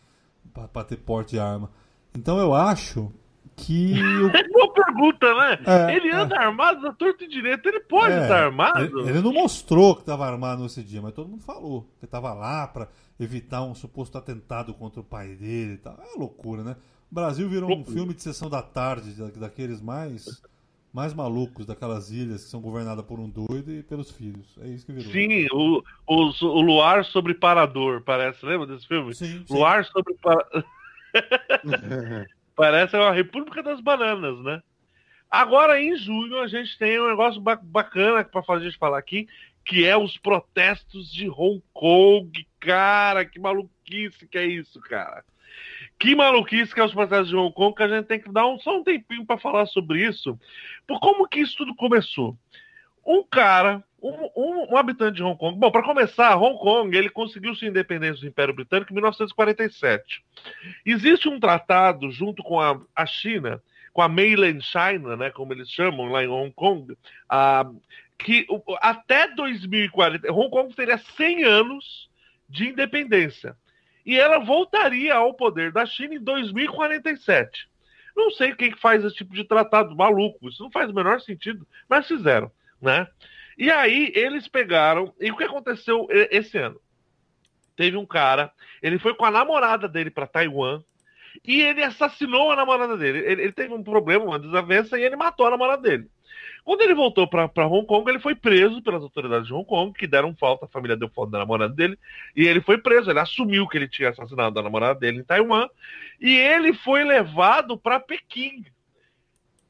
[0.54, 1.70] pra, pra ter porte de arma.
[2.14, 3.12] Então eu acho
[3.56, 3.94] que
[4.34, 5.58] É boa pergunta, né?
[5.66, 6.14] É, ele é.
[6.14, 7.68] anda armado da torta e direita.
[7.68, 8.80] Ele pode É, estar armado?
[9.00, 12.32] Ele, ele não mostrou que estava armado nesse dia, mas todo mundo falou que estava
[12.34, 12.88] lá para
[13.18, 15.98] evitar um suposto atentado contra o pai dele e tal.
[16.00, 16.76] É loucura, né?
[17.10, 20.40] O Brasil virou um filme de sessão da tarde, da- daqueles mais,
[20.92, 24.56] mais malucos, daquelas ilhas que são governadas por um doido e pelos filhos.
[24.60, 25.10] É isso que virou.
[25.10, 28.44] Sim, o, o, o Luar sobre Parador, parece.
[28.46, 29.12] Lembra desse filme?
[29.14, 29.42] sim.
[29.48, 29.54] sim.
[29.54, 30.64] Luar sobre Parador.
[32.58, 34.60] Parece uma República das Bananas, né?
[35.30, 38.98] Agora, em junho, a gente tem um negócio ba- bacana para fazer a gente falar
[38.98, 39.28] aqui,
[39.64, 42.44] que é os protestos de Hong Kong.
[42.58, 45.24] Cara, que maluquice que é isso, cara.
[46.00, 48.48] Que maluquice que é os protestos de Hong Kong, que a gente tem que dar
[48.48, 50.36] um, só um tempinho para falar sobre isso.
[50.84, 52.36] Por como que isso tudo começou?
[53.06, 55.58] Um cara, um, um- um habitante de Hong Kong.
[55.58, 60.22] Bom, para começar, Hong Kong ele conseguiu sua independência do Império Britânico em 1947.
[60.84, 63.62] Existe um tratado junto com a, a China,
[63.92, 66.96] com a Mainland China, né, como eles chamam lá em Hong Kong,
[68.18, 68.46] que
[68.80, 72.08] até 2040 Hong Kong teria 100 anos
[72.48, 73.56] de independência.
[74.06, 77.68] E ela voltaria ao poder da China em 2047.
[78.16, 81.20] Não sei quem que faz esse tipo de tratado maluco, isso não faz o menor
[81.20, 82.50] sentido, mas fizeram,
[82.80, 83.06] né?
[83.58, 86.80] E aí eles pegaram, e o que aconteceu esse ano?
[87.76, 90.80] Teve um cara, ele foi com a namorada dele para Taiwan
[91.44, 93.18] e ele assassinou a namorada dele.
[93.18, 96.08] Ele, ele teve um problema, uma desavença e ele matou a namorada dele.
[96.64, 100.06] Quando ele voltou para Hong Kong, ele foi preso pelas autoridades de Hong Kong, que
[100.06, 101.98] deram falta, a família deu falta da namorada dele,
[102.36, 103.10] e ele foi preso.
[103.10, 105.66] Ele assumiu que ele tinha assassinado a namorada dele em Taiwan,
[106.20, 108.66] e ele foi levado para Pequim.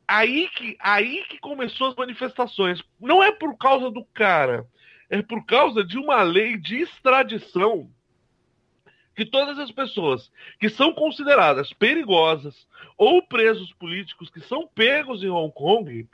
[0.08, 2.82] Aí que, aí que começou as manifestações.
[2.98, 4.66] Não é por causa do cara,
[5.10, 7.90] é por causa de uma lei de extradição
[9.14, 10.30] que todas as pessoas
[10.60, 16.08] que são consideradas perigosas ou presos políticos que são pegos em Hong Kong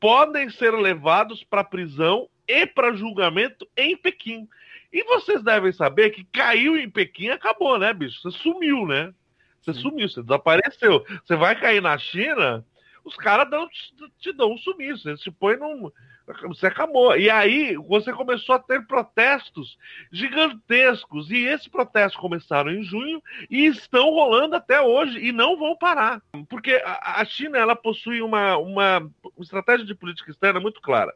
[0.00, 4.48] podem ser levados para prisão e para julgamento em Pequim.
[4.92, 8.20] E vocês devem saber que caiu em Pequim acabou, né, bicho?
[8.20, 9.14] Você sumiu, né?
[9.62, 11.04] Você sumiu, você desapareceu.
[11.24, 12.66] Você vai cair na China,
[13.04, 13.48] os caras
[14.18, 15.08] te dão um sumiço.
[15.08, 15.90] Eles te põem num.
[16.44, 17.16] Você acabou.
[17.16, 19.76] E aí você começou a ter protestos
[20.12, 21.30] gigantescos.
[21.30, 26.22] E esses protestos começaram em junho e estão rolando até hoje e não vão parar.
[26.48, 31.14] Porque a, a China ela possui uma, uma estratégia de política externa muito clara.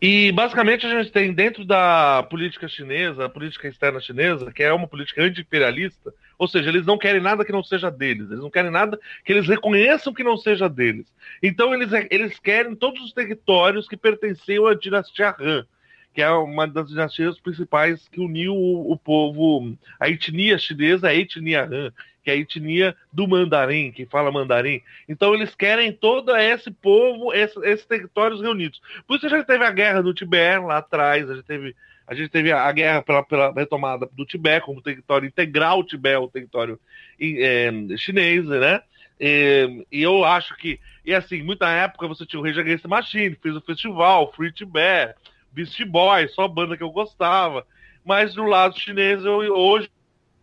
[0.00, 4.72] E basicamente a gente tem dentro da política chinesa, a política externa chinesa, que é
[4.72, 8.50] uma política anti-imperialista, ou seja, eles não querem nada que não seja deles, eles não
[8.50, 11.06] querem nada que eles reconheçam que não seja deles.
[11.42, 15.66] Então eles, eles querem todos os territórios que pertenciam à dinastia Han,
[16.12, 21.14] que é uma das dinastias principais que uniu o, o povo, a etnia chinesa, a
[21.14, 21.92] etnia Han,
[22.22, 24.80] que é a etnia do mandarim, que fala mandarim.
[25.08, 28.80] Então eles querem todo esse povo, esse, esses territórios reunidos.
[29.06, 32.14] Por isso a gente teve a guerra do Tibete lá atrás, a gente teve a
[32.14, 36.18] gente teve a guerra pela, pela retomada do Tibete como território integral, o Tibete é
[36.18, 36.78] o território
[37.20, 38.82] é, chinês, né?
[39.18, 42.88] E, e, eu acho que, e assim, muita época você tinha o Rage Against the
[42.88, 45.14] Machine, fez o festival, Free Tibet,
[45.52, 47.66] Beast Boy, só banda que eu gostava.
[48.04, 49.90] Mas do lado chinês, eu, hoje,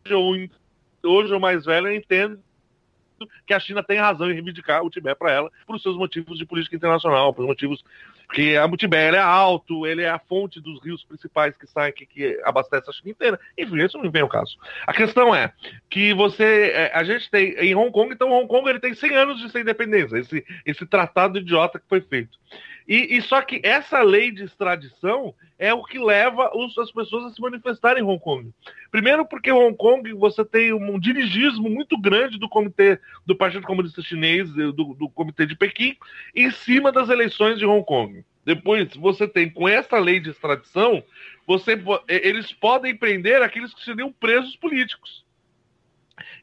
[0.05, 0.49] eu,
[1.03, 2.39] hoje, mais velho, eu entendo
[3.45, 6.45] que a China tem razão em reivindicar o Tibete para ela por seus motivos de
[6.45, 7.83] política internacional, por motivos
[8.33, 12.05] que a Tibete é alto, ele é a fonte dos rios principais que saem que,
[12.05, 13.39] que abastece a China inteira.
[13.57, 14.57] Enfim, isso não vem ao caso.
[14.87, 15.51] A questão é
[15.89, 19.15] que você, é, a gente tem em Hong Kong, então Hong Kong ele tem 100
[19.15, 22.39] anos de ser independência, esse, esse tratado idiota que foi feito.
[22.91, 27.23] E, e, só que essa lei de extradição é o que leva os, as pessoas
[27.23, 28.51] a se manifestarem em Hong Kong.
[28.91, 34.01] Primeiro porque Hong Kong você tem um dirigismo muito grande do comitê do Partido Comunista
[34.01, 35.95] Chinês, do, do comitê de Pequim,
[36.35, 38.25] em cima das eleições de Hong Kong.
[38.43, 41.01] Depois você tem com essa lei de extradição,
[41.47, 45.23] você, eles podem prender aqueles que seriam presos políticos.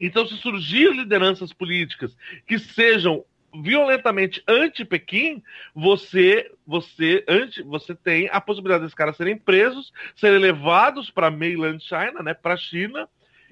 [0.01, 2.17] Então, se surgir lideranças políticas
[2.47, 3.23] que sejam
[3.55, 5.43] violentamente anti-Pequim,
[5.75, 11.83] você você anti, você tem a possibilidade desses caras serem presos, serem levados para mainland
[11.83, 13.09] China, né, para a China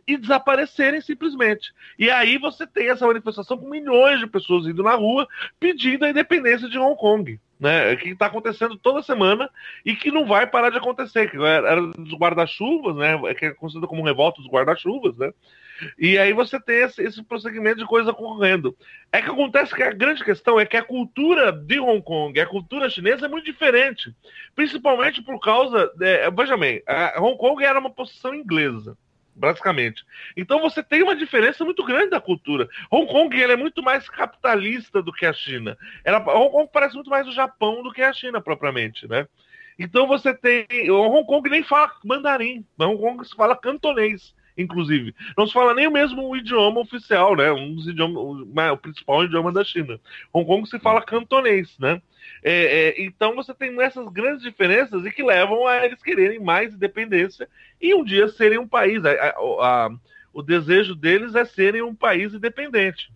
[0.07, 1.73] e desaparecerem simplesmente.
[1.99, 5.27] E aí você tem essa manifestação com milhões de pessoas indo na rua
[5.59, 7.41] pedindo a independência de Hong Kong.
[7.59, 9.49] Né, que está acontecendo toda semana
[9.83, 13.89] e que não vai parar de acontecer, que era dos guarda-chuvas, né, que é conhecido
[13.89, 15.33] como revolta dos guarda-chuvas, né,
[15.99, 18.77] e aí você tem esse, esse prosseguimento de coisa ocorrendo.
[19.13, 22.47] É que acontece que a grande questão é que a cultura de Hong Kong, a
[22.47, 24.15] cultura chinesa é muito diferente.
[24.55, 25.91] Principalmente por causa.
[25.97, 26.83] De, veja bem,
[27.19, 28.97] Hong Kong era uma posição inglesa
[29.39, 30.03] basicamente.
[30.35, 32.67] Então você tem uma diferença muito grande da cultura.
[32.91, 35.77] Hong Kong ele é muito mais capitalista do que a China.
[36.03, 39.29] Ela, Hong Kong parece muito mais o Japão do que a China propriamente, né?
[39.79, 45.15] Então você tem Hong Kong nem fala mandarim, Hong Kong se fala cantonês inclusive.
[45.37, 47.53] Não se fala nem o mesmo idioma oficial, né?
[47.53, 48.17] Um dos idiomas,
[48.73, 50.01] o principal idioma da China.
[50.33, 52.01] Hong Kong se fala cantonês, né?
[52.43, 56.75] É, é, então você tem essas grandes diferenças e que levam a eles quererem mais
[56.75, 57.49] independência
[57.81, 59.05] e um dia serem um país.
[59.05, 59.91] A, a, a,
[60.33, 63.11] o desejo deles é serem um país independente.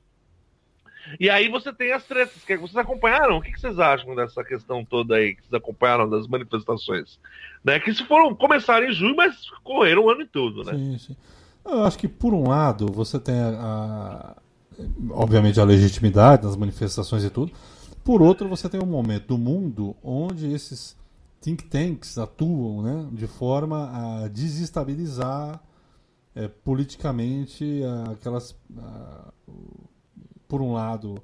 [1.18, 2.44] E aí você tem as tretas.
[2.44, 3.38] Que vocês acompanharam?
[3.38, 7.18] O que vocês acham dessa questão toda aí que vocês acompanharam das manifestações?
[7.64, 7.80] Né?
[7.80, 9.34] Que se foram começar em junho, mas
[9.64, 10.72] correram o ano todo, né?
[10.72, 11.16] Sim, sim.
[11.64, 14.36] Eu acho que por um lado você tem a, a,
[15.10, 17.52] obviamente a legitimidade das manifestações e tudo.
[18.04, 20.96] Por outro, você tem um momento do mundo onde esses
[21.40, 25.60] think tanks atuam né, de forma a desestabilizar
[26.34, 27.82] é, politicamente
[28.12, 28.56] aquelas
[30.50, 31.22] por um lado,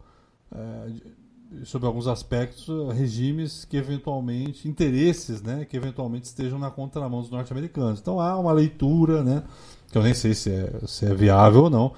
[0.54, 7.30] é, sobre alguns aspectos, regimes que eventualmente, interesses, né, que eventualmente estejam na contramão dos
[7.30, 7.98] norte-americanos.
[7.98, 9.42] Então há uma leitura, né,
[9.90, 11.92] que eu nem sei se é, se é viável ou não,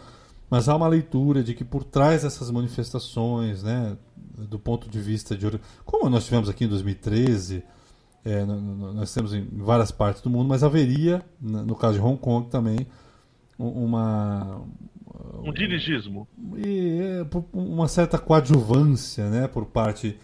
[0.51, 5.37] mas há uma leitura de que por trás dessas manifestações, né, do ponto de vista
[5.37, 5.61] de.
[5.85, 7.63] Como nós tivemos aqui em 2013,
[8.25, 12.49] é, nós temos em várias partes do mundo, mas haveria, no caso de Hong Kong
[12.49, 12.87] também,
[13.59, 14.63] uma,
[15.45, 16.27] um dirigismo.
[16.57, 20.19] E é, uma certa coadjuvância né, por parte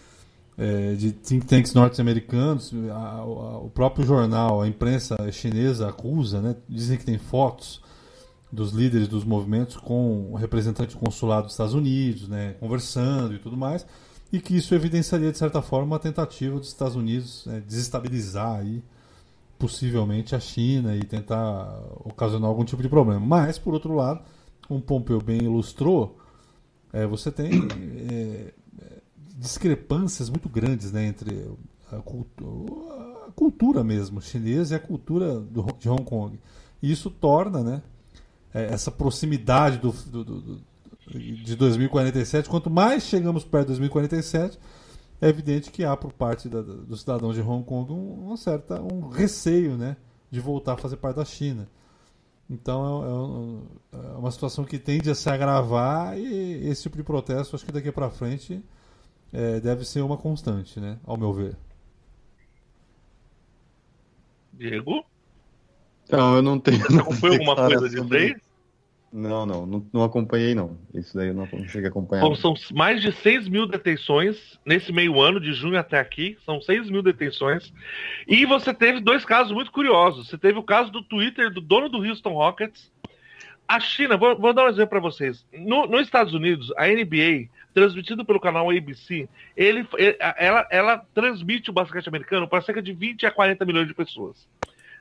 [0.57, 2.73] é, de think tanks norte-americanos.
[2.73, 7.83] O próprio jornal, a imprensa chinesa acusa, né, dizem que tem fotos
[8.53, 13.57] dos líderes dos movimentos com o representante consulado dos Estados Unidos, né, conversando e tudo
[13.57, 13.85] mais,
[14.33, 18.83] e que isso evidenciaria, de certa forma, uma tentativa dos Estados Unidos né, desestabilizar aí,
[19.59, 23.21] possivelmente a China e tentar ocasionar algum tipo de problema.
[23.21, 24.21] Mas, por outro lado,
[24.67, 26.19] como Pompeu bem ilustrou,
[26.93, 27.51] é, você tem
[28.11, 28.53] é,
[29.37, 31.51] discrepâncias muito grandes né, entre
[31.91, 36.39] a cultura, a cultura mesmo chinesa e a cultura do, de Hong Kong.
[36.83, 37.83] E isso torna né,
[38.53, 40.61] é, essa proximidade do, do, do,
[41.11, 42.49] de 2047.
[42.49, 44.59] Quanto mais chegamos perto de 2047,
[45.21, 49.09] é evidente que há por parte da, dos cidadãos de Hong Kong um, certa, um
[49.09, 49.97] receio né,
[50.31, 51.69] de voltar a fazer parte da China.
[52.49, 57.03] Então é, é, é, uma situação que tende a se agravar e esse tipo de
[57.03, 58.63] protesto, acho que daqui para frente
[59.33, 61.57] é, deve ser uma constante, né, ao meu ver.
[64.53, 65.05] Diego?
[66.05, 66.79] Então, eu não tenho.
[66.79, 68.37] Você acompanhou alguma coisa disso aí?
[69.17, 70.77] Não, não, não, não, acompanhei, não.
[70.93, 72.23] Isso daí eu não, cheguei a acompanhar.
[72.23, 76.37] Bom, são mais de 6 mil detenções nesse meio ano, de junho até aqui.
[76.45, 77.73] São 6 mil detenções.
[78.27, 80.29] E você teve dois casos muito curiosos.
[80.29, 82.91] Você teve o caso do Twitter do dono do Houston Rockets.
[83.69, 85.47] A China, vou, vou dar um exemplo para vocês.
[85.53, 89.87] No, nos Estados Unidos, a NBA, transmitido pelo canal ABC, ele,
[90.37, 94.45] ela, ela transmite o basquete americano para cerca de 20 a 40 milhões de pessoas.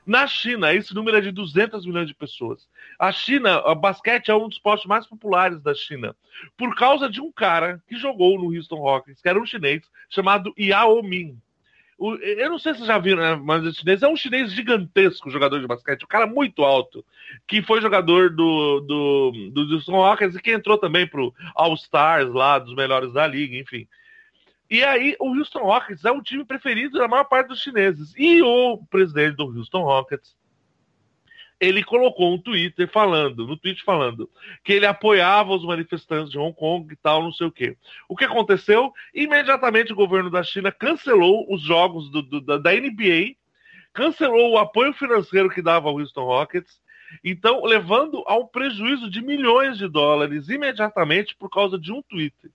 [0.06, 2.68] Na China, esse número é de 200 milhões de pessoas.
[2.98, 6.14] A China, o basquete é um dos esportes mais populares da China,
[6.56, 10.52] por causa de um cara que jogou no Houston Rockets, que era um chinês, chamado
[10.58, 11.38] Yao Ming.
[11.96, 14.52] O, eu não sei se vocês já viram, né, mas o chinês é um chinês
[14.52, 17.04] gigantesco, jogador de basquete, um cara muito alto,
[17.46, 22.58] que foi jogador do, do, do Houston Rockets e que entrou também pro All-Stars lá,
[22.58, 23.86] dos melhores da liga, enfim.
[24.70, 28.12] E aí, o Houston Rockets é o time preferido da maior parte dos chineses.
[28.16, 30.36] E o presidente do Houston Rockets,
[31.60, 34.28] ele colocou um Twitter falando, no Twitter falando,
[34.62, 37.76] que ele apoiava os manifestantes de Hong Kong e tal, não sei o quê.
[38.08, 38.92] O que aconteceu?
[39.14, 43.36] Imediatamente o governo da China cancelou os jogos do, do, da, da NBA,
[43.92, 46.80] cancelou o apoio financeiro que dava ao Houston Rockets,
[47.22, 52.50] então levando a um prejuízo de milhões de dólares imediatamente por causa de um Twitter,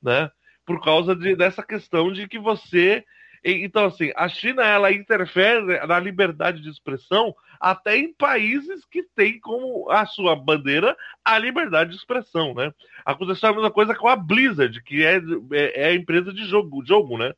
[0.00, 0.30] né?
[0.64, 3.04] Por causa de, dessa questão de que você.
[3.44, 9.38] Então, assim, a China ela interfere na liberdade de expressão até em países que têm
[9.38, 12.72] como a sua bandeira a liberdade de expressão, né?
[13.04, 15.20] Aconteceu a mesma coisa com a Blizzard, que é,
[15.52, 17.34] é, é a empresa de jogo, jogo né?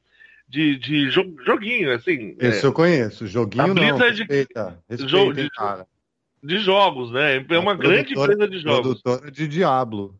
[0.49, 2.37] De, de joguinho, assim.
[2.39, 5.87] Esse é, eu conheço, joguinho a Blizzard, não, respeita, respeita de, cara.
[6.41, 7.45] de jogos, né?
[7.49, 9.03] É uma grande empresa de jogos.
[9.03, 10.15] Produtora de Diablo.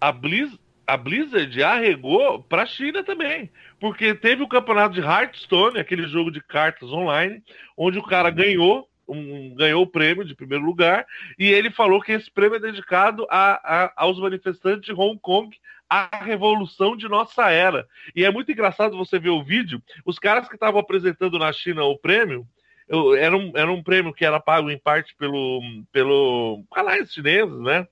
[0.00, 0.58] A Blizzard
[0.88, 6.30] a Blizzard arregou para a China também, porque teve o campeonato de Hearthstone, aquele jogo
[6.30, 7.42] de cartas online,
[7.76, 11.06] onde o cara ganhou um, ganhou o prêmio de primeiro lugar
[11.38, 15.54] e ele falou que esse prêmio é dedicado a, a, aos manifestantes de Hong Kong,
[15.90, 17.86] a revolução de nossa era.
[18.16, 19.82] E é muito engraçado você ver o vídeo.
[20.06, 22.46] Os caras que estavam apresentando na China o prêmio
[22.88, 25.60] eu, era, um, era um prêmio que era pago em parte pelo,
[25.92, 27.86] pelo canais chineses, né?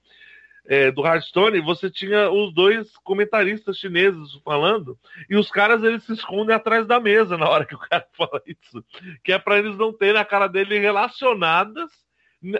[0.68, 4.98] É, do Hearthstone, você tinha os dois comentaristas chineses falando,
[5.30, 8.42] e os caras eles se escondem atrás da mesa na hora que o cara fala
[8.46, 8.84] isso,
[9.22, 11.90] que é para eles não terem a cara dele relacionadas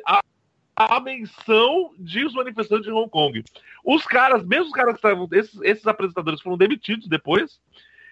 [0.07, 0.21] a,
[0.77, 3.43] a menção de os manifestantes de Hong Kong.
[3.85, 7.61] Os caras, mesmo os caras que estavam, esses, esses apresentadores foram demitidos depois,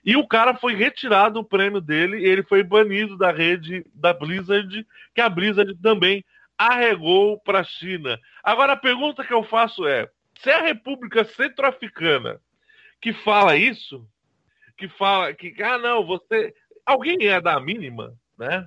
[0.05, 4.87] e o cara foi retirado o prêmio dele ele foi banido da rede da Blizzard,
[5.15, 6.25] que a Blizzard também
[6.59, 8.18] arregou para a China.
[8.43, 12.40] Agora a pergunta que eu faço é: se é a República Centro-Africana
[13.01, 14.09] que fala isso,
[14.76, 16.55] que fala que, ah, não, você.
[16.86, 18.66] Alguém ia dar a mínima, né?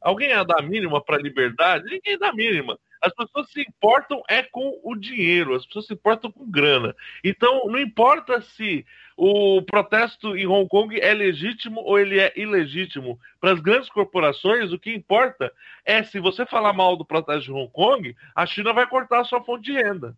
[0.00, 1.84] Alguém ia dar a mínima para a liberdade?
[1.84, 2.78] Ninguém dá a mínima.
[3.00, 6.94] As pessoas se importam é com o dinheiro, as pessoas se importam com grana.
[7.24, 8.86] Então, não importa se
[9.16, 13.18] o protesto em Hong Kong é legítimo ou ele é ilegítimo.
[13.40, 15.52] Para as grandes corporações, o que importa
[15.84, 19.24] é se você falar mal do protesto de Hong Kong, a China vai cortar a
[19.24, 20.16] sua fonte de renda.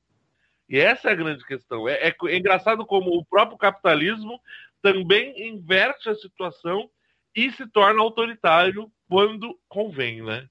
[0.68, 1.88] E essa é a grande questão.
[1.88, 4.40] É, é, é engraçado como o próprio capitalismo
[4.80, 6.88] também inverte a situação
[7.34, 10.48] e se torna autoritário quando convém, né?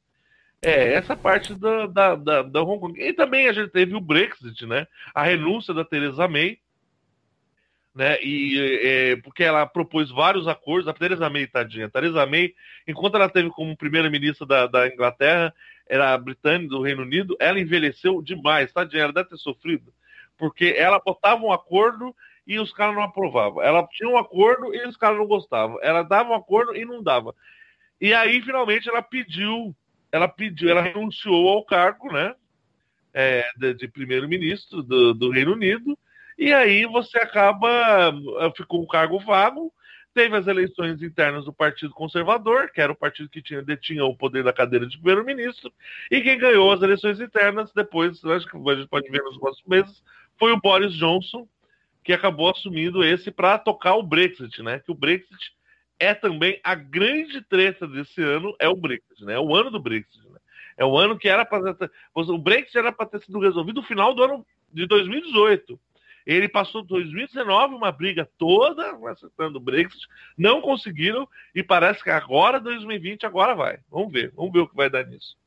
[0.62, 3.02] É, essa parte da, da, da, da Hong Kong.
[3.02, 4.88] E também a gente teve o Brexit, né?
[5.14, 6.58] A renúncia da Theresa May,
[7.96, 8.18] né?
[8.22, 10.88] E é, porque ela propôs vários acordos.
[10.88, 11.86] A Theresa May, tadinha.
[11.86, 12.54] A Theresa May,
[12.88, 15.54] enquanto ela teve como primeira-ministra da, da Inglaterra,
[15.88, 19.04] era britânica do Reino Unido, ela envelheceu demais, tadinha.
[19.04, 19.94] Ela deve ter sofrido.
[20.38, 22.16] Porque ela botava um acordo
[22.46, 23.62] e os caras não aprovavam.
[23.62, 25.80] Ela tinha um acordo e os caras não gostavam.
[25.82, 27.34] Ela dava um acordo e não dava.
[28.02, 29.76] E aí, finalmente, ela pediu
[30.14, 32.36] ela pediu, ela renunciou ao cargo, né?
[33.12, 35.98] É, de, de primeiro-ministro do, do, Reino Unido,
[36.38, 38.14] e aí você acaba,
[38.56, 39.74] ficou um cargo vago,
[40.14, 44.16] teve as eleições internas do Partido Conservador, que era o partido que tinha, detinha o
[44.16, 45.72] poder da cadeira de primeiro-ministro,
[46.12, 49.68] e quem ganhou as eleições internas, depois, acho que a gente pode ver nos próximos
[49.68, 50.04] meses,
[50.38, 51.48] foi o Boris Johnson,
[52.04, 54.80] que acabou assumindo esse para tocar o Brexit, né?
[54.80, 55.54] Que o Brexit
[56.00, 59.36] é também a grande treta desse ano é o Brexit, né?
[59.36, 60.28] É o ano do Brexit.
[60.30, 60.40] Né?
[60.78, 64.14] É o ano que era para o Brexit era para ter sido resolvido no final
[64.14, 65.80] do ano de 2018.
[66.26, 72.60] Ele passou 2019 uma briga toda acertando o Brexit, não conseguiram e parece que agora
[72.60, 73.80] 2020 agora vai.
[73.90, 75.38] Vamos ver, vamos ver o que vai dar nisso.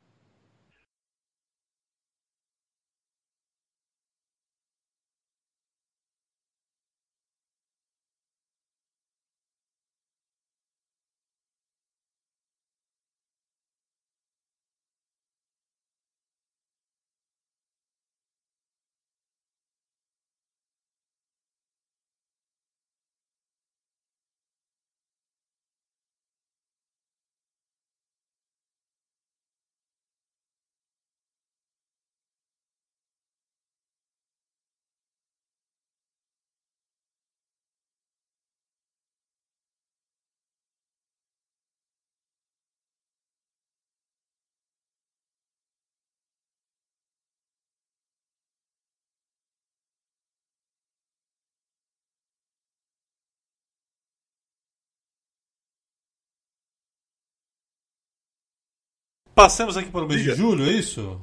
[59.37, 61.21] Passamos aqui para o mês de julho, é isso?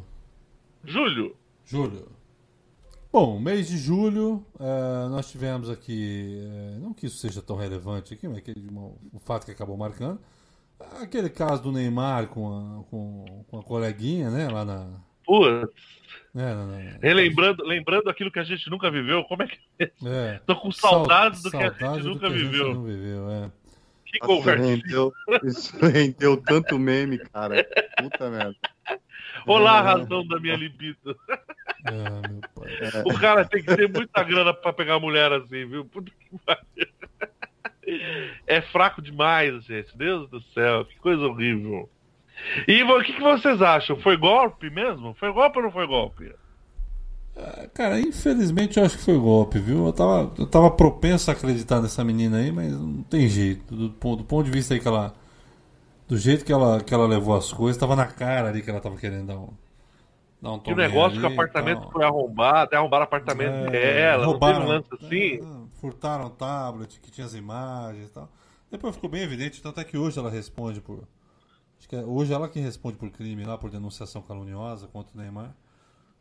[0.85, 1.35] Julho.
[1.65, 2.11] Julho.
[3.11, 8.13] Bom, mês de julho, eh, nós tivemos aqui, eh, não que isso seja tão relevante
[8.13, 10.19] aqui, mas aquele, um, um fato que acabou marcando,
[11.01, 14.87] aquele caso do Neymar com a, com, com a coleguinha, né, lá na...
[15.25, 15.73] Putz.
[16.35, 19.57] né, na- na- Relembrando, lembrando aquilo que a gente nunca viveu, como é que.
[20.05, 22.73] é, Tô com saudades do que a gente nunca que a gente viveu.
[22.75, 23.51] não viveu, é.
[24.13, 24.63] Que Nossa, conversa.
[24.63, 25.11] rendeu,
[25.43, 27.67] isso rendeu tanto meme, cara.
[27.97, 28.55] Puta merda.
[29.47, 29.81] Olá, É.
[29.81, 31.17] razão da minha libido.
[31.85, 33.03] É, meu pai.
[33.05, 35.83] O cara tem que ter muita grana pra pegar mulher assim, viu?
[35.85, 36.93] Puta que pariu.
[38.47, 39.97] É fraco demais, gente.
[39.97, 41.89] Deus do céu, que coisa horrível.
[42.67, 43.99] E o que, que vocês acham?
[43.99, 45.13] Foi golpe mesmo?
[45.15, 46.33] Foi golpe ou não foi golpe?
[47.73, 49.85] Cara, infelizmente eu acho que foi golpe, viu?
[49.87, 53.75] Eu tava, eu tava propenso a acreditar nessa menina aí, mas não tem jeito.
[53.75, 55.13] Do, do ponto de vista aí que ela.
[56.07, 58.81] Do jeito que ela, que ela levou as coisas, tava na cara ali que ela
[58.81, 59.49] tava querendo dar um.
[60.41, 61.91] Dar um Que o negócio que o ali apartamento tal.
[61.91, 65.41] foi arrombado, até arrombaram o apartamento É, dela, roubaram, não teve um lance assim?
[65.41, 68.29] é, furtaram o tablet que tinha as imagens e tal.
[68.71, 71.07] Depois ficou bem evidente, tanto é que hoje ela responde por.
[71.79, 75.21] Acho que é hoje ela que responde por crime lá, por denunciação caluniosa contra o
[75.21, 75.55] Neymar.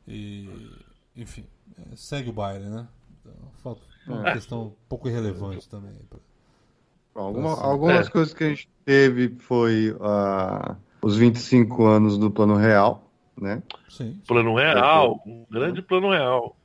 [0.09, 0.85] E.
[1.17, 1.45] Enfim,
[1.79, 2.87] é, segue o baile, né?
[3.21, 3.33] Então,
[3.63, 5.93] falta- é uma questão um pouco irrelevante também.
[6.09, 6.19] pra-
[7.23, 8.11] alguma- algumas É.
[8.11, 13.11] coisas que a gente teve foi ah, os 25 anos do Plano Real,
[13.41, 13.63] né?
[13.89, 14.19] Sim.
[14.27, 16.57] Plano real, um grande plano real.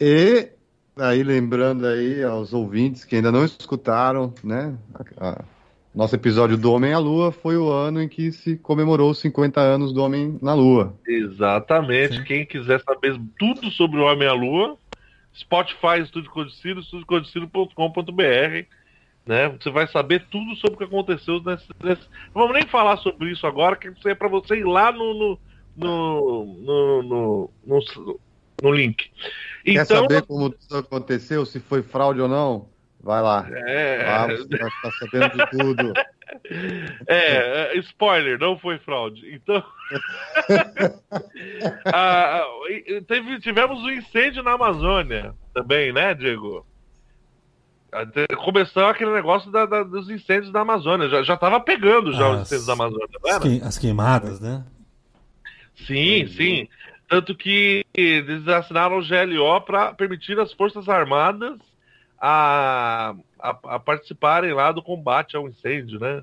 [0.00, 0.50] E
[0.96, 4.76] aí lembrando aí aos ouvintes que ainda não escutaram, né?
[5.18, 5.44] a- a-
[5.94, 9.60] nosso episódio do Homem à Lua foi o ano em que se comemorou os 50
[9.60, 10.94] anos do Homem na Lua.
[11.06, 12.16] Exatamente.
[12.16, 12.24] Sim.
[12.24, 14.76] Quem quiser saber tudo sobre o Homem à Lua,
[15.36, 18.66] Spotify, Estúdio Codicilo, estudiocodicilo.com.br.
[19.26, 19.48] Né?
[19.58, 23.30] Você vai saber tudo sobre o que aconteceu nesse, nesse- Não vamos nem falar sobre
[23.30, 25.38] isso agora, que isso é para você ir lá no, no,
[25.76, 28.20] no, no, no, no-
[28.62, 29.10] no link.
[29.64, 32.68] Quer Então, saber como tudo aconteceu, se foi fraude ou não?
[33.04, 33.46] Vai lá.
[33.50, 35.92] é, Lá você vai ficar sabendo de tudo.
[37.06, 39.22] É, é, spoiler, não foi fraude.
[39.34, 39.62] Então.
[41.86, 42.42] Ah,
[43.06, 46.66] teve- tivemos um incêndio na Amazônia também, né, Diego?
[48.42, 51.08] Começou aquele negócio da- da- dos incêndios da Amazônia.
[51.08, 53.42] Já, já tava pegando já os As- incêndios da Amazônia, não As, era?
[53.42, 54.64] queim- as queimadas, né?
[55.86, 56.68] Sim, sim.
[57.08, 61.58] Tanto que eles assinaram o GLO para permitir às Forças Armadas
[62.26, 66.22] a, a, a participarem lá do combate ao incêndio, né?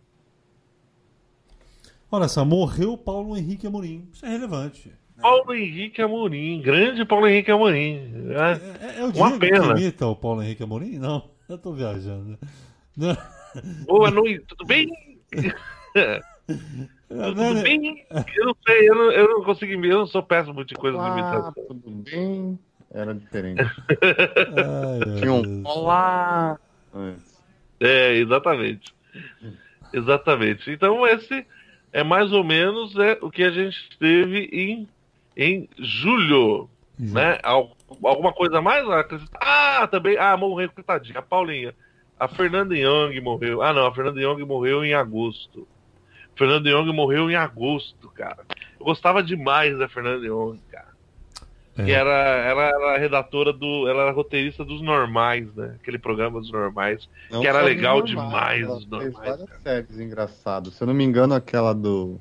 [2.11, 4.07] Olha só, morreu o Paulo Henrique Amorim.
[4.11, 4.91] Isso é relevante.
[5.21, 7.99] Paulo Henrique Amorim, grande Paulo Henrique Amorim.
[8.09, 8.35] né?
[8.81, 9.73] É, é- é o Uma Diego pena.
[9.75, 10.97] que imita o Paulo Henrique Amorim?
[10.97, 12.37] Não, eu tô viajando.
[12.97, 13.15] Não,
[13.85, 14.87] Boa noite, tudo bem?
[17.07, 18.05] Tudo bem?
[18.35, 20.99] Eu não sei, eu não, eu não consigo imitar, eu não sou péssimo de coisas
[20.99, 21.53] de Olá, imitação.
[21.67, 22.59] tudo bem?
[22.93, 23.61] Era diferente.
[23.63, 25.61] Ai, Tinha um Deus.
[25.65, 26.59] olá
[26.93, 27.39] antes.
[27.79, 28.93] É, exatamente.
[29.93, 30.69] Exatamente.
[30.71, 31.45] Então esse
[31.93, 34.87] é mais ou menos é, o que a gente teve em,
[35.35, 37.39] em julho, né?
[37.43, 38.87] Al- alguma coisa mais?
[38.87, 39.39] a acrescentar?
[39.41, 40.17] Ah, também.
[40.17, 41.19] Ah, morreu, coitadinha.
[41.19, 41.73] A Paulinha.
[42.19, 43.61] A Fernanda Young morreu.
[43.63, 45.67] Ah, não, a Fernanda Young morreu em agosto.
[46.35, 48.45] Fernanda Young morreu em agosto, cara.
[48.79, 50.90] Eu gostava demais da Fernanda Young, cara.
[51.77, 51.85] É.
[51.85, 53.87] Que era, ela era redatora do.
[53.87, 55.77] Ela era roteirista dos normais, né?
[55.81, 57.07] Aquele programa dos normais.
[57.29, 59.61] Não Que era legal dos demais, ela os fez normais, várias cara.
[59.61, 60.73] séries engraçadas.
[60.73, 62.19] Se eu não me engano, aquela do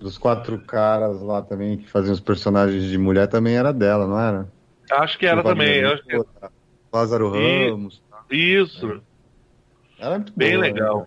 [0.00, 4.18] Dos quatro caras lá também que faziam os personagens de mulher também era dela, não
[4.18, 4.48] era?
[4.90, 5.80] Acho que era Silvia também.
[5.80, 6.50] Lima, acho que-
[6.92, 8.02] Lázaro E- Ramos.
[8.10, 8.24] tá?
[8.32, 9.00] Isso.
[9.96, 10.98] Era muito Bem boa, legal.
[10.98, 11.06] né?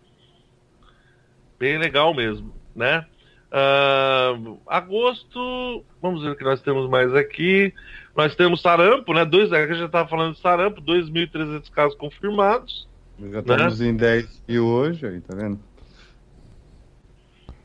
[1.60, 3.06] Bem legal mesmo, né?
[3.52, 4.34] Ah,
[4.68, 7.74] agosto, vamos ver o que nós temos mais aqui.
[8.16, 9.26] Nós temos sarampo, né?
[9.26, 12.88] Dois, a gente já estava falando de sarampo, 2.300 casos confirmados.
[13.32, 15.60] Já estamos em 10 mil hoje, aí, tá vendo?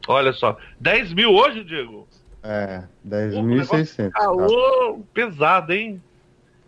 [0.08, 2.08] Olha só, 10 mil hoje, Diego?
[2.42, 4.10] É, Pô, o 10.600.
[4.14, 6.02] Alô, pesado, hein?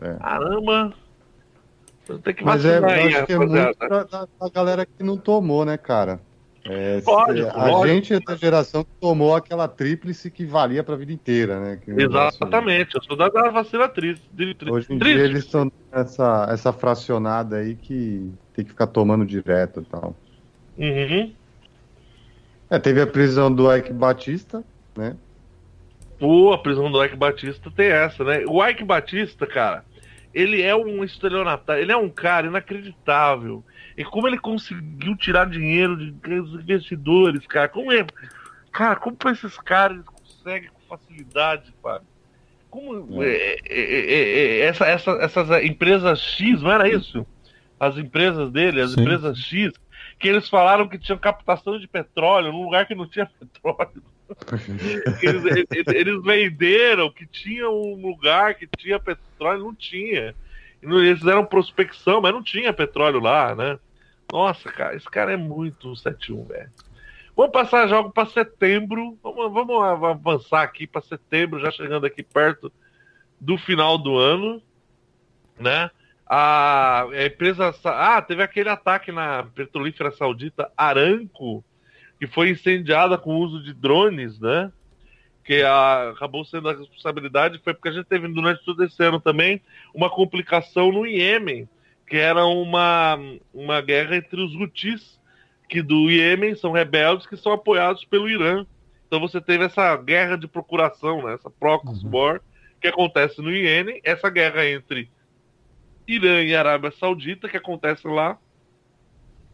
[0.00, 0.14] É.
[0.14, 0.92] Caramba.
[2.22, 5.02] Tem que Mas é, eu aí, acho que é muito pra, da, da galera que
[5.02, 6.20] não tomou, né, cara?
[6.64, 7.86] É, Lógico, a lógico.
[7.88, 11.78] gente é da geração que tomou aquela tríplice que valia pra vida inteira, né?
[11.84, 14.22] Que negócio- Exatamente, eu sou da, da vacina triste.
[14.70, 15.16] Hoje em triste.
[15.16, 20.14] dia eles estão essa essa fracionada aí que tem que ficar tomando direto e tal.
[20.78, 21.32] Uhum.
[22.70, 24.62] É, teve a prisão do Ike Batista,
[24.96, 25.16] né?
[26.18, 28.44] Pô, a prisão do Ike Batista tem essa, né?
[28.46, 29.84] O Ike Batista, cara,
[30.32, 33.64] ele é um estelionatário, ele é um cara inacreditável.
[33.96, 38.06] E como ele conseguiu tirar dinheiro de dos investidores, cara, como é.
[38.72, 42.02] Cara, como esses caras conseguem com facilidade, cara?
[42.70, 47.26] Como é, é, é, é, essa, essa, essas empresas X, não era isso?
[47.78, 49.02] As empresas dele, as Sim.
[49.02, 49.72] empresas X,
[50.18, 54.02] que eles falaram que tinham captação de petróleo num lugar que não tinha petróleo.
[55.20, 60.34] Eles, eles- eles venderam que tinha um lugar que tinha petróleo, não tinha.
[60.82, 63.78] Eles fizeram prospecção, mas não tinha petróleo lá, né?
[64.32, 66.70] Nossa, cara, esse cara é muito 71, velho.
[67.36, 69.16] Vamos passar jogo para setembro.
[69.22, 72.72] Vamos, vamos av- avançar aqui para setembro, já chegando aqui perto
[73.40, 74.60] do final do ano,
[75.58, 75.90] né?
[76.26, 77.72] A, a empresa.
[77.74, 81.64] sa- Ah, teve aquele ataque na petrolífera saudita Aramco,
[82.18, 84.70] que foi incendiada com o uso de drones, né?
[85.44, 89.20] Que a- acabou sendo a responsabilidade, foi porque a gente teve durante todo esse ano
[89.20, 89.60] também
[89.94, 91.68] uma complicação no Iêmen,
[92.06, 93.18] que era uma,
[93.52, 95.20] uma guerra entre os Houthis,
[95.68, 98.66] que do Iêmen são rebeldes que são apoiados pelo Irã.
[99.06, 101.34] Então você teve essa guerra de procuração, né?
[101.34, 102.40] essa proxy war,
[102.80, 105.10] que acontece no Iêmen, essa guerra entre
[106.06, 108.38] Irã e Arábia Saudita, que acontece lá,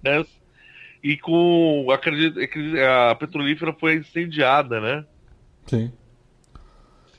[0.02, 0.24] né?
[1.02, 2.38] E com acredito,
[3.10, 5.06] a petrolífera foi incendiada, né?
[5.68, 5.92] Sim.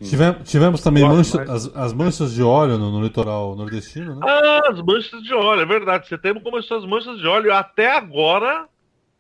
[0.02, 1.50] Tivemos, tivemos também mancha- mais.
[1.50, 4.22] as, as manchas de óleo no, no litoral nordestino, né?
[4.26, 6.08] Ah, as manchas de óleo, é verdade.
[6.08, 7.54] Setembro começou as manchas de óleo.
[7.54, 8.66] Até agora,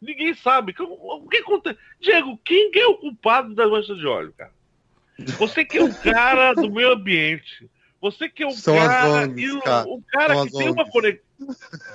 [0.02, 0.74] ninguém sabe.
[0.80, 1.78] O que acontece?
[2.00, 4.52] Diego, quem que é o culpado das manchas de óleo, cara?
[5.38, 7.70] Você que é o cara do meio ambiente.
[8.02, 9.10] Você que é o São cara.
[9.10, 9.90] ONGs, o, cara.
[9.90, 11.26] o cara São que tem uma conexão.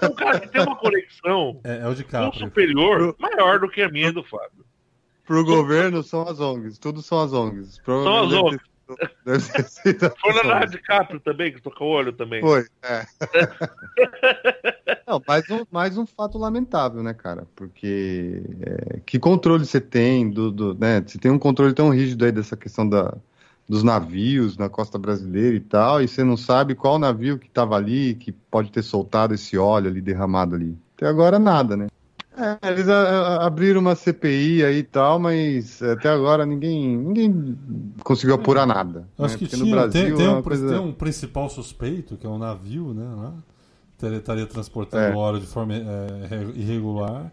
[0.02, 2.39] Um cara que tem uma conexão É, é o de com o Capri.
[2.40, 4.62] superior maior do que a minha e do Fábio.
[5.24, 7.80] Pro governo são as ONGs, tudo são as ONGs.
[7.84, 8.62] São as Provavelmente
[9.24, 10.42] deve ter sido as Foi na ONGs.
[10.42, 12.40] Leonardo DiCaprio também, que tocou o olho também.
[12.40, 13.06] Foi, é.
[15.09, 17.46] Não, mais um, mais um fato lamentável, né, cara?
[17.55, 21.02] Porque é, que controle você tem do, do, né?
[21.06, 23.14] Você tem um controle tão rígido aí dessa questão da,
[23.68, 27.76] dos navios na costa brasileira e tal, e você não sabe qual navio que estava
[27.76, 30.76] ali, que pode ter soltado esse óleo ali derramado ali.
[30.96, 31.88] Até agora nada, né?
[32.36, 37.59] É, eles a- abriram uma CPI aí e tal, mas até agora ninguém, ninguém
[38.02, 39.09] conseguiu apurar nada.
[39.19, 39.39] Acho né?
[39.39, 40.69] que Porque no tinha, Brasil tem, tem é um, coisa...
[40.69, 43.05] tem um principal suspeito, que é um navio, né?
[43.16, 43.35] lá.
[44.02, 45.16] Ele estaria transportando É.
[45.16, 47.32] óleo de forma é, re- irregular.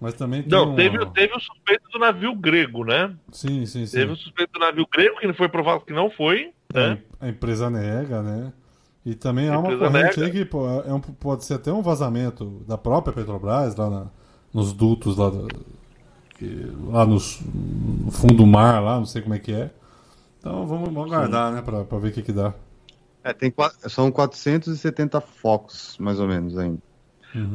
[0.00, 3.14] Mas também tem Não, um- teve, teve o suspeito do navio grego, né?
[3.32, 3.96] Sim, sim, sim.
[3.98, 6.98] Teve o suspeito do navio grego, que não foi provado que não foi, né?
[7.20, 8.52] A empresa nega, né?
[9.04, 10.24] E também há uma corrente nega.
[10.24, 14.06] aí que pô, é um- pode ser até um vazamento da própria Petrobras, lá na-
[14.56, 15.30] nos dutos lá,
[16.88, 19.70] lá nos- no fundo do mar, lá, não sei como é que é.
[20.40, 22.54] Então vamos, vamos aguardar, né, pra, pra ver o que, que dá.
[23.22, 23.52] É, tem,
[23.88, 26.78] são 470 focos, mais ou menos, ainda.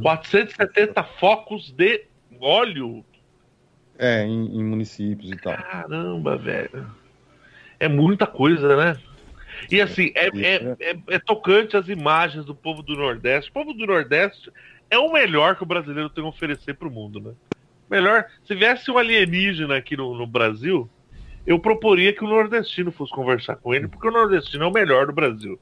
[0.04, 2.04] 470 focos de
[2.40, 3.04] óleo.
[3.98, 5.56] É, em, em municípios e tal.
[5.56, 6.88] Caramba, velho.
[7.80, 8.98] É muita coisa, né?
[9.72, 13.50] E assim, é, é, é, é tocante as imagens do povo do Nordeste.
[13.50, 14.52] O povo do Nordeste
[14.92, 17.32] é o melhor que o brasileiro tem a oferecer pro mundo, né?
[17.90, 20.88] Melhor, se viesse um alienígena aqui no, no Brasil,
[21.48, 25.08] eu proporia que o nordestino fosse conversar com ele, porque o nordestino é o melhor
[25.08, 25.60] do Brasil.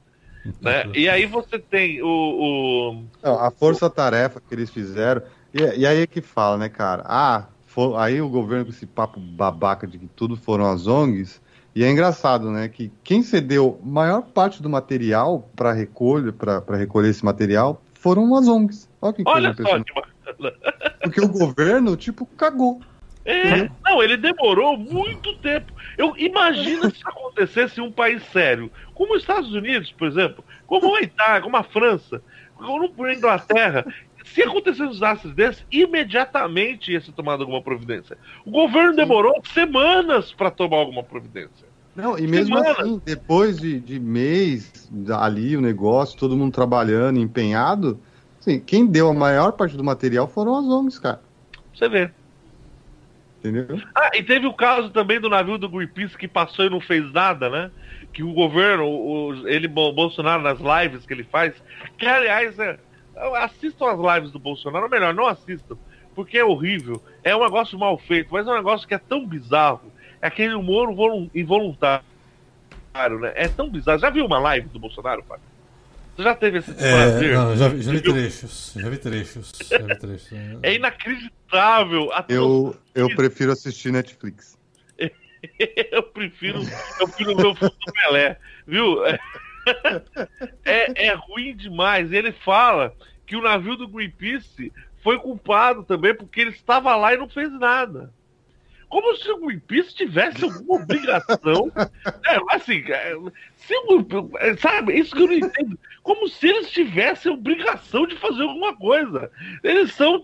[0.60, 0.84] Né?
[0.94, 2.06] E aí você tem o.
[2.06, 5.22] o- Não, a força-tarefa que eles fizeram.
[5.54, 7.02] E, e aí é que fala, né, cara?
[7.06, 11.40] Ah, fo- aí o governo com esse papo babaca de que tudo foram as ONGs.
[11.74, 17.10] E é engraçado, né, que quem cedeu maior parte do material para recolha, para recolher
[17.10, 18.88] esse material, foram as ONGs.
[19.00, 19.92] Olha que coisa Olha só impressionante.
[19.92, 20.54] que bacana.
[21.02, 22.80] Porque o governo, tipo, cagou.
[23.24, 25.72] É, não, ele demorou muito tempo.
[25.98, 30.96] Eu imagina se acontecesse em um país sério, como os Estados Unidos, por exemplo, como
[30.96, 32.22] a Itália, como a França,
[32.56, 33.84] como a Inglaterra.
[34.24, 38.16] Se acontecesse um desastre desse, imediatamente ia ser tomada alguma providência.
[38.44, 41.69] O governo demorou semanas para tomar alguma providência.
[41.94, 42.80] Não, e mesmo Semana.
[42.80, 48.00] assim, depois de, de mês ali, o negócio, todo mundo trabalhando, empenhado,
[48.40, 51.20] assim, quem deu a maior parte do material foram as ONGs, cara.
[51.74, 52.10] Você vê.
[53.38, 53.80] Entendeu?
[53.94, 57.10] Ah, e teve o caso também do navio do Greenpeace que passou e não fez
[57.10, 57.70] nada, né?
[58.12, 61.54] Que o governo, o, ele, o Bolsonaro, nas lives que ele faz,
[61.96, 62.78] que aliás, é,
[63.38, 65.76] assistam as lives do Bolsonaro, ou melhor, não assistam,
[66.14, 69.26] porque é horrível, é um negócio mal feito, mas é um negócio que é tão
[69.26, 69.89] bizarro,
[70.22, 72.04] é aquele humor volun- involuntário,
[73.20, 73.32] né?
[73.34, 73.98] É tão bizarro.
[73.98, 75.44] Já viu uma live do Bolsonaro, Fábio?
[76.16, 77.34] Você já teve esse É, prazer?
[77.34, 78.72] não, já, vi- já vi trechos.
[78.76, 79.52] Já vi trechos.
[79.70, 80.32] Já vi trechos.
[80.62, 82.10] É inacreditável.
[82.28, 84.58] Eu, eu prefiro assistir Netflix.
[85.90, 86.60] eu prefiro,
[87.00, 89.06] eu prefiro ver o filme do Pelé, viu?
[89.06, 89.18] É,
[90.64, 92.12] é, é ruim demais.
[92.12, 92.94] Ele fala
[93.26, 94.72] que o navio do Greenpeace
[95.02, 98.12] foi culpado também porque ele estava lá e não fez nada.
[98.90, 101.72] Como se o Greenpeace tivesse alguma obrigação.
[102.26, 103.14] É, assim, é,
[103.56, 105.78] se o- é, sabe, isso que eu não entendo.
[106.02, 109.30] Como se eles tivessem obrigação de fazer alguma coisa.
[109.62, 110.22] Eles são.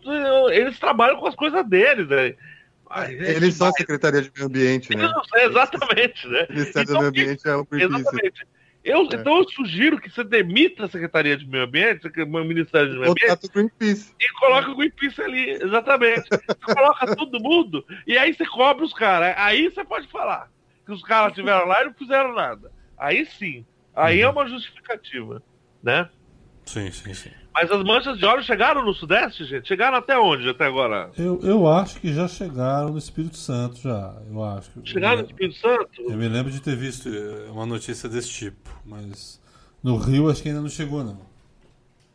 [0.50, 2.34] Eles trabalham com as coisas deles, né?
[2.90, 3.72] Ai, é Eles são a.
[3.72, 5.08] Secretaria de Meio Ambiente, né?
[5.34, 6.46] É, exatamente, né?
[6.48, 8.00] O Ministério Então, do Meio Ambiente é o Greenpeace.
[8.00, 8.46] Exatamente.
[8.86, 13.00] Eu, Então eu sugiro que você demita a Secretaria de Meio Ambiente, o Ministério do
[13.00, 14.14] Meio Ambiente, Greenpeace.
[14.20, 16.28] e coloca o Greenpeace ali, exatamente.
[16.30, 19.34] Você coloca todo mundo e aí você cobra os caras.
[19.38, 20.52] Aí você pode falar
[20.84, 22.70] que os caras estiveram lá e não fizeram nada.
[22.96, 23.66] Aí sim.
[23.92, 25.42] Aí é uma justificativa,
[25.82, 26.08] né?
[26.64, 27.30] Sim, sim, sim.
[27.58, 29.66] Mas as manchas de óleo chegaram no Sudeste, gente?
[29.66, 31.10] Chegaram até onde até agora?
[31.16, 34.14] Eu, eu acho que já chegaram no Espírito Santo, já.
[34.30, 34.70] Eu acho.
[34.84, 35.88] Chegaram no Espírito Santo?
[35.98, 39.40] Eu me lembro de ter visto eh, uma notícia desse tipo, mas
[39.82, 41.16] no Rio acho que ainda não chegou, não.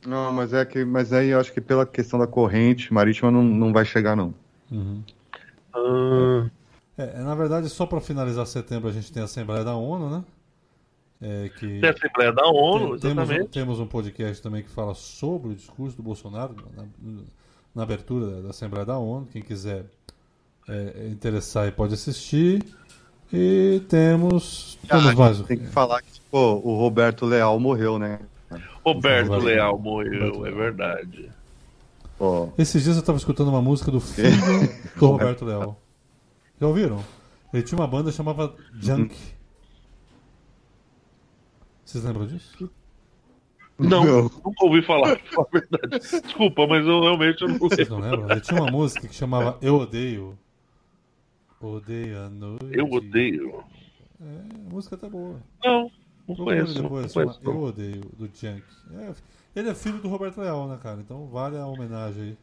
[0.06, 3.42] Não, mas é que, mas aí eu acho que pela questão da corrente marítima não,
[3.42, 4.36] não vai chegar, não.
[5.74, 6.46] Ah,
[6.98, 10.24] É, na verdade, só para finalizar setembro a gente tem a Assembleia da ONU, né?
[11.22, 13.50] É, que tem a Assembleia da ONU, Tem- temos, um, exatamente.
[13.52, 16.84] temos um podcast também que fala sobre o discurso do Bolsonaro na,
[17.76, 19.28] na abertura da, Assembleia da ONU.
[19.32, 19.86] Quem quiser
[20.68, 22.64] é, interessar aí pode assistir.
[23.32, 28.20] E temos, temos mais o Tem que falar que pô, o Roberto Leal morreu, né?
[28.84, 31.30] Roberto Roberto- Leal morreu, Roberto é verdade.
[32.18, 34.30] Pô, Esses dias eu estava escutando uma música do filho
[35.00, 35.80] do Roberto Leal.
[36.60, 37.04] Já ouviram?
[37.54, 39.16] Ele tinha uma banda que chamava Junk.
[41.92, 42.72] Vocês lembram disso?
[43.78, 44.22] Não, Não.
[44.24, 46.00] nunca ouvi falar, a verdade.
[46.00, 48.06] Desculpa, mas eu realmente eu não Vocês lembro.
[48.06, 48.32] não lembram?
[48.32, 50.40] Ele tinha uma música que chamava Eu Odeio.
[51.60, 52.66] Odeio a noite.
[52.72, 53.64] Eu odeio.
[54.22, 55.42] É, a música tá boa.
[55.62, 55.92] Não,
[56.26, 56.76] não conheço.
[56.76, 57.42] Não depois, chama conheço.
[57.44, 58.64] Eu Odeio, do Junk.
[58.94, 59.14] É,
[59.54, 61.02] ele é filho do Roberto Leal, né, cara?
[61.02, 62.38] Então vale a homenagem aí.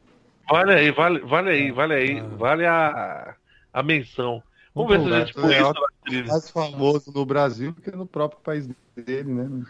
[0.51, 2.21] Vale aí, vale, vale aí, vale aí.
[2.21, 2.25] Ah.
[2.37, 3.35] Vale a,
[3.73, 4.43] a menção.
[4.79, 6.27] Vamos ver se a gente isso na trilha.
[6.27, 9.65] mais famoso no Brasil que no próprio país dele, né?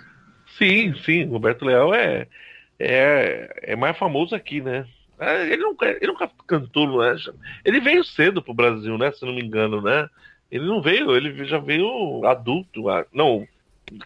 [0.58, 2.26] Sim, sim, Roberto Leal é,
[2.78, 4.86] é, é mais famoso aqui, né?
[5.18, 7.16] É, Ele nunca, ele nunca cantou, né?
[7.64, 9.10] Ele veio cedo pro Brasil, né?
[9.12, 10.08] Se não me engano, né?
[10.50, 13.46] Ele não veio, ele já veio adulto, ah, não,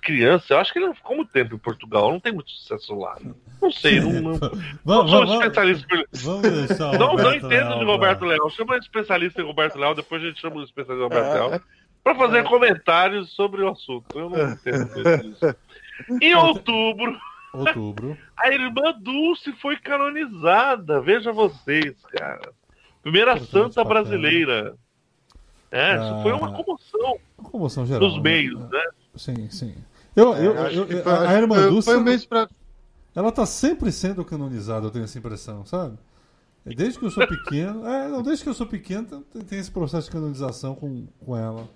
[0.00, 0.54] criança.
[0.54, 3.16] Eu acho que ele não ficou muito tempo em Portugal, não tem muito sucesso lá.
[3.60, 4.50] Não sei, não, não, não
[4.84, 5.86] Vamos, sou vamos, especialista.
[6.12, 8.50] vamos deixar Não, não entendo Leal de Roberto Leal.
[8.50, 11.60] Chama de especialista em Roberto Leal, depois a gente chama o especialista em Roberto Leal
[12.04, 14.06] para fazer comentários sobre o assunto.
[14.18, 15.56] Eu não entendo disso.
[16.20, 17.16] Em outubro,
[17.52, 18.16] Outubro.
[18.36, 21.00] a irmã Dulce foi canonizada.
[21.00, 22.50] Veja vocês, cara.
[23.02, 24.02] Primeira Importante santa bacana.
[24.06, 24.74] brasileira.
[25.70, 26.52] É, isso foi uma Ah.
[26.52, 28.00] comoção Uma comoção geral.
[28.02, 28.22] nos né?
[28.22, 28.82] meios, né?
[29.14, 29.74] Sim, sim.
[30.14, 32.48] Eu, É, eu- eu- foi- a, irmã Dulce, um pra.
[33.14, 35.98] ela tá sempre sendo canonizada, eu tenho essa impressão, sabe?
[36.64, 39.70] Desde que eu sou pequeno, é, não, desde que eu sou pequeno tem, tem esse
[39.70, 41.68] processo de canonização com, com ela.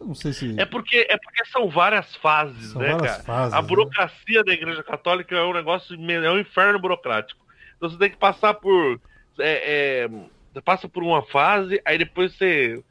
[0.00, 0.58] Eu não sei se.
[0.58, 3.22] É porque, é porque são várias fases, São né, várias cara?
[3.22, 3.68] fases, a né?
[3.68, 7.44] burocracia da Igreja Católica é um negócio, é um inferno burocrático.
[7.76, 9.00] Então você tem que passar por.
[9.38, 10.08] é, é,
[10.52, 12.82] você passa por uma fase, aí depois você.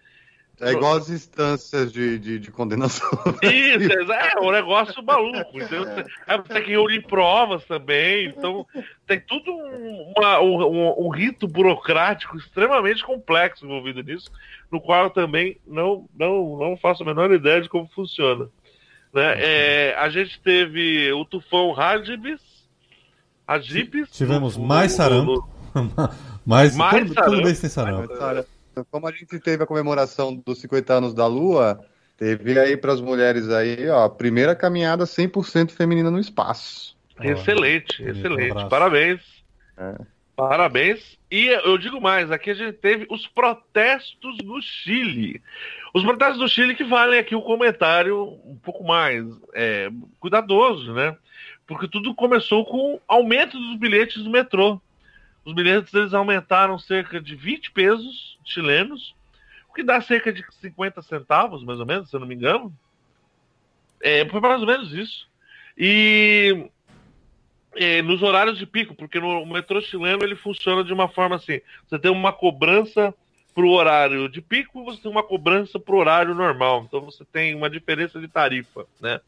[0.62, 3.10] É igual as instâncias de, de, de condenação.
[3.44, 5.52] Isso, é um negócio maluco.
[5.56, 8.28] Então, você, aí você tem que reunir provas também.
[8.28, 8.66] Então,
[9.06, 14.32] tem tudo um, uma- um- um- rito burocrático extremamente complexo envolvido nisso,
[14.72, 18.48] no qual eu também não, não, não faço a menor ideia de como funciona.
[19.14, 19.36] Né?
[19.38, 22.42] É, a gente teve o tufão Hagibis.
[23.48, 24.10] Hagibis.
[24.12, 25.48] Tivemos mais sarampo.
[26.46, 27.36] Mas Mais todo, sarampo.
[27.36, 28.14] todo mês tem sarampo.
[28.92, 31.80] Como a gente teve a comemoração dos 50 anos da Lua,
[32.18, 36.96] teve aí para as mulheres aí, ó, a primeira caminhada 100% feminina no espaço.
[37.22, 38.52] Excelente, um excelente.
[38.52, 38.70] abraço.
[38.70, 39.22] Parabéns.
[39.78, 39.96] É.
[40.36, 41.18] Parabéns.
[41.32, 45.42] E eu digo mais, aqui a gente teve os protestos no Chile.
[45.94, 49.90] Os protestos do Chile que valem aqui o comentário um pouco mais é,
[50.20, 51.16] cuidadoso, né?
[51.66, 54.80] Porque tudo começou com aumento dos bilhetes do metrô.
[55.46, 59.16] Os bilhetes eles aumentaram cerca de 20 pesos chilenos,
[59.70, 62.74] o que dá cerca de 50 centavos, mais ou menos, se eu não me engano.
[64.02, 65.28] É, foi mais ou menos isso.
[65.78, 66.70] E
[67.76, 71.60] é, nos horários de pico, porque no metrô chileno ele funciona de uma forma assim:
[71.88, 73.14] você tem uma cobrança
[73.54, 76.86] para o horário de pico e você tem uma cobrança para o horário normal.
[76.88, 79.20] Então você tem uma diferença de tarifa, né?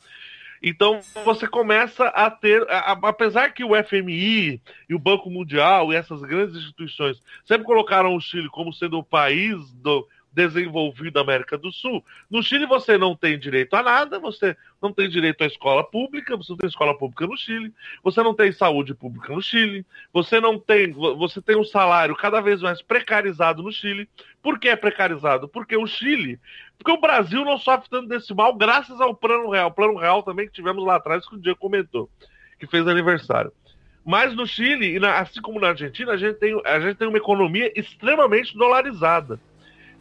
[0.61, 5.91] Então você começa a ter, a- a- apesar que o FMI e o Banco Mundial
[5.91, 10.07] e essas grandes instituições sempre colocaram o Chile como sendo o país do
[10.37, 14.93] desenvolvido da América do Sul, no Chile você não tem direito a nada, você não
[14.93, 17.73] tem direito à escola pública, você não tem escola pública no Chile,
[18.03, 19.83] você não tem saúde pública no Chile,
[20.13, 24.07] você não tem, você tem um salário cada vez mais precarizado no Chile.
[24.43, 25.47] Por que é precarizado?
[25.49, 26.39] Porque o Chile,
[26.77, 30.45] porque o Brasil não sofre tanto desse mal graças ao Plano Real, Plano Real também
[30.45, 32.07] que tivemos lá atrás que o Diego comentou,
[32.59, 33.51] que fez aniversário.
[34.05, 37.69] Mas no Chile, assim como na Argentina, a gente, tem, a gente tem uma economia
[37.75, 39.37] extremamente dolarizada.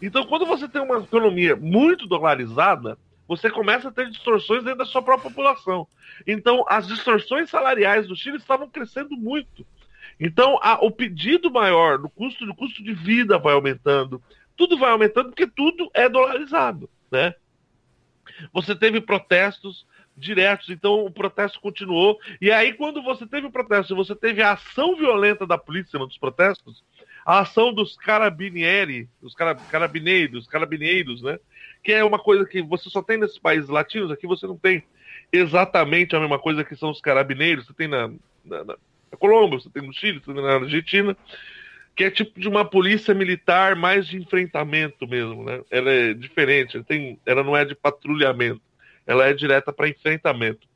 [0.01, 4.85] Então, quando você tem uma economia muito dolarizada, você começa a ter distorções dentro da
[4.85, 5.87] sua própria população.
[6.27, 9.67] Então, as distorções salariais do Chile estavam crescendo muito.
[10.19, 14.23] Então, a- o pedido maior do custo, do custo de vida vai aumentando.
[14.57, 17.35] Tudo vai aumentando porque tudo é dolarizado, né?
[18.53, 19.87] Você teve protestos
[20.17, 22.19] diretos, então o protesto continuou.
[22.41, 26.17] E aí, quando você teve o protesto, você teve a ação violenta da polícia nos
[26.17, 26.83] protestos,
[27.27, 31.41] a ação dos carabinieri, os cara, carabineiros, carabineiros, né?
[31.83, 34.85] Que é uma coisa que você só tem nesses países latinos, aqui você não tem
[35.33, 38.09] exatamente a mesma coisa que são os carabineiros, você tem na,
[38.45, 38.77] na, na
[39.19, 41.17] Colômbia, você tem no Chile, você tem na Argentina,
[41.97, 45.63] que é tipo de uma polícia militar mais de enfrentamento mesmo, né?
[45.69, 48.63] Ela é diferente, ela, tem, ela não é de patrulhamento,
[49.05, 50.69] ela é direta para enfrentamento.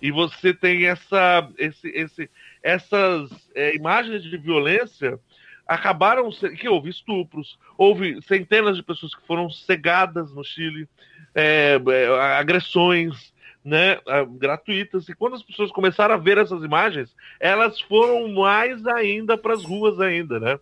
[0.00, 2.30] E você tem essa, esse, esse,
[2.62, 5.18] essas é, imagens de violência
[5.66, 10.88] acabaram que houve estupros, houve centenas de pessoas que foram cegadas no Chile,
[11.34, 13.34] é, é, agressões,
[13.64, 13.98] né,
[14.38, 15.08] gratuitas.
[15.08, 19.64] E quando as pessoas começaram a ver essas imagens, elas foram mais ainda para as
[19.64, 20.60] ruas ainda, né?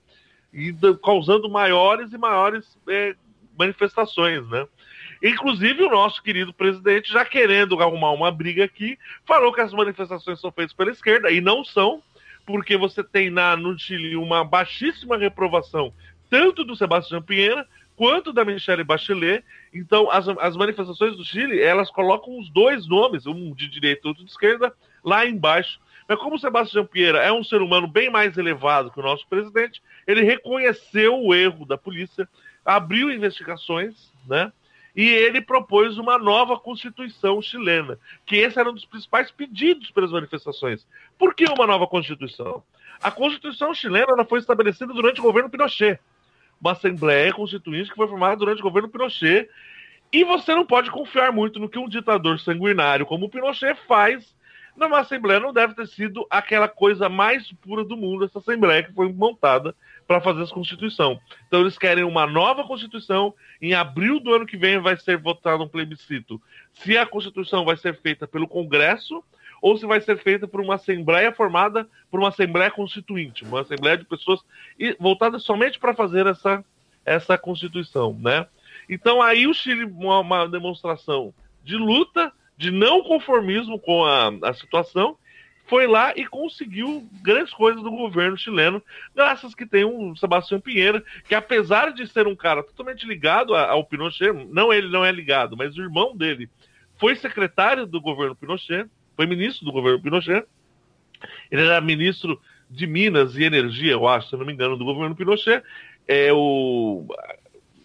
[0.52, 3.14] E causando maiores e maiores é,
[3.58, 4.66] manifestações, né?
[5.22, 10.40] Inclusive o nosso querido presidente, já querendo arrumar uma briga aqui, falou que as manifestações
[10.40, 12.02] são feitas pela esquerda e não são,
[12.46, 15.92] porque você tem na, no Chile uma baixíssima reprovação
[16.30, 17.66] tanto do Sebastião Pinheira
[17.96, 19.44] quanto da Michelle Bachelet.
[19.72, 24.08] Então, as, as manifestações do Chile, elas colocam os dois nomes, um de direita e
[24.08, 25.78] outro de esquerda, lá embaixo.
[26.08, 29.26] Mas como o Sebastião Pinheira é um ser humano bem mais elevado que o nosso
[29.28, 32.28] presidente, ele reconheceu o erro da polícia,
[32.64, 34.52] abriu investigações, né?
[34.94, 40.12] E ele propôs uma nova constituição chilena, que esse era um dos principais pedidos pelas
[40.12, 40.86] manifestações.
[41.18, 42.62] Por que uma nova constituição?
[43.02, 45.98] A constituição chilena foi estabelecida durante o governo Pinochet,
[46.60, 49.48] uma assembleia constituinte que foi formada durante o governo Pinochet.
[50.12, 54.34] E você não pode confiar muito no que um ditador sanguinário como o Pinochet faz
[54.76, 55.40] numa assembleia.
[55.40, 59.74] Não deve ter sido aquela coisa mais pura do mundo, essa assembleia que foi montada
[60.06, 61.20] para fazer essa constituição.
[61.46, 63.34] Então eles querem uma nova constituição.
[63.60, 66.40] Em abril do ano que vem vai ser votado um plebiscito
[66.74, 69.22] se a constituição vai ser feita pelo Congresso
[69.62, 73.96] ou se vai ser feita por uma assembleia formada por uma assembleia constituinte, uma assembleia
[73.96, 74.40] de pessoas
[74.98, 76.64] voltada somente para fazer essa,
[77.04, 78.46] essa constituição, né?
[78.88, 81.32] Então aí o Chile uma, uma demonstração
[81.62, 85.16] de luta, de não conformismo com a, a situação,
[85.66, 88.82] foi lá e conseguiu grandes coisas do governo chileno,
[89.14, 93.84] graças que tem um Sebastião Pinheira, que apesar de ser um cara totalmente ligado ao
[93.84, 96.48] Pinochet, não ele não é ligado, mas o irmão dele
[96.98, 98.86] foi secretário do governo Pinochet,
[99.16, 100.44] foi ministro do governo Pinochet,
[101.50, 105.16] ele era ministro de Minas e Energia, eu acho, se não me engano, do governo
[105.16, 105.62] Pinochet,
[106.06, 107.06] é o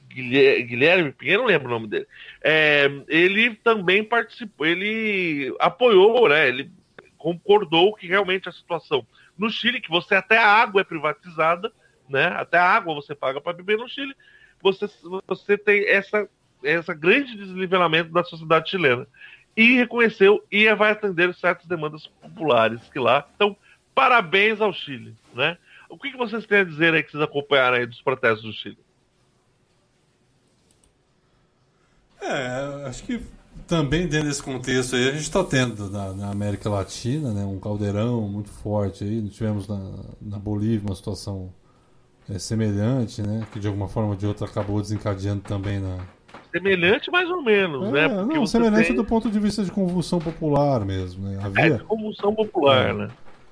[0.09, 2.07] Guilher- Guilherme Pinheiro, não lembro o nome dele.
[2.41, 6.49] É, ele também participou, ele apoiou, né?
[6.49, 6.71] Ele
[7.19, 9.05] concordou que realmente a situação
[9.37, 11.71] no Chile, que você até a água é privatizada,
[12.09, 12.27] né?
[12.27, 14.15] Até a água você paga para beber no Chile,
[14.61, 14.89] você,
[15.27, 16.27] você tem essa,
[16.63, 19.05] essa grande desnivelamento da sociedade chilena.
[19.55, 23.27] E reconheceu e vai atender certas demandas populares que lá.
[23.35, 23.55] Então,
[23.93, 25.57] parabéns ao Chile, né?
[25.89, 28.53] O que, que vocês têm a dizer aí que vocês acompanharam aí dos protestos do
[28.53, 28.77] Chile?
[32.21, 33.21] É, acho que
[33.69, 37.59] também dentro desse contexto aí, a gente está tendo na, na, América Latina né, um
[37.59, 39.21] caldeirão muito forte aí.
[39.29, 39.79] Tivemos na,
[40.19, 41.53] na Bolívia uma situação
[42.27, 43.45] é, semelhante, né?
[43.53, 45.97] Que de alguma forma ou de outra acabou desencadeando também na.
[46.51, 48.09] Semelhante mais ou menos, é, né?
[48.09, 48.95] Porque não, semelhante tem...
[48.95, 51.39] do ponto de vista de convulsão popular mesmo, né?
[51.39, 51.75] Havia...
[51.75, 52.93] É, convulsão popular, é.
[52.93, 53.07] né?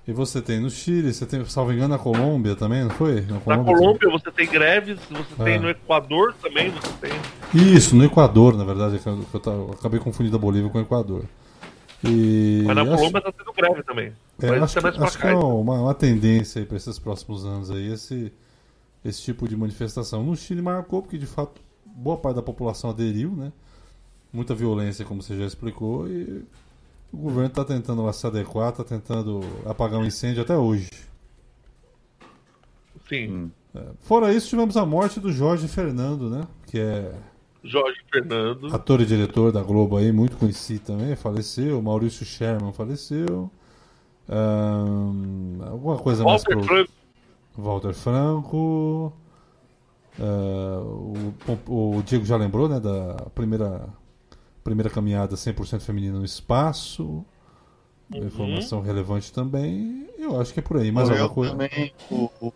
[0.07, 3.21] E você tem no Chile, você tem, salvo engano, na Colômbia também, não foi?
[3.21, 5.43] Na Colômbia, na Colômbia você tem greves, você é.
[5.43, 7.11] tem no Equador também, você tem.
[7.53, 11.25] Isso, no Equador, na verdade, eu, eu, acabei confundindo a Bolívia com o Equador.
[12.01, 14.13] E Mas na Colômbia está tendo greve também.
[14.41, 18.31] É, acho, que, acho que é uma, uma tendência para esses próximos anos aí, esse,
[19.03, 20.23] esse tipo de manifestação.
[20.23, 23.51] No Chile marcou, porque de fato boa parte da população aderiu, né?
[24.31, 26.45] Muita violência, como você já explicou, e
[27.11, 30.89] o governo está tentando se adequar, está tentando apagar um incêndio até hoje.
[33.07, 33.29] Sim.
[33.29, 33.51] Hum.
[33.75, 33.84] É.
[34.01, 36.47] Fora isso, tivemos a morte do Jorge Fernando, né?
[36.65, 37.13] Que é.
[37.63, 38.73] Jorge Fernando.
[38.73, 41.81] Ator e diretor da Globo aí, muito conhecido também, faleceu.
[41.81, 43.49] Maurício Sherman faleceu.
[44.29, 46.67] Um, alguma coisa Walter mais.
[46.67, 46.75] Pro...
[46.75, 46.91] Franco.
[47.57, 49.13] Walter Franco.
[50.19, 51.23] Uh,
[51.67, 52.79] o, o Diego já lembrou, né?
[52.79, 53.88] Da primeira
[54.68, 57.26] primeira caminhada 100% feminina no espaço.
[58.14, 58.26] Uhum.
[58.26, 60.10] Informação relevante também.
[60.18, 60.91] Eu acho que é por aí.
[60.91, 61.52] Mais alguma coisa?
[61.52, 62.53] Também, o, o...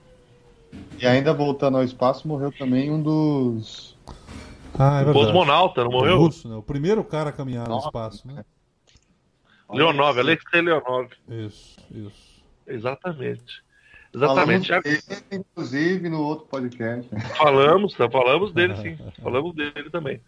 [1.00, 3.98] E ainda voltando ao espaço, morreu também um dos.
[4.78, 5.26] Ah, é verdade.
[5.26, 6.16] Cosmonauta, não morreu?
[6.16, 6.56] O, russo, né?
[6.56, 8.44] o primeiro cara a caminhar no espaço, né?
[9.70, 11.10] Leonov, Alexei Leonov.
[11.30, 12.44] Isso, isso.
[12.68, 13.64] Exatamente.
[14.14, 14.68] Exatamente.
[14.68, 17.10] Falamos dele, inclusive, no outro podcast.
[17.38, 18.98] Falamos, falamos dele sim.
[19.24, 20.20] Falamos dele também.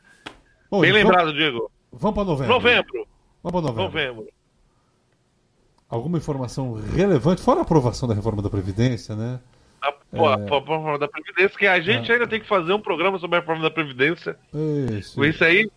[0.73, 1.35] Bom, Bem lembrado, vamos...
[1.35, 1.71] Diego.
[1.91, 2.51] Vamos para novembro.
[2.51, 3.07] Novembro.
[3.43, 3.83] Vamos para novembro.
[3.83, 4.27] Novembro.
[5.87, 9.39] Alguma informação relevante, fora a aprovação da reforma da Previdência, né?
[9.79, 10.49] A, é...
[10.49, 12.15] reforma da Previdência, que a gente é.
[12.15, 14.35] ainda tem que fazer um programa sobre a reforma da Previdência.
[14.97, 15.23] Isso.
[15.23, 15.69] Isso aí.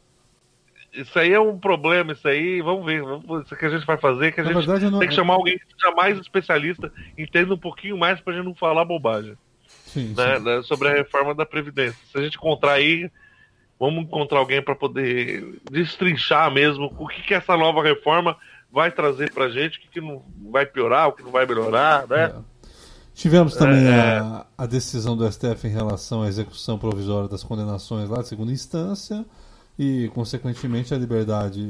[0.94, 3.98] Isso aí é um problema, isso aí, vamos ver, vamos, isso que a gente vai
[3.98, 4.98] fazer, que a Na gente verdade, não...
[4.98, 8.54] tem que chamar alguém que seja mais especialista, entenda um pouquinho mais pra gente não
[8.54, 9.36] falar bobagem.
[9.66, 10.42] Sim, né, sim.
[10.42, 12.00] Né, sobre a reforma da Previdência.
[12.10, 13.12] Se a gente contrair
[13.78, 18.36] Vamos encontrar alguém para poder destrinchar mesmo o que, que essa nova reforma
[18.72, 22.06] vai trazer para gente, o que, que não vai piorar, o que não vai melhorar,
[22.08, 22.24] né?
[22.24, 22.56] É.
[23.14, 28.10] Tivemos também é, a, a, decisão do STF em relação à execução provisória das condenações
[28.10, 29.24] lá de segunda instância
[29.78, 31.64] e, consequentemente, a liberdade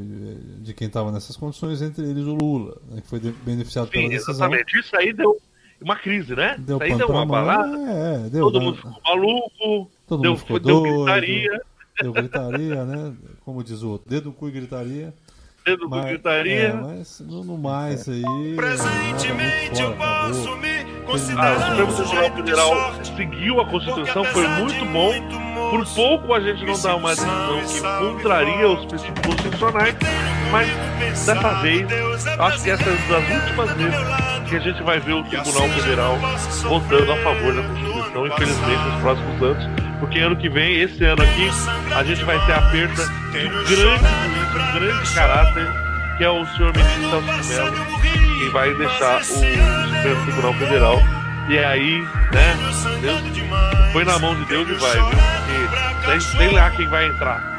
[0.60, 4.08] de quem estava nessas condições, entre eles o Lula, né, que foi beneficiado Sim, pela
[4.08, 4.34] decisão.
[4.34, 5.36] Exatamente, isso aí deu
[5.80, 6.56] uma crise, né?
[6.58, 10.40] Deu isso aí deu uma balada, é, deu, todo mundo ficou maluco, todo deu, mundo
[10.40, 11.04] ficou deu doido.
[11.04, 11.62] gritaria.
[12.02, 13.12] Eu gritaria, né?
[13.44, 15.14] Como diz o outro, dedo no cu e gritaria.
[15.64, 16.68] Dedo no cu e gritaria.
[16.68, 18.22] É, mas no, no mais aí.
[18.56, 21.56] Presentemente eu posso me considerar.
[21.56, 25.12] Ah, o Supremo Tribunal Federal seguiu a Constituição, foi muito bom.
[25.70, 29.96] Por pouco a gente não dá uma decisão que contraria os princípios constitucionais,
[30.52, 30.68] mas
[31.26, 31.88] dessa vez,
[32.38, 36.18] acho que essa é das últimas vezes que a gente vai ver o Tribunal Federal
[36.62, 41.22] votando a favor da Constituição, infelizmente, nos próximos anos porque ano que vem, esse ano
[41.22, 41.48] aqui,
[41.94, 45.68] a gente vai ter a perda de um grande, um grande caráter,
[46.18, 47.10] que é o senhor ministro
[47.42, 47.86] Celso Mello,
[48.38, 51.02] que vai deixar o Supremo Tribunal Federal.
[51.48, 52.00] E é aí,
[52.32, 52.56] né,
[53.00, 53.22] Deus,
[53.92, 55.04] foi na mão de Deus e vai, viu?
[56.02, 57.40] Porque sei lá quem vai entrar.
[57.40, 57.56] Né?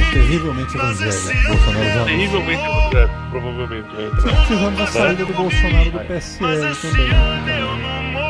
[0.00, 1.48] É, terrivelmente evangélico.
[1.48, 2.04] Bolsonaro já.
[2.04, 4.46] Terrivelmente evangélico, provavelmente vai entrar.
[4.46, 8.27] Tivemos a saída do Bolsonaro do PSL também.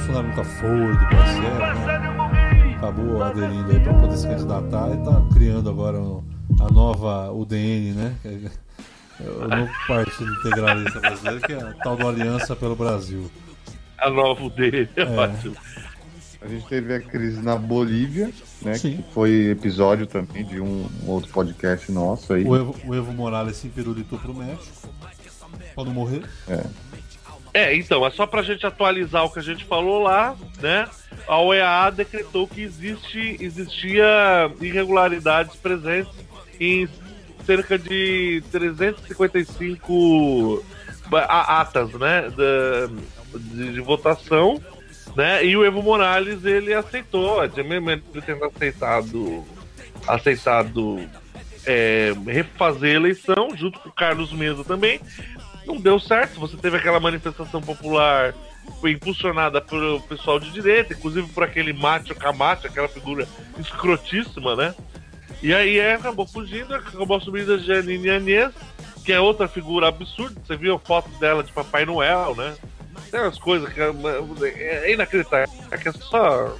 [0.00, 2.74] Bolsonaro nunca foi do PSL, né?
[2.76, 8.16] Acabou aderindo aí para poder se candidatar e está criando agora a nova UDN, né?
[8.24, 13.30] É o novo Partido Integralista Brasileiro, que é a tal do Aliança pelo Brasil.
[13.98, 15.60] A nova UDN, é.
[16.42, 18.32] A gente teve a crise na Bolívia,
[18.62, 18.74] né?
[18.74, 18.96] Sim.
[18.96, 22.44] Que foi episódio também de um, um outro podcast nosso aí.
[22.44, 24.88] O Evo, o Evo Morales se pirulitou pro México.
[25.74, 26.22] Pra não morrer.
[26.48, 26.64] É.
[27.52, 30.88] É, então, é só pra gente atualizar o que a gente falou lá, né?
[31.26, 36.12] A OEA decretou que existe, existia irregularidades presentes
[36.60, 36.88] em
[37.44, 40.64] cerca de 355
[41.12, 42.30] atas, né?
[42.30, 44.62] De, de, de votação,
[45.16, 45.44] né?
[45.44, 49.44] E o Evo Morales, ele aceitou, mesmo ele tendo aceitado,
[50.06, 51.00] aceitado
[51.66, 55.00] é, refazer a eleição, junto com o Carlos Mesa também,
[55.66, 56.40] não deu certo.
[56.40, 58.34] Você teve aquela manifestação popular
[58.80, 63.26] foi impulsionada pelo pessoal de direita, inclusive por aquele Macho Camacho, aquela figura
[63.58, 64.74] escrotíssima, né?
[65.42, 68.52] E aí é, acabou fugindo, acabou assumindo a Janine Anês,
[69.04, 70.40] que é outra figura absurda.
[70.44, 72.54] Você viu a foto dela de Papai Noel, né?
[73.10, 73.90] Tem umas coisas que é,
[74.44, 75.48] é inacreditável.
[75.70, 76.56] É que é só.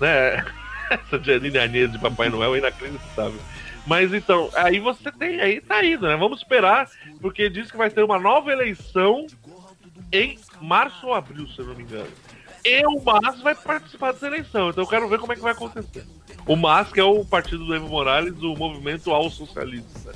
[0.00, 0.44] Né?
[0.90, 3.40] Essa Janine Agnese de Papai Noel é inacreditável.
[3.86, 6.16] Mas então, aí você tem, aí tá indo, né?
[6.16, 6.90] Vamos esperar,
[7.20, 9.26] porque diz que vai ter uma nova eleição
[10.12, 12.08] em março ou abril, se eu não me engano.
[12.64, 15.52] E o MAS vai participar dessa eleição, então eu quero ver como é que vai
[15.52, 16.04] acontecer.
[16.46, 20.12] O MAS, que é o partido do Evo Morales, o movimento ao socialista.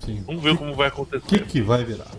[0.00, 0.22] Sim.
[0.26, 1.46] Vamos ver como vai O que, acontecer.
[1.46, 2.10] que vai virar?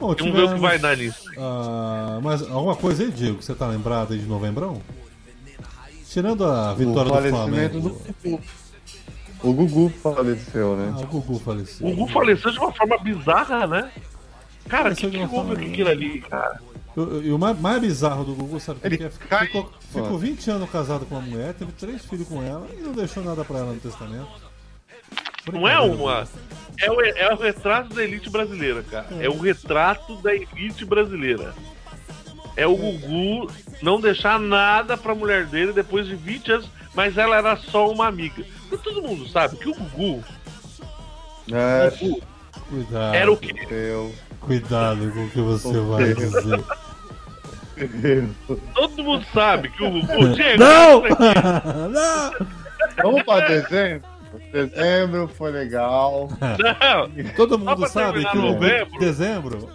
[0.00, 1.22] Bom, Vamos ver o que vai dar nisso.
[1.38, 4.82] ah, mas alguma coisa aí, Diego, que você tá lembrado aí de novembrão?
[6.10, 7.80] Tirando a O vitória do Flamengo.
[7.90, 8.40] do.
[9.42, 10.92] O Gugu faleceu, né?
[10.96, 11.86] Ah, o Gugu faleceu.
[11.86, 13.90] O Gu faleceu de uma forma bizarra, né?
[14.68, 16.60] Cara, o que, que houve com aquilo ali, cara?
[17.24, 19.10] E o- mais, mais bizarro do Gugu, sabe o que Ele que é?
[19.10, 22.92] Ficou, ficou 20 anos casado com uma mulher, teve três filhos com ela e não
[22.92, 24.28] deixou nada pra ela no testamento.
[25.52, 26.28] Não é uma.
[26.80, 29.06] É o, é o retrato da elite brasileira, cara.
[29.18, 31.54] É o retrato da elite brasileira.
[32.56, 33.50] É o Gugu
[33.82, 38.06] não deixar nada pra mulher dele depois de 20 anos, mas ela era só uma
[38.06, 38.44] amiga.
[38.78, 40.24] Todo mundo sabe que o Gugu
[41.52, 41.92] É,
[42.68, 43.14] Cuidado.
[43.14, 43.52] era o quê?
[43.70, 46.60] eu, Cuidado com o que você vai dizer.
[48.74, 50.28] Todo mundo sabe que o Gugu.
[50.34, 51.02] Diego, Não!
[51.88, 52.46] não!
[53.02, 54.08] Vamos pra dezembro?
[54.52, 56.28] Dezembro foi legal.
[56.40, 58.98] Não, Todo mundo sabe que no novembro.
[58.98, 59.68] dezembro.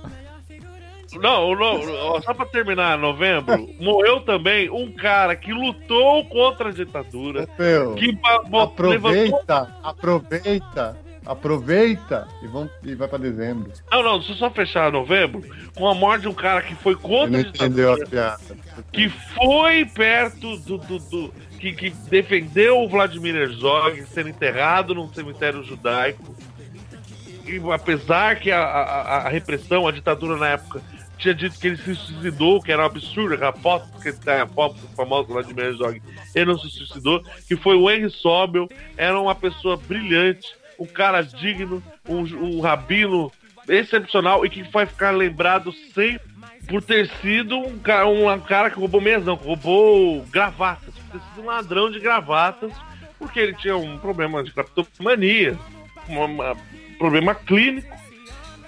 [1.19, 7.48] Não, só pra terminar novembro, morreu também um cara que lutou contra a ditadura.
[7.57, 13.72] Meu, Que bo- levantou aproveita, aproveita, aproveita e, vamos, e vai pra dezembro.
[13.91, 15.41] Não, não, deixa eu só fechar novembro
[15.76, 18.57] com a morte de um cara que foi contra não a entendeu ditadura, a piada.
[18.91, 20.77] que foi perto do.
[20.77, 26.35] do, do- que, que defendeu o Vladimir Herzog sendo enterrado num cemitério judaico.
[27.48, 30.84] E apesar que a, a, a repressão, a ditadura na época,
[31.18, 34.48] tinha dito que ele se suicidou, que era um absurdo, aquela foto que tem a
[34.48, 36.02] foto do famoso Vladimir Herzog,
[36.35, 40.48] ele não se suicidou, que foi o Henry Sobel, era uma pessoa brilhante,
[40.80, 43.31] um cara digno, um, um rabino
[43.68, 46.27] excepcional e que vai ficar lembrado sempre
[46.68, 51.26] por ter sido um cara, um cara que roubou meias, não, roubou gravatas, por ter
[51.26, 52.72] sido um ladrão de gravatas,
[53.18, 55.57] porque ele tinha um problema de craptomania,
[56.10, 57.97] um problema clínico.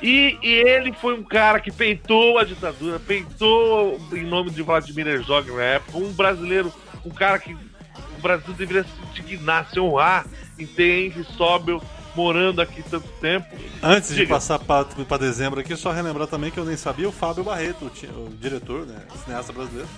[0.01, 5.07] E, e ele foi um cara que peitou a ditadura, peitou em nome de Vladimir
[5.07, 6.71] Herzog na época, um brasileiro,
[7.05, 10.26] um cara que o Brasil deveria se indignar, se honrar
[10.57, 11.81] em ter Henry Sobel
[12.15, 13.47] morando aqui tanto tempo.
[13.84, 14.35] Antes de Diga.
[14.35, 18.26] passar para dezembro aqui, só relembrar também que eu nem sabia, o Fábio Barreto, o,
[18.26, 19.89] o diretor, né, cineasta brasileiro,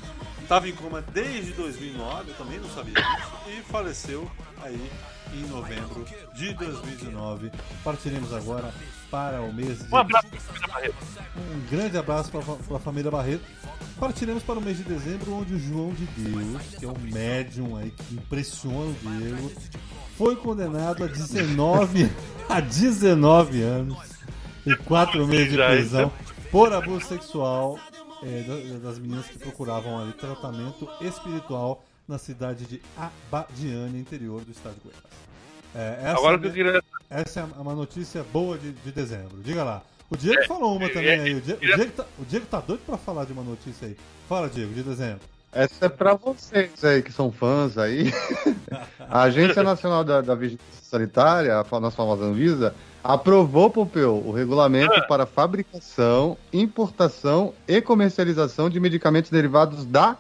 [0.42, 4.30] estava em coma desde 2009, eu também não sabia disso, e faleceu
[4.62, 4.92] aí
[5.34, 7.52] em novembro de 2019.
[7.84, 8.74] Partiremos agora
[9.12, 10.96] para o mês de Um abraço pra Camila Barreto.
[11.38, 13.44] Um grande abraço para a família Barreto.
[14.00, 17.76] Partiremos para o mês de dezembro, onde o João de Deus, que é um médium
[17.76, 19.52] aí que impressiona o Diego,
[20.18, 22.10] foi condenado a 19,
[22.50, 23.98] a 19 anos
[24.66, 26.12] e 4 meses de prisão
[26.52, 27.78] por abuso sexual
[28.24, 34.52] é, da- das meninas que procuravam ali tratamento espiritual na cidade de Abadiane, interior do
[34.52, 35.31] estado de Goiás.
[35.76, 36.84] É, essa Agora é que eu queria.
[37.10, 39.38] essa é uma notícia boa de, de dezembro.
[39.44, 39.82] Diga lá.
[40.10, 41.34] O Diego falou uma também é, aí.
[41.36, 41.76] O Diego, o, é.
[41.76, 43.96] Diego tá, o Diego tá doido pra falar de uma notícia aí.
[44.28, 45.22] Fala, Diego, de dezembro.
[45.54, 48.12] Essa é pra vocês aí que são fãs aí.
[49.10, 52.74] A Agência Nacional da, da Vigilância Sanitária, a nossa famosa Anvisa,
[53.04, 55.02] aprovou, Pompeu, o regulamento Ah.
[55.02, 60.16] para fabricação, importação e comercialização de medicamentos derivados da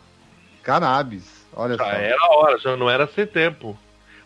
[0.63, 1.23] cannabis.
[1.53, 1.83] Olha só.
[1.83, 3.77] Já era a hora, já não era sem tempo.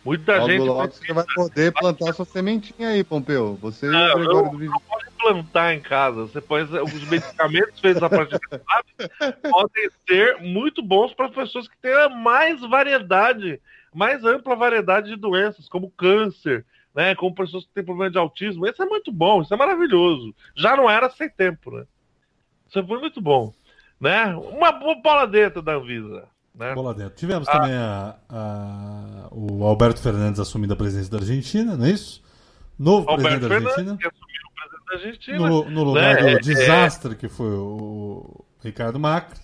[0.06, 3.56] Muita Logo, gente logo você vai poder plantar sua sementinha aí, Pompeu.
[3.56, 6.28] Você eu- do pode plantar em casa.
[6.28, 11.68] Você põe os medicamentos feitos a partir de cannabis podem ser muito bons para pessoas
[11.68, 13.60] que tenham mais variedade,
[13.92, 16.64] mais ampla variedade de doenças, como câncer,
[16.94, 17.16] né?
[17.16, 18.68] Como pessoas que têm problema de autismo.
[18.68, 20.36] Isso é muito bom, isso é maravilhoso.
[20.56, 21.84] Já não era sem tempo, né?
[22.68, 23.52] Isso foi muito bom,
[24.00, 24.36] né?
[24.36, 26.28] Uma boa bola dentro da Anvisa,
[26.58, 26.74] né?
[26.74, 27.16] Bola dentro.
[27.16, 27.52] Tivemos Ah.
[27.52, 32.24] também a, a- o Alberto Fernandes assumindo a presidência da Argentina, não é isso?
[32.78, 33.98] Novo Alberto presidente da Argentina.
[34.90, 35.38] da Argentina.
[35.38, 39.40] No, no lugar né, do é- desastre que foi o Ricardo Macri.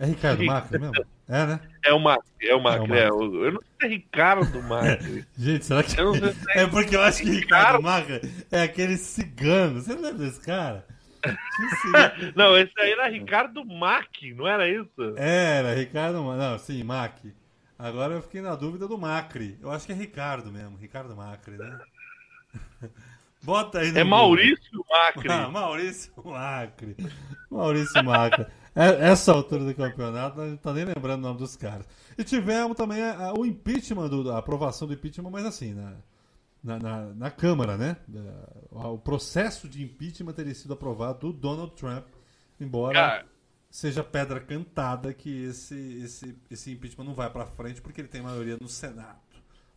[0.00, 1.04] É Ricardo Ric- Macri mesmo?
[1.28, 1.60] É, né?
[1.84, 2.80] É o Macri, é o É o Macri.
[2.88, 2.98] Macri.
[2.98, 5.24] é eu não sei se é Ricardo Macri.
[5.38, 5.90] Gente, será que.
[5.92, 6.02] Se é
[6.62, 8.20] É porque eu acho que Ricardo Macri
[8.50, 9.80] é aquele cigano.
[9.80, 10.84] Você lembra desse cara?
[12.34, 15.14] Não, esse aí era Ricardo Mack, não era isso?
[15.16, 16.22] Era, Ricardo.
[16.22, 17.34] Não, sim, Macri.
[17.78, 19.58] Agora eu fiquei na dúvida do Macri.
[19.60, 21.78] Eu acho que é Ricardo mesmo, Ricardo Macri, né?
[23.42, 24.04] Bota aí É.
[24.04, 25.28] Maurício Macri.
[25.30, 26.96] Ah, Maurício Macri.
[27.50, 28.46] Maurício Macri.
[28.74, 31.86] É- Essa altura do campeonato, a gente tá nem lembrando o nome dos caras.
[32.16, 35.92] E tivemos também a- a- o impeachment, do- a aprovação do impeachment, mas assim, na,
[36.62, 37.96] na, na- na Câmara, né?
[38.06, 42.06] Da- O processo de impeachment teria sido aprovado do Donald Trump,
[42.60, 43.26] embora Cara,
[43.70, 45.74] seja pedra cantada que esse,
[46.04, 49.18] esse, esse impeachment não vai pra frente porque ele tem maioria no Senado.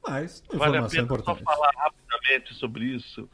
[0.08, 1.44] Mas, Vale a pena só importante.
[1.44, 3.28] falar rapidamente sobre isso.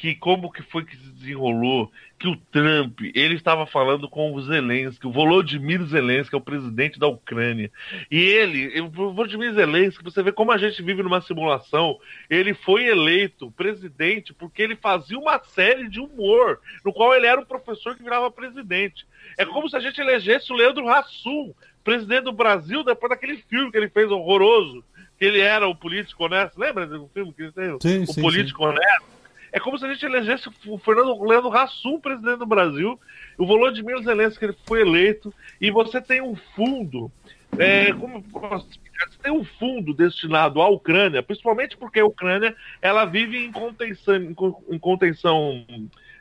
[0.00, 4.40] Que como que foi que se desenrolou que o Trump, ele estava falando com o
[4.40, 7.70] Zelensky, o Volodymyr Zelensky, é o presidente da Ucrânia.
[8.10, 11.98] E ele, o Volodymyr Zelensky, você vê como a gente vive numa simulação,
[12.30, 17.38] ele foi eleito presidente porque ele fazia uma série de humor, no qual ele era
[17.38, 19.06] um professor que virava presidente.
[19.36, 21.52] É como se a gente elegesse o Leandro Hassum,
[21.84, 24.82] presidente do Brasil, depois daquele filme que ele fez horroroso,
[25.18, 26.58] que ele era o político honesto.
[26.58, 27.76] Lembra do filme que ele fez?
[27.82, 29.19] Sim, o sim, político honesto.
[29.52, 32.98] É como se a gente elegesse o Fernando Leandro Hassum presidente do Brasil,
[33.36, 37.10] o Volodymyr Zelensky ele foi eleito, e você tem um fundo,
[37.58, 39.08] é, como posso explicar?
[39.10, 44.16] Você tem um fundo destinado à Ucrânia, principalmente porque a Ucrânia ela vive em contenção,
[44.16, 45.64] em con- em contenção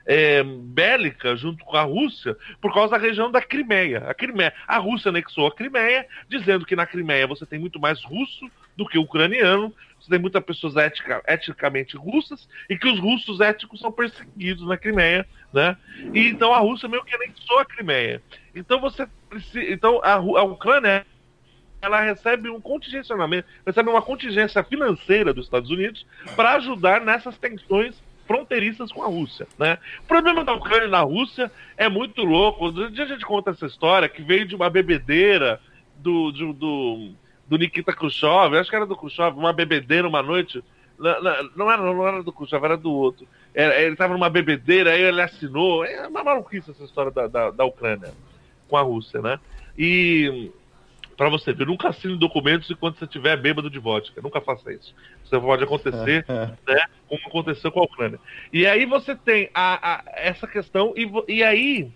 [0.05, 4.05] é, bélica junto com a Rússia por causa da região da Crimeia.
[4.07, 8.01] A Crimeia, a Rússia anexou a Crimeia, dizendo que na Crimeia você tem muito mais
[8.03, 8.49] russo
[8.79, 13.81] do que ucraniano, você tem muitas pessoas ética, eticamente russas e que os russos éticos
[13.81, 15.75] são perseguidos na Crimeia, né?
[16.13, 18.21] E então a Rússia meio que anexou a Crimeia.
[18.55, 21.05] Então você precisa, então a, a Ucrânia
[21.81, 28.01] ela recebe um contingenciamento, recebe uma contingência financeira dos Estados Unidos para ajudar nessas tensões
[28.25, 29.77] fronteiriças com a Rússia, né?
[30.01, 32.69] O problema da Ucrânia e da Rússia é muito louco.
[32.69, 35.59] Um dia a gente conta essa história que veio de uma bebedeira
[35.97, 37.11] do, do, do,
[37.49, 40.63] do Nikita Khrushchev, acho que era do Khrushchev, uma bebedeira uma noite.
[40.97, 43.27] Não, não, não era, não era do Khrushchev, era do outro.
[43.53, 45.83] Era- ele estava numa bebedeira, aí ele assinou.
[45.83, 48.13] É uma maluquice essa história da, da, da Ucrânia
[48.67, 49.39] com a Rússia, né?
[49.77, 50.51] E
[51.17, 54.21] Pra você ver, nunca assine documentos enquanto você estiver bêbado de vodka.
[54.21, 54.95] Nunca faça isso.
[55.21, 56.23] Isso pode acontecer,
[56.65, 56.81] né?
[57.09, 58.17] Como aconteceu com a Ucrânia.
[58.53, 61.91] E aí você tem a, a- essa questão, e, e aí,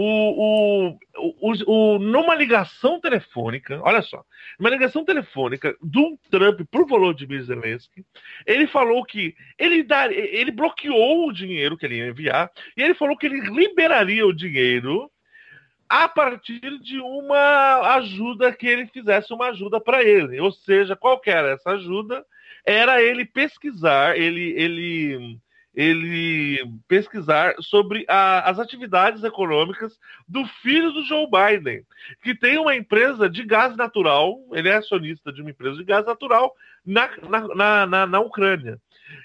[0.00, 0.98] o, o,
[1.40, 4.24] o, o- numa ligação telefônica, olha só,
[4.56, 8.04] numa ligação telefônica do Trump pro Volodymyr Zelensky,
[8.46, 12.94] ele falou que ele, dar, ele bloqueou o dinheiro que ele ia enviar, e ele
[12.94, 15.10] falou que ele liberaria o dinheiro
[15.88, 20.38] a partir de uma ajuda que ele fizesse uma ajuda para ele.
[20.38, 22.24] Ou seja, qual era essa ajuda?
[22.64, 25.38] Era ele pesquisar, ele, ele,
[25.78, 29.96] ele pesquisar sobre a- as atividades econômicas
[30.26, 31.84] do filho do Joe Biden,
[32.20, 36.04] que tem uma empresa de gás natural, ele é acionista de uma empresa de gás
[36.04, 36.52] natural
[36.84, 38.76] na, na, na, na- na Ucrânia.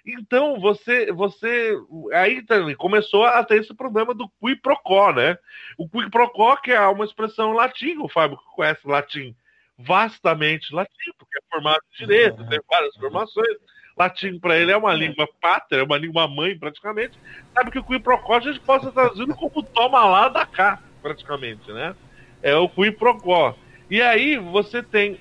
[0.06, 1.76] Então, você, você
[2.14, 5.36] aí também começou a ter esse problema do qui pro quo, né?
[5.76, 9.36] O qui pro quo, que é uma expressão latim, o Fábio conhece latim
[9.76, 13.58] vastamente latim, porque é formado em direito, tem várias formações.
[13.96, 17.18] Latim para ele é uma língua pátria, é uma língua mãe, praticamente.
[17.54, 20.80] Sabe que o qui pro quo a gente pode traduzir como toma lá da cá,
[21.02, 21.96] praticamente, né?
[22.42, 23.56] É o qui pro quo.
[23.90, 25.20] E aí você tem.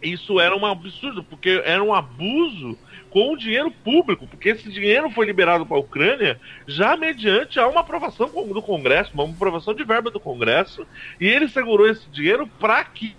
[0.00, 2.78] Isso era um absurdo, porque era um abuso
[3.10, 7.66] com o dinheiro público, porque esse dinheiro foi liberado para a Ucrânia já mediante a
[7.66, 10.86] uma aprovação do Congresso, uma aprovação de verba do Congresso,
[11.20, 13.16] e ele segurou esse dinheiro para que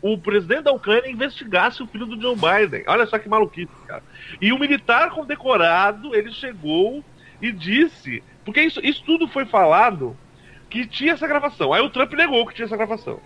[0.00, 2.84] o presidente da Ucrânia investigasse o filho do Joe Biden.
[2.86, 4.02] Olha só que maluquice, cara.
[4.40, 7.04] E o militar condecorado, ele chegou
[7.40, 10.16] e disse, porque isso, isso tudo foi falado
[10.70, 11.72] que tinha essa gravação.
[11.72, 13.20] Aí o Trump negou que tinha essa gravação.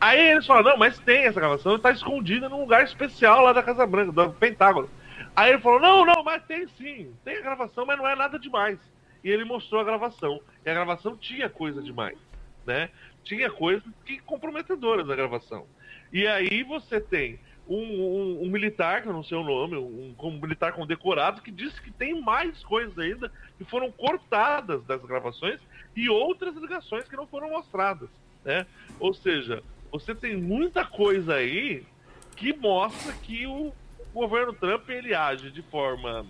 [0.00, 3.62] Aí eles falaram, não, mas tem essa gravação, está escondida num lugar especial lá da
[3.62, 4.88] Casa Branca, do Pentágono.
[5.34, 8.38] Aí ele falou, não, não, mas tem sim, tem a gravação, mas não é nada
[8.38, 8.78] demais.
[9.22, 10.40] E ele mostrou a gravação.
[10.64, 12.16] E a gravação tinha coisa demais,
[12.64, 12.90] né?
[13.24, 15.66] Tinha coisas que comprometedoras na gravação.
[16.12, 20.14] E aí você tem um, um- um militar, que eu não sei o nome, um,
[20.18, 25.60] um militar condecorado, que disse que tem mais coisas ainda que foram cortadas das gravações
[25.94, 28.08] e outras ligações que não foram mostradas,
[28.44, 28.66] né?
[28.98, 29.62] Ou seja,
[29.92, 31.84] você tem muita coisa aí
[32.36, 33.72] que mostra que o
[34.14, 36.24] governo Trump ele age de forma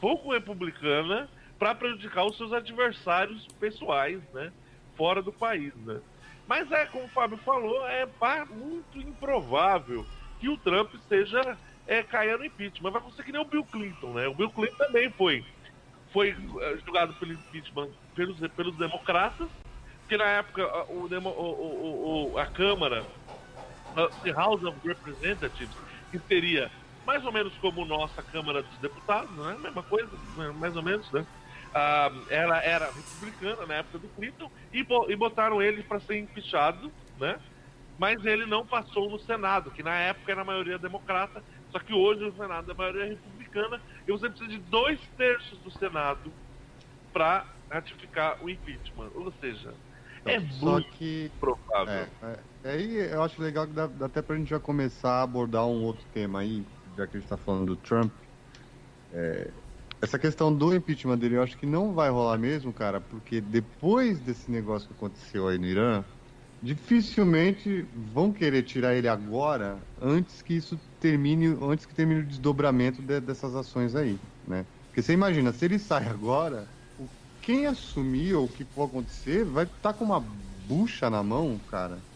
[0.00, 1.28] pouco republicana
[1.58, 4.50] para prejudicar os seus adversários pessoais, né?
[4.96, 6.00] Fora do país, né?
[6.50, 8.04] Mas é, como o Fábio falou, é
[8.46, 10.04] muito improvável
[10.36, 11.40] que o Trump esteja
[11.86, 12.90] é, caia no impeachment.
[12.90, 14.26] Vai acontecer que nem o Bill Clinton, né?
[14.26, 15.44] O Bill Clinton também foi,
[16.12, 19.48] foi eh, julgado pelo impeachment pelos, pelos democratas,
[20.00, 23.06] porque na época o, o- o- a Câmara,
[24.22, 25.76] the House of Representatives,
[26.10, 26.70] que seria
[27.04, 29.56] mais ou menos como nossa Câmara dos Deputados, né?
[29.58, 30.52] Mesma coisa, né?
[30.52, 31.24] mais ou menos, né?
[31.74, 36.90] Ah, ela era republicana na época do Clinton e, e botaram ele para ser empichado,
[37.18, 37.38] né?
[37.98, 41.92] Mas ele não passou no Senado, que na época era a maioria democrata, só que
[41.92, 46.32] hoje o Senado é a maioria republicana e você precisa de dois terços do Senado
[47.12, 49.10] para ratificar o impeachment.
[49.14, 49.74] Ou seja,
[50.24, 51.30] é Só muito que.
[51.38, 51.92] provável.
[51.92, 52.08] É,
[52.64, 55.66] é, aí eu acho legal que dá, dá até pra gente já começar a abordar
[55.66, 56.64] um outro tema aí,
[56.96, 58.12] já que a gente tá falando do Trump.
[59.12, 59.50] É,
[60.02, 64.20] essa questão do impeachment dele, eu acho que não vai rolar mesmo, cara, porque depois
[64.20, 66.04] desse negócio que aconteceu aí no Irã,
[66.62, 73.02] dificilmente vão querer tirar ele agora, antes que isso termine, antes que termine o desdobramento
[73.02, 74.66] de- dessas ações aí, né?
[74.90, 76.74] Porque você imagina, se ele sai agora,
[77.40, 82.06] quem assumir ou o que for acontecer vai estar com uma bucha na mão, cara.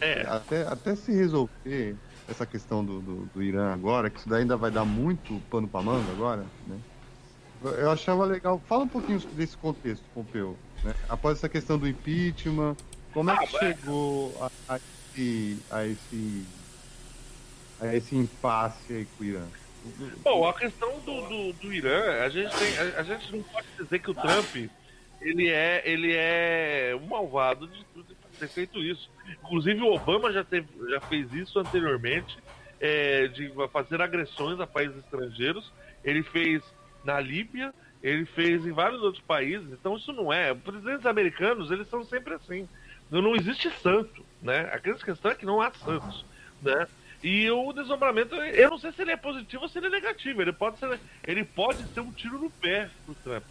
[0.00, 0.24] É.
[0.26, 4.56] Até, até se resolver essa questão do, do, do Irã agora, que isso daí ainda
[4.56, 6.82] vai dar muito pano pra manga agora, né?
[7.62, 8.60] Eu- achava legal.
[8.68, 10.56] Fala um pouquinho desse contexto, Pompeu.
[10.84, 10.94] Né?
[11.08, 12.76] Após essa questão do impeachment,
[13.12, 14.76] como é que Ah, chegou a, a
[15.16, 16.44] esse, a esse
[17.80, 19.46] a esse impasse aí com o Irã?
[20.22, 23.66] Bom, a questão do, do, do Irã, a gente, tem, a, a gente não pode
[23.78, 24.70] dizer que o Trump
[25.20, 29.10] ele é, ele é um malvado de tudo ter feito isso.
[29.42, 32.38] Inclusive o Obama já, teve, já fez isso anteriormente,
[32.80, 35.72] é, de fazer agressões a países estrangeiros.
[36.04, 36.62] Ele fez
[37.04, 37.72] na Líbia,
[38.02, 39.70] ele fez em vários outros países.
[39.72, 40.54] Então isso não é.
[40.54, 42.68] Presidentes americanos, eles são sempre assim.
[43.10, 44.70] Não, não existe santo, né?
[44.72, 46.24] A grande questão é que não há santos,
[46.62, 46.86] né?
[47.22, 50.40] E o desdobramento, eu não sei se ele é positivo ou se ele é negativo.
[50.40, 53.44] Ele pode ser, ele pode ser um tiro no pé pro Trump.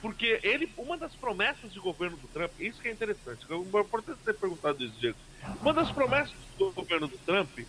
[0.00, 4.18] Porque ele, uma das promessas de governo do Trump, isso que é interessante, é importante
[4.24, 5.18] ter perguntado isso, Diego.
[5.60, 7.60] Uma das promessas do governo do Trump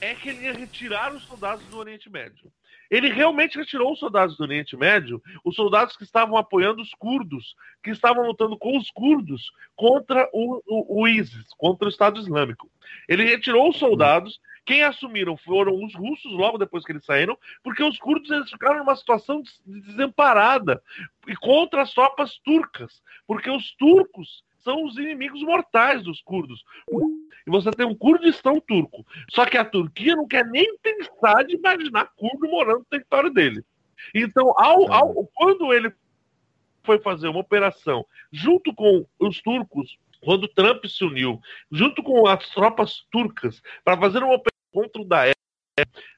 [0.00, 2.52] é que ele ia retirar os soldados do Oriente Médio.
[2.90, 7.54] Ele realmente retirou os soldados do Oriente Médio, os soldados que estavam apoiando os curdos,
[7.82, 12.70] que estavam lutando com os curdos contra o, o, o ISIS, contra o Estado Islâmico.
[13.08, 17.82] Ele retirou os soldados, quem assumiram foram os russos logo depois que eles saíram, porque
[17.82, 20.82] os curdos eles ficaram numa situação des- desemparada
[21.26, 26.64] e contra as tropas turcas, porque os turcos são os inimigos mortais dos curdos.
[27.46, 29.06] E você tem um Kurdistão turco.
[29.30, 33.64] Só que a Turquia não quer nem pensar de imaginar curdo morando no território dele.
[34.12, 35.92] Então, ao, ao- quando ele
[36.82, 41.40] foi fazer uma operação junto com os turcos, quando Trump se uniu,
[41.70, 45.34] junto com as tropas turcas, para fazer uma operação contra o Daesh,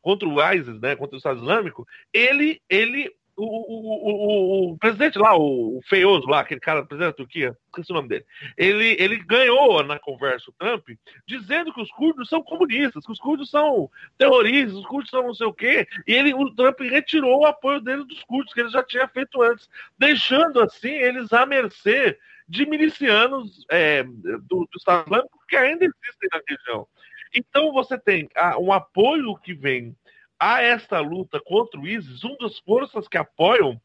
[0.00, 5.18] contra o ISIS, né, contra o Estado Islâmico, ele, ele o, o, o, o presidente
[5.18, 9.16] lá, o feioso lá, aquele cara, presidente da Turquia, esqueci o nome dele, ele, ele
[9.18, 10.88] ganhou na conversa o Trump,
[11.26, 13.88] dizendo que os curdos são comunistas, que os curdos são
[14.18, 17.80] terroristas, os curdos são não sei o quê, e ele, o Trump retirou o apoio
[17.80, 22.66] dele dos curdos, que ele já tinha feito antes, deixando assim eles à mercê de
[22.66, 26.88] milicianos é, do, do Estado Islâmico que ainda existem na região.
[27.34, 29.94] Então você tem ah, um apoio que vem
[30.38, 33.80] a esta luta contra o ISIS, uma das forças que apoiam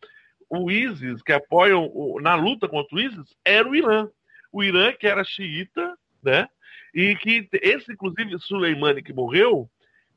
[0.49, 4.07] o ISIS, que apoiam na luta contra o ISIS, era o Irã.
[4.51, 6.47] O Irã, que era xiita, né?
[6.93, 9.67] E que esse, inclusive, Soleimani que morreu,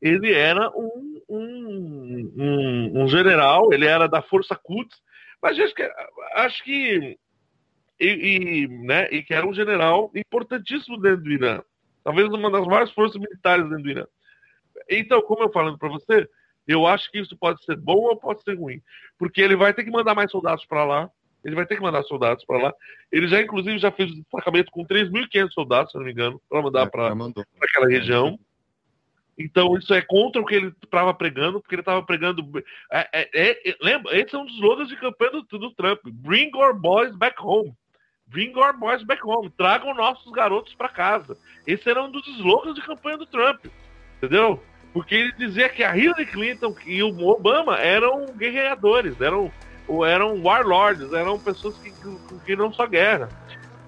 [0.01, 5.01] ele era um, um, um, um general, ele era da Força Quds,
[5.41, 5.91] mas acho que,
[6.35, 7.19] acho que
[7.99, 11.63] e, e, né, e que era um general importantíssimo dentro do Irã.
[12.05, 14.07] Talvez uma das maiores forças militares dentro do Irã.
[14.89, 16.29] Então, como eu falando para você,
[16.67, 18.83] eu acho que isso pode ser bom ou pode ser ruim.
[19.19, 21.11] Porque ele vai ter que mandar mais soldados para lá.
[21.45, 22.75] Ele vai ter que mandar soldados para lá.
[23.13, 26.61] Ele já, inclusive, já fez o destacamento com 3.500 soldados, se não me engano, para
[26.61, 26.91] mandar É,
[27.59, 28.39] para aquela região.
[29.39, 32.43] Então, isso é contra o que ele estava pregando, porque ele estava pregando.
[32.91, 36.51] É, é, é, lembra, esse é um dos slogans de campanha do, do Trump: Bring
[36.55, 37.73] our boys back home.
[38.27, 39.51] Bring our boys back home.
[39.51, 41.39] Tragam nossos garotos para casa.
[41.65, 43.67] Esse era um dos slogans de campanha do Trump.
[44.17, 44.61] Entendeu?
[44.97, 49.53] Porque ele dizia que a Hillary Clinton e o Obama eram guerreadores, eram,
[50.07, 52.17] eram warlords, eram pessoas que, que,
[52.47, 53.29] que não só guerra.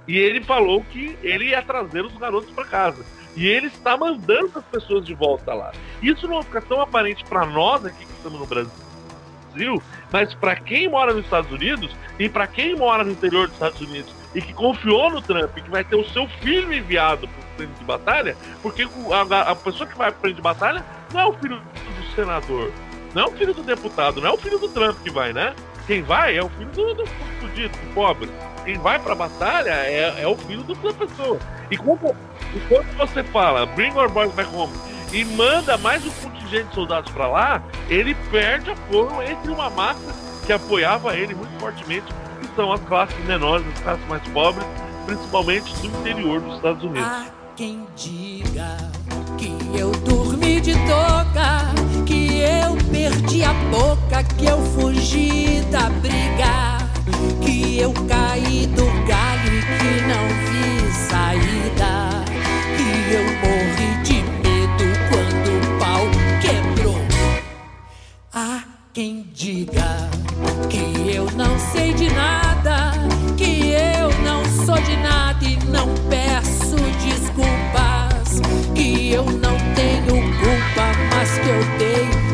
[0.06, 3.06] E ele falou que ele ia trazer os garotos para casa.
[3.35, 5.72] E ele está mandando as pessoas de volta lá.
[6.02, 9.82] Isso não fica tão aparente para nós aqui que estamos no Brasil,
[10.12, 13.80] mas para quem mora nos Estados Unidos e para quem mora no interior dos Estados
[13.80, 17.56] Unidos e que confiou no Trump, que vai ter o seu filho enviado para o
[17.56, 21.20] frente de batalha, porque o- a, a pessoa que vai para frente de batalha não
[21.20, 22.70] é o filho do senador,
[23.15, 25.55] não é o filho do deputado, não é o filho do Trump que vai, né?
[25.86, 27.06] Quem vai é o filho do, do
[27.40, 28.31] fudido, do pobre.
[28.65, 31.39] Quem vai pra batalha é, é o filho do- da pessoa.
[31.70, 32.15] E quando,
[32.55, 34.73] e quando você fala, bring our boys back home,
[35.12, 40.15] e manda mais um contingente de soldados pra lá, ele perde apoio entre uma massa
[40.47, 42.06] que apoiava ele muito fortemente,
[42.59, 44.66] são as classes menores, as classes mais pobres,
[45.06, 47.09] principalmente do interior dos Estados Unidos.
[47.09, 48.76] Há quem diga
[49.39, 51.72] que eu dormi de toca,
[52.05, 56.78] que eu perdi a boca, que eu fugi da briga,
[57.44, 62.24] que eu caí do galho e que não vi saída,
[62.76, 66.05] que eu morri de medo quando o pau
[66.43, 66.98] quebrou.
[68.35, 70.09] Há quem diga
[70.69, 72.93] que eu não sei de nada,
[73.36, 78.40] que eu não sou de nada e não peço desculpas,
[78.74, 82.27] que eu não tenho culpa, mas que eu dei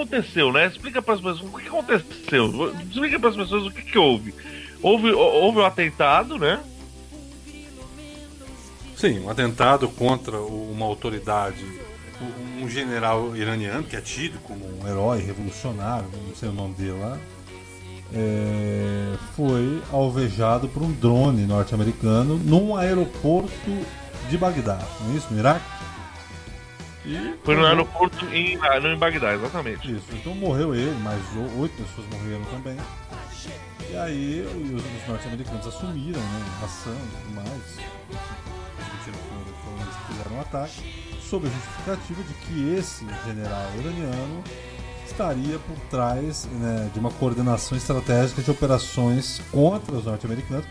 [0.00, 0.66] aconteceu, né?
[0.66, 2.74] Explica para as pessoas o que aconteceu.
[2.90, 4.34] Explica para as pessoas o que, que houve.
[4.82, 6.60] Houve, houve um atentado, né?
[8.96, 11.64] Sim, um atentado contra uma autoridade,
[12.60, 16.98] um- general iraniano que é tido como um herói revolucionário, não sei o nome dele
[17.00, 17.18] lá,
[18.12, 23.50] é, foi alvejado por um drone norte-americano num aeroporto
[24.28, 25.28] de Bagdá, não é isso?
[25.32, 25.64] No Iraque?
[27.06, 29.90] E Foi no aeroporto em, ah, em Bagdá, exatamente.
[29.90, 32.76] Isso, então morreu ele, mais o- oito pessoas morreram também.
[33.90, 37.78] E aí os, os norte-americanos assumiram né, ação e tudo mais.
[39.80, 44.44] Eles que fizeram o ataque, sob a justificativa de que esse general iraniano
[45.06, 50.66] estaria por trás né, de uma coordenação estratégica de operações contra os norte-americanos.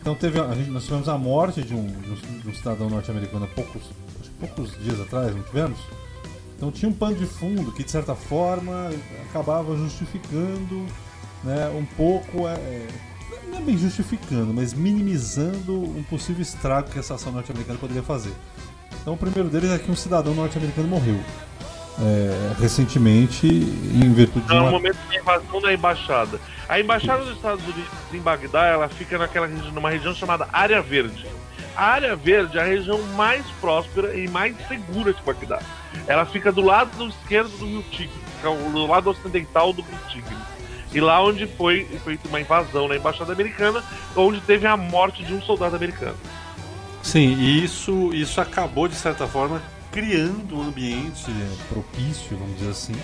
[0.00, 3.44] Então teve a, gente, nós tivemos a morte de um, de um- um cidadão norte-americano
[3.44, 3.82] há poucos,
[4.40, 5.78] poucos dias atrás, não tivemos?
[6.56, 8.90] Então tinha um pano de fundo que de certa forma
[9.28, 10.86] acabava justificando
[11.44, 12.88] né, um pouco, é, é,
[13.50, 18.32] não é bem justificando, mas minimizando um possível estrago que essa ação norte-americana poderia fazer.
[19.00, 21.18] Então o primeiro deles é que um cidadão norte-americano morreu
[22.02, 24.70] é, recentemente em virtude de no uma...
[24.70, 26.40] momento da invasão da embaixada.
[26.68, 30.80] A embaixada dos Estados Unidos em Bagdá, ela fica naquela região, numa região chamada Área
[30.80, 31.26] Verde.
[31.76, 35.60] A Área Verde é a região mais próspera e mais segura de Bagdá.
[36.06, 40.36] Ela fica do lado esquerdo do Rio Tigre, é do lado ocidental do Rio Tigre.
[40.92, 43.82] E lá onde foi feita uma invasão na embaixada americana,
[44.16, 46.16] onde teve a morte de um soldado americano.
[47.02, 51.30] Sim, e isso, isso acabou, de certa forma, criando um ambiente.
[51.30, 52.94] é, propício, vamos dizer assim,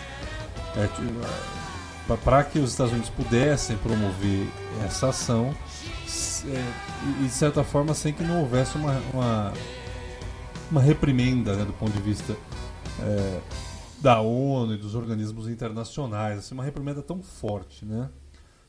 [0.77, 4.47] é, para que os Estados Unidos pudessem promover
[4.85, 5.55] essa ação
[6.47, 9.53] é, e, de certa forma sem que não houvesse uma, uma,
[10.71, 12.37] uma reprimenda né, do ponto de vista
[13.01, 13.41] é,
[14.01, 18.09] da ONU e dos organismos internacionais, assim, uma reprimenda tão forte, né?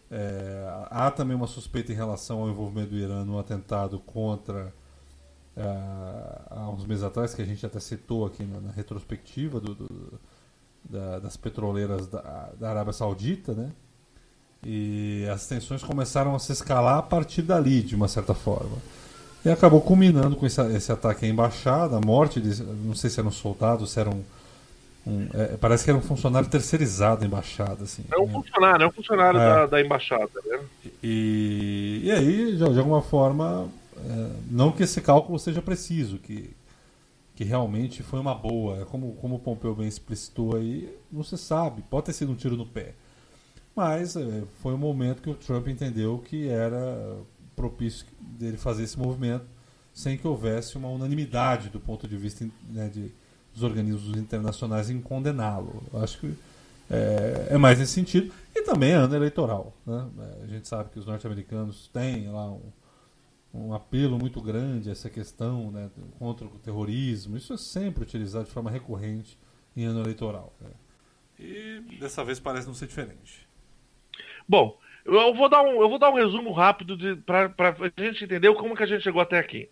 [0.10, 4.73] É, há também uma suspeita em relação ao envolvimento do Irã no atentado contra
[6.51, 10.19] há uns meses atrás, que a gente até citou aqui na, na retrospectiva do, do-
[10.89, 13.71] da- das petroleiras da, da Arábia Saudita, né?
[14.65, 18.77] E as tensões começaram a se escalar a partir dali, de uma certa forma.
[19.45, 23.19] E acabou culminando com esse, esse ataque à embaixada, a morte de, não sei se
[23.19, 24.23] era um soldado, se era um,
[25.34, 28.03] é, parece que era um funcionário terceirizado da embaixada, assim.
[28.11, 28.34] É um né?
[28.34, 29.45] funcionário, é um funcionário É.
[29.49, 30.59] da, da embaixada, né?
[31.01, 33.69] E, e aí, de, de alguma forma,
[34.49, 36.55] não que esse cálculo seja preciso, que,
[37.35, 38.81] que realmente foi uma boa.
[38.81, 42.35] É Como, como o Pompeu bem explicitou aí, não se sabe, pode ter sido um
[42.35, 42.93] tiro no pé.
[43.75, 47.17] Mas é, foi um momento que o Trump entendeu que era
[47.55, 49.45] propício dele fazer esse movimento
[49.93, 53.11] sem que houvesse uma unanimidade do ponto de vista né, de,
[53.51, 55.81] dos organismos internacionais em condená-lo.
[55.93, 56.34] Acho que
[56.89, 58.31] é, é mais nesse sentido.
[58.55, 59.73] E também é ano eleitoral.
[59.85, 60.07] Né?
[60.19, 62.61] É, A gente sabe que os norte-americanos têm lá um,
[63.53, 67.38] um apelo muito grande a essa questão né, contra o terrorismo.
[67.38, 69.38] Isso é sempre utilizado de forma recorrente
[69.76, 70.53] em ano eleitoral.
[70.60, 70.69] né?
[71.40, 73.48] E dessa vez parece não ser diferente.
[74.48, 78.53] Bom, eu vou dar um, eu vou dar um resumo rápido para a gente entender
[78.56, 79.69] como que a gente chegou até aqui.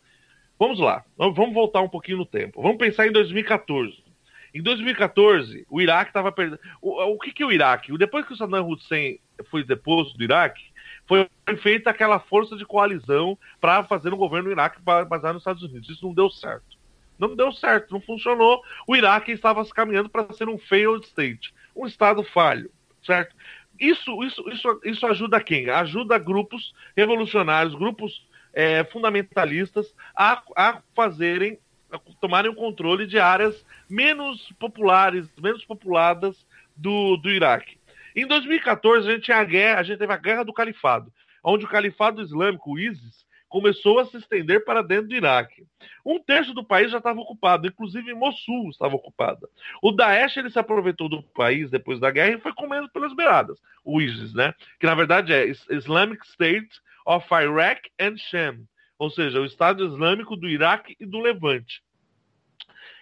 [0.57, 2.61] Vamos lá, vamos voltar um pouquinho no tempo.
[2.61, 4.05] Vamos pensar em 2014.
[4.53, 6.59] Em 2014, o Iraque estava perdendo.
[6.81, 7.97] O, o que, que é o Iraque?
[7.97, 9.19] Depois que o Saddam Hussein
[9.51, 10.63] foi deposto do Iraque,
[11.07, 11.27] foi
[11.61, 15.63] feita aquela força de coalizão para fazer um governo no Iraque ba- baseado nos Estados
[15.63, 15.89] Unidos.
[15.89, 16.75] Isso não deu certo.
[17.17, 18.61] Não deu certo, não funcionou.
[18.87, 22.69] O Iraque estava se caminhando para ser um failed state, um estado falho,
[23.05, 23.35] certo?
[23.79, 25.69] Isso, isso, isso, isso ajuda quem?
[25.69, 31.59] Ajuda grupos revolucionários, grupos é, fundamentalistas a, a fazerem,
[31.91, 36.45] a tomarem o controle de áreas menos populares, menos populadas
[36.75, 37.77] do, do Iraque.
[38.15, 41.11] Em 2014, a gente, tinha a, guerra, a gente teve a Guerra do Califado,
[41.43, 45.65] onde o Califado Islâmico, o ISIS, começou a se estender para dentro do Iraque.
[46.05, 49.47] Um terço do país já estava ocupado, inclusive Mossul estava ocupada.
[49.81, 53.59] O Daesh ele se aproveitou do país depois da guerra e foi comendo pelas beiradas,
[53.83, 54.53] o ISIS, né?
[54.79, 58.65] Que na verdade é Islamic State of Iraq and Sham,
[58.97, 61.83] ou seja, o Estado Islâmico do Iraque e do Levante.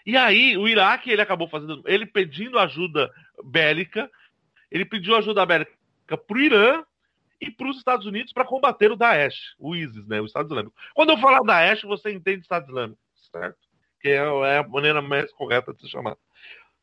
[0.06, 3.10] E aí, o Iraque, ele acabou fazendo, ele pedindo ajuda
[3.44, 4.10] bélica,
[4.74, 5.72] ele pediu ajuda bélica
[6.08, 6.84] para o Irã
[7.40, 10.76] e para os Estados Unidos para combater o Daesh, o ISIS, né, o Estado Islâmico.
[10.96, 13.00] Quando eu falar Daesh, você entende Estado Islâmico,
[13.32, 13.60] certo?
[14.02, 16.18] Que é, é a maneira mais correta de se chamar,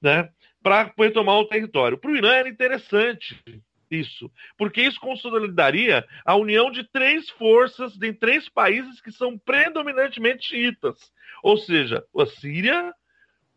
[0.01, 0.31] né?
[0.63, 1.99] Para retomar o território.
[1.99, 3.43] Para o Irã era interessante
[3.91, 10.47] isso, porque isso consolidaria a união de três forças de três países que são predominantemente
[10.47, 11.13] xiitas,
[11.43, 12.95] ou seja, a Síria,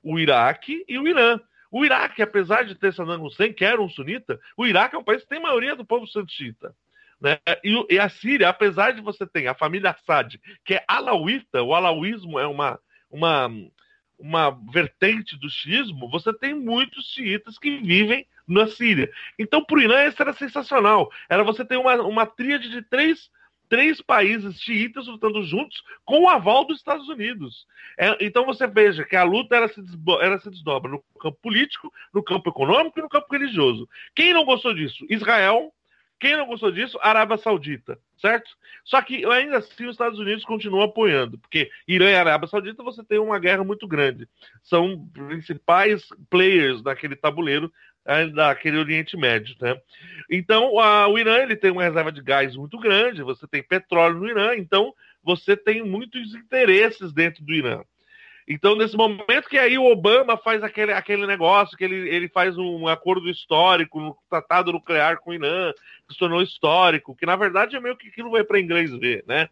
[0.02, 1.40] o Iraque e o Irã.
[1.74, 5.04] O Iraque, apesar de ter Saddam Hussein, que era um sunita, o Iraque é um
[5.04, 6.76] país que tem maioria do povo xiita.
[7.20, 7.40] Né?
[7.64, 11.74] E, e, a Síria, apesar de você ter a família Assad, que é alauíta, o
[11.74, 12.80] alauísmo é uma,
[13.10, 13.50] uma,
[14.20, 19.12] uma vertente do xiismo, você tem muitos xiitas que vivem na Síria.
[19.40, 21.12] Então, para o Irã, isso era sensacional.
[21.28, 23.32] Era você ter uma, uma tríade de três,
[23.74, 27.66] três países xiitas lutando juntos com o aval dos Estados Unidos.
[27.98, 29.82] É, então, você veja que a luta ela se,
[30.22, 33.90] ela se desdobra no campo político, no campo econômico e no campo religioso.
[34.14, 35.04] Quem não gostou disso?
[35.10, 35.74] Israel.
[36.20, 37.00] Quem não gostou disso?
[37.02, 38.50] Arábia Saudita, certo?
[38.86, 43.04] Só que ainda assim os Estados Unidos continuam apoiando, porque Irã e Arábia Saudita você
[43.04, 44.30] tem uma guerra muito grande.
[44.62, 47.74] São principais players daquele tabuleiro
[48.34, 49.80] daquele Oriente Médio, né?
[50.30, 54.20] Então, a, o Irã ele tem uma reserva de gás muito grande, você tem petróleo
[54.20, 54.94] no Irã, então
[55.24, 57.82] você tem muitos interesses dentro do Irã.
[58.48, 62.58] Então, nesse momento que aí o Obama faz aquele, aquele negócio, que ele, ele faz
[62.58, 65.72] um acordo histórico, um tratado nuclear com o Irã,
[66.08, 69.24] que se tornou histórico, que na verdade é meio que aquilo vai para inglês ver,
[69.26, 69.48] né?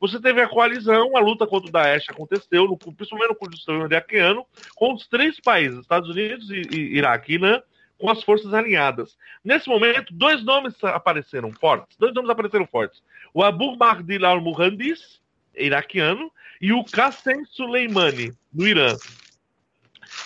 [0.00, 4.46] Você teve a coalizão, a luta contra o Daesh aconteceu, no, principalmente no Kurdistão iraquiano,
[4.74, 7.60] com os três países, Estados Unidos, e, e Iraque e Irã,
[8.00, 9.16] com as forças alinhadas.
[9.44, 11.96] Nesse momento, dois nomes apareceram fortes.
[11.98, 13.02] Dois nomes apareceram fortes.
[13.32, 15.20] O Abu Mahdi al-Muhandis,
[15.54, 18.96] iraquiano, e o Qassem Soleimani, no Irã.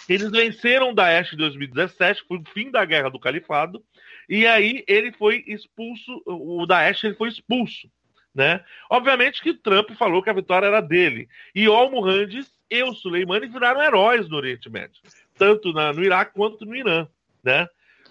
[0.08, 3.84] Eles venceram o Daesh em 2017, foi o fim da guerra do califado,
[4.28, 7.90] e aí ele foi expulso, o Daesh ele foi expulso.
[8.34, 8.64] Né?
[8.90, 11.28] Obviamente que Trump falou que a vitória era dele.
[11.54, 15.00] E o Muhandis e o Soleimani viraram heróis no Oriente Médio,
[15.38, 17.06] tanto na, no Iraque quanto no Irã
[17.44, 17.68] né?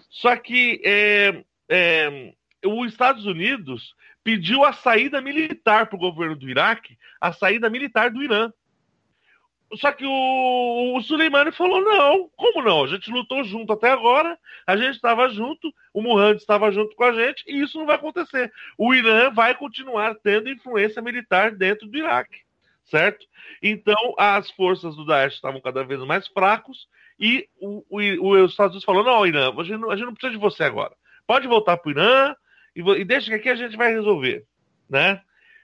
[0.08, 2.32] Só que é, é,
[2.64, 8.10] os Estados Unidos pediu a saída militar para o governo do Iraque, a saída militar
[8.10, 8.50] do Irã.
[9.76, 12.84] Só que o, o Suleimani falou: não, como não?
[12.84, 17.04] A gente lutou junto até agora, a gente estava junto, o Muhammad estava junto com
[17.04, 18.52] a gente, e isso não vai acontecer.
[18.78, 22.40] O Irã vai continuar tendo influência militar dentro do Iraque,
[22.84, 23.26] certo?
[23.62, 26.88] Então, as forças do Daesh estavam cada vez mais fracos,
[27.18, 30.14] e o, o, os Estados Unidos falou: não, Irã, a gente não, a gente não
[30.14, 30.94] precisa de você agora.
[31.26, 32.34] Pode voltar para o Irã
[32.74, 34.44] e, e, deixa que aqui a gente vai resolver.
[34.88, 35.20] Né?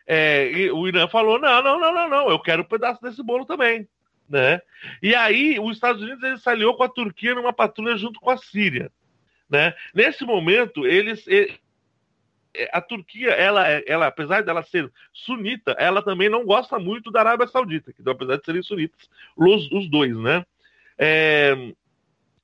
[0.06, 3.44] É, o Irã falou: não, não, não, não, não, eu quero um pedaço desse bolo
[3.44, 3.88] também.
[4.28, 4.60] Né?
[5.02, 8.30] E aí, os Estados Unidos ele se aliou com a Turquia numa patrulha junto com
[8.30, 8.90] a Síria.
[9.48, 9.74] Né?
[9.92, 11.26] Nesse momento, eles.
[11.26, 11.58] Ele,
[12.72, 17.46] a Turquia, ela, ela, apesar dela ser sunita, ela também não gosta muito da Arábia
[17.46, 20.44] Saudita, que apesar de serem sunitas, os, os dois, né?
[21.02, 21.72] É,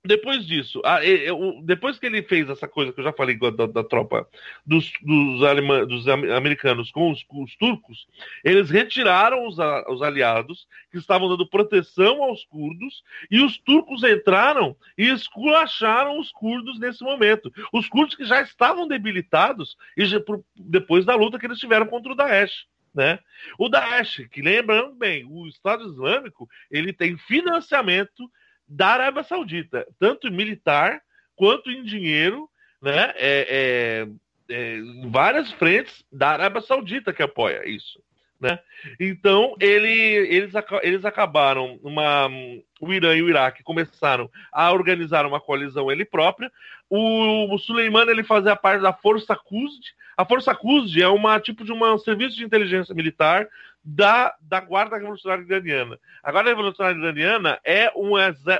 [0.06, 1.00] depois disso, a,
[1.64, 4.26] depois que ele fez essa coisa que eu já falei da, da tropa
[4.64, 5.40] dos, dos,
[5.88, 8.06] dos americanos com os, com os, turcos,
[8.44, 9.56] eles retiraram os,
[9.88, 16.30] os, aliados que estavam dando proteção aos curdos e os turcos entraram e esculacharam os
[16.30, 17.52] curdos nesse momento.
[17.72, 21.86] Os curdos que já estavam debilitados e já, por, depois da luta que eles tiveram
[21.86, 22.66] contra o Daesh.
[22.94, 23.18] Né?
[23.58, 28.30] O Daesh, que lembrando bem, o Estado Islâmico, ele tem financiamento
[28.68, 31.00] da Arábia Saudita, tanto militar
[31.34, 32.48] quanto em dinheiro,
[32.82, 33.12] né?
[33.16, 34.08] É, é,
[34.48, 34.80] é,
[35.10, 38.00] várias frentes da Arábia Saudita que apoia isso,
[38.40, 38.58] Né?
[39.00, 40.52] Então, ele, eles,
[40.82, 42.28] eles acabaram, uma,
[42.80, 46.52] o Irã e o Iraque começaram a organizar uma coalizão ele própria.
[46.88, 49.94] O, o Suleimani ele fazia parte da Força Qusd.
[50.16, 53.48] A Força Qusd é uma tipo de um serviço de inteligência militar
[53.82, 55.98] da, da Guarda Revolucionária Iraniana.
[56.22, 58.12] A Guarda Revolucionária Iraniana é um,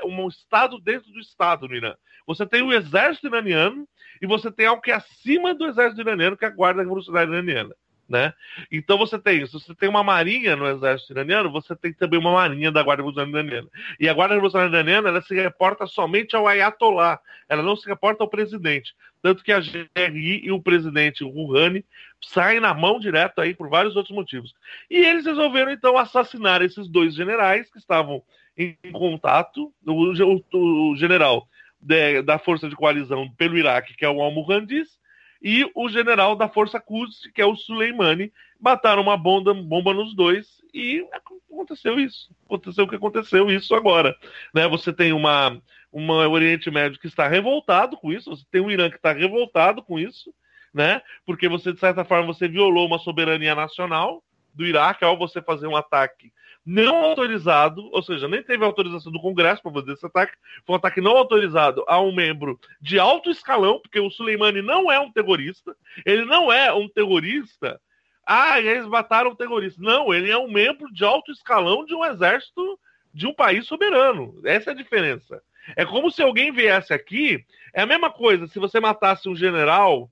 [0.05, 1.95] um estado dentro do estado no Irã.
[2.25, 3.87] Você tem o exército iraniano
[4.21, 7.31] e você tem algo que é acima do exército iraniano, que é a Guarda Revolucionária
[7.31, 7.75] Iraniana.
[8.09, 8.33] Né?
[8.71, 9.59] Então você tem isso.
[9.59, 13.37] Você tem uma marinha no exército iraniano, você tem também uma marinha da Guarda Revolucionária
[13.37, 13.67] Iraniana.
[13.99, 17.19] E a Guarda Revolucionária Iraniana ela se reporta somente ao Ayatollah,
[17.49, 18.95] ela não se reporta ao presidente.
[19.21, 21.83] Tanto que a GRI e o presidente Rouhani
[22.21, 24.53] saem na mão direto aí por vários outros motivos.
[24.89, 28.23] E eles resolveram então assassinar esses dois generais que estavam
[28.57, 30.13] em contato, o,
[30.53, 31.45] o- o general
[31.81, 34.97] de- da força de coalizão pelo Iraque, que é o Al-Muhandis,
[35.41, 40.15] e o general da Força Quds, que é o Soleimani, mataram uma bomba, bomba nos
[40.15, 42.29] dois e aconteceu isso.
[42.45, 44.15] Aconteceu o que aconteceu isso agora.
[44.53, 44.67] Né?
[44.67, 45.61] Você tem uma,
[45.91, 49.83] uma Oriente Médio que está revoltado com isso, você tem um Irã que está revoltado
[49.83, 50.33] com isso,
[50.73, 51.01] né?
[51.25, 54.23] Porque você, de certa forma, você violou uma soberania nacional
[54.53, 56.31] do Iraque ao você fazer um ataque
[56.69, 60.33] não autorizado, ou seja, nem teve autorização do Congresso para fazer esse ataque,
[60.65, 64.91] foi um ataque não autorizado a um membro de alto escalão, porque o Soleimani não
[64.91, 65.73] é um terrorista,
[66.05, 67.79] ele não é um terrorista.
[68.25, 69.81] Ah, eles mataram um terrorista.
[69.81, 72.77] Não, ele é um membro de alto escalão de um exército
[73.13, 74.37] de um país soberano.
[74.43, 75.41] Essa é a diferença.
[75.73, 80.09] É como se alguém viesse aqui, é a mesma coisa se você matasse um general,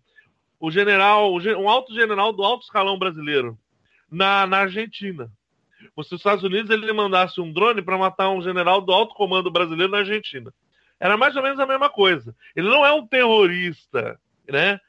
[0.58, 3.60] o general, o gen- um alto general do alto escalão brasileiro
[4.10, 5.30] na, na Argentina.
[5.96, 9.92] Os Estados Unidos ele mandasse um drone para matar um general do alto comando brasileiro
[9.92, 10.54] na Argentina.
[11.00, 12.36] Era mais ou menos a mesma coisa.
[12.56, 14.80] Ele não é um terrorista, né?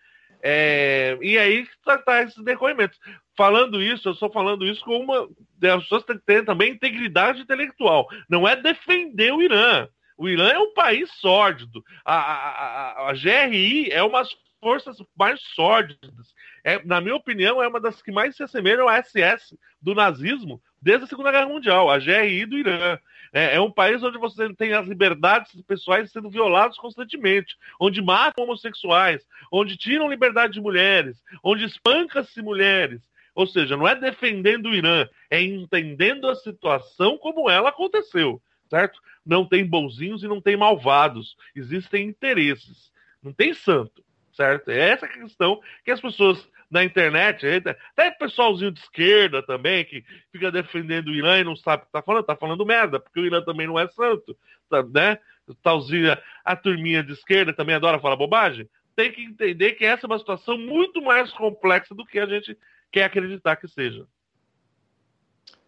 [0.42, 2.98] É, e aí que tá, esses decorrimentos.
[3.36, 5.28] Falando isso, eu estou falando isso com uma.
[5.74, 8.06] As pessoas têm que ter também integridade intelectual.
[8.28, 9.88] Não é defender o Irã.
[10.16, 11.84] O Irã é um país sórdido.
[12.04, 14.22] A, a, a, a GRI é uma
[14.66, 16.34] forças mais sórdidas.
[16.64, 20.60] É, na minha opinião, é uma das que mais se assemelham à SS do nazismo
[20.82, 22.98] desde a Segunda Guerra Mundial, a GRI do Irã.
[23.32, 28.42] É, é um país onde você tem as liberdades pessoais sendo violadas constantemente, onde matam
[28.42, 33.08] homossexuais, onde tiram liberdade de mulheres, onde espancam-se mulheres.
[33.36, 39.00] Ou seja, não é defendendo o Irã, é entendendo a situação como ela aconteceu, certo?
[39.24, 42.90] Não tem bonzinhos e não tem malvados, existem interesses,
[43.22, 44.04] não tem santo,
[44.36, 44.70] certo?
[44.70, 50.50] É essa questão que as pessoas na internet, até pessoalzinho de esquerda também, que fica
[50.50, 53.24] defendendo o Irã e não sabe o que tá falando, tá falando merda, porque o
[53.24, 54.36] Irã também não é santo,
[54.68, 55.18] tá, né?
[55.62, 58.68] Talzinha, a turminha de esquerda também adora falar bobagem.
[58.96, 62.58] Tem que entender que essa é uma situação muito mais complexa do que a gente
[62.90, 64.06] quer acreditar que seja.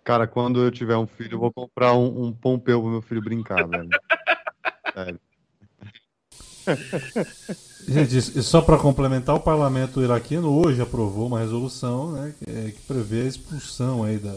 [0.02, 3.22] Cara, quando eu tiver um filho, eu vou comprar um, um Pompeu pro meu filho
[3.22, 3.88] brincar, velho.
[4.94, 5.20] Sério.
[7.86, 12.70] Gente, e só para complementar, o parlamento iraquiano hoje aprovou uma resolução né, que, é,
[12.70, 14.36] que prevê a expulsão aí da,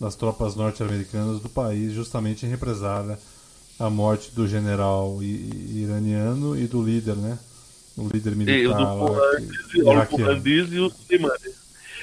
[0.00, 3.18] das tropas norte-americanas do país, justamente em represália
[3.78, 7.38] à morte do general iraniano e do líder, né?
[7.96, 9.30] O líder E militar do lá,
[9.70, 10.24] que- O iraquiano.
[10.42, 11.54] Fernandes e o Soleimani.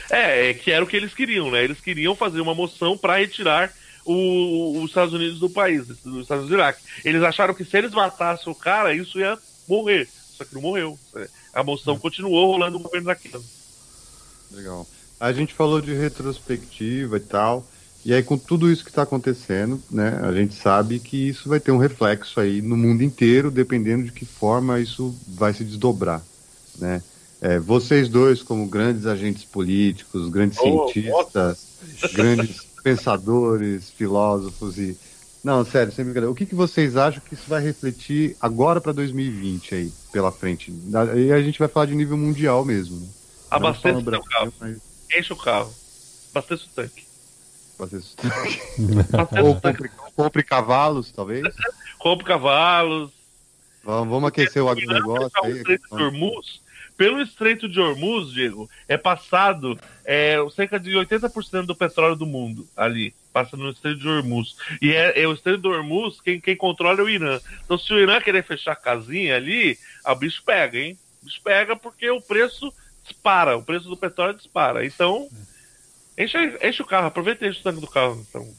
[0.10, 1.64] É, é, que era o que eles queriam, né?
[1.64, 3.74] Eles queriam fazer uma moção para retirar
[4.06, 6.82] o- os Estados Unidos do país, dos Estados Unidos do Iraque.
[7.04, 9.38] Eles acharam que se eles matassem o cara, isso ia
[9.68, 10.08] morrer.
[10.38, 11.00] Só que não morreu.
[11.54, 13.44] A moção continuou rolando no governo iraquiano.
[14.52, 14.88] Legal.
[15.20, 17.66] A gente falou de retrospectiva e tal.
[18.04, 21.60] E aí, com tudo isso que está acontecendo, né, a gente sabe que isso vai
[21.60, 26.24] ter um reflexo aí no mundo inteiro, dependendo de que forma isso vai se desdobrar,
[26.78, 27.02] né?
[27.42, 31.58] É, vocês dois, como grandes agentes políticos, grandes Oh, cientistas,
[32.14, 34.96] grandes pensadores, filósofos e
[35.46, 36.32] não, sério, sem brincadeira.
[36.32, 40.74] O que, que vocês acham que isso vai refletir agora para 2020 aí pela frente?
[41.16, 43.00] E a gente vai falar de nível mundial mesmo.
[43.00, 43.08] Né?
[43.52, 44.54] No o carro.
[44.60, 44.82] mas
[45.16, 45.72] Enche o carro.
[46.32, 47.06] Abastece o tanque.
[49.40, 49.88] Ou o tanque.
[49.88, 51.44] compre, compre cavalos, talvez.
[52.00, 53.12] Compre cavalos.
[53.84, 55.58] Vamos, vamos aquecer o agronegócio Pelo aí.
[55.58, 56.62] Estreito de Hormuz,
[56.98, 62.68] pelo Estreito de Hormuz, Diego, é passado é, cerca de 80% do petróleo do mundo
[62.76, 63.14] ali.
[63.36, 64.56] Passa no Estreito de Hormuz.
[64.82, 67.38] E é, é o Estreito de Hormuz, quem, quem controla é o Irã.
[67.66, 70.98] Então, se o Irã querer fechar a casinha ali, ah, o bicho pega, hein?
[71.22, 72.72] O bicho pega porque o preço
[73.04, 74.86] dispara, o preço do petróleo dispara.
[74.86, 75.28] Então,
[76.18, 78.26] enche, enche o carro, aproveita e enche o tanque do carro.
[78.30, 78.48] Então.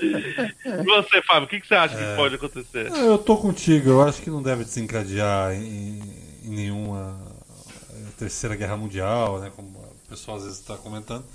[0.00, 2.90] e você, Fábio, o que, que você acha que pode acontecer?
[2.90, 6.00] Ah, Eu tô contigo, eu acho que não deve desencadear em,
[6.42, 7.20] em nenhuma
[8.16, 9.52] terceira guerra mundial, né?
[9.54, 11.26] Como o pessoal às vezes está comentando.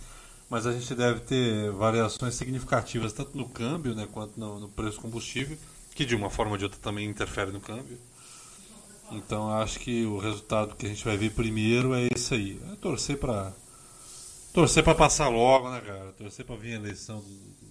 [0.53, 4.97] Mas a gente deve ter variações significativas tanto no câmbio né, quanto no, no preço
[4.97, 5.57] do combustível,
[5.95, 7.97] que de uma forma ou de outra também interfere no câmbio.
[9.11, 12.61] Então acho que o resultado que a gente vai ver primeiro é esse aí.
[12.71, 13.51] É torcer para
[14.53, 16.11] torcer para passar logo, né, cara?
[16.11, 17.17] Torcer para vir a eleição,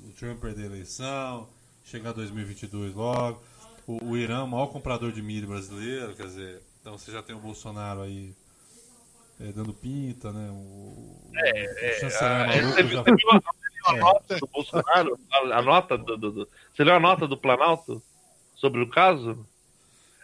[0.05, 1.49] o Trump perder a eleição,
[1.85, 3.41] chegar 2022 logo.
[3.87, 7.37] O, o Irã é maior comprador de milho brasileiro, quer dizer, então você já tem
[7.37, 8.35] o Bolsonaro aí
[9.49, 10.49] é, dando pinta, né?
[10.51, 10.55] O,
[11.33, 15.19] o chanceler maluco Você já viu a, você viu a nota do Bolsonaro?
[15.31, 18.03] A, a nota do, do, do- Você leu a nota do Planalto
[18.57, 19.45] sobre o caso?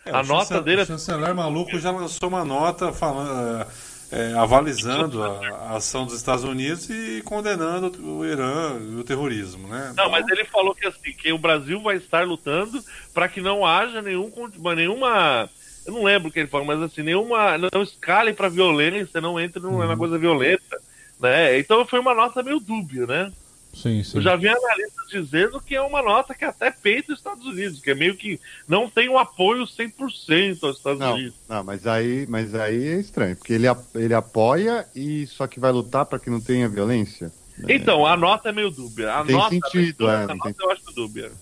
[0.05, 3.67] É, A o nota dele é- O chanceler maluco já lançou uma nota falando,
[4.13, 9.05] é, é, avalizando a, a ação dos Estados Unidos e condenando o Irã e o
[9.05, 9.93] terrorismo, né?
[9.97, 12.83] Não, mas ele falou que assim, que o Brasil vai estar lutando
[13.13, 14.31] para que não haja nenhum,
[14.75, 15.51] nenhuma.
[15.89, 17.57] Eu não lembro o que ele falou, mas assim, nenhuma.
[17.73, 19.97] Não escale para violência, não entre numa Uhum.
[19.97, 20.79] coisa violenta.
[21.19, 21.59] Né?
[21.59, 23.33] Então foi uma nota meio dúbia, né?
[23.73, 24.19] Sim, sim.
[24.19, 27.81] Eu já vi analistas dizendo que é uma nota que até peita os Estados Unidos,
[27.81, 31.35] que é meio que não tem um apoio 100% aos Estados Não, Unidos.
[31.49, 35.73] não, mas aí, mas aí é estranho, porque ele, ele apoia e só que vai
[35.73, 37.33] lutar para que não tenha violência.
[37.67, 39.13] Então, a nota é meio dúbia.
[39.15, 41.33] A Tem nota, sentido, a é, não nota tem- eu acho dúbia.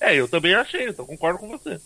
[0.00, 1.78] É, eu também achei, então concordo com você.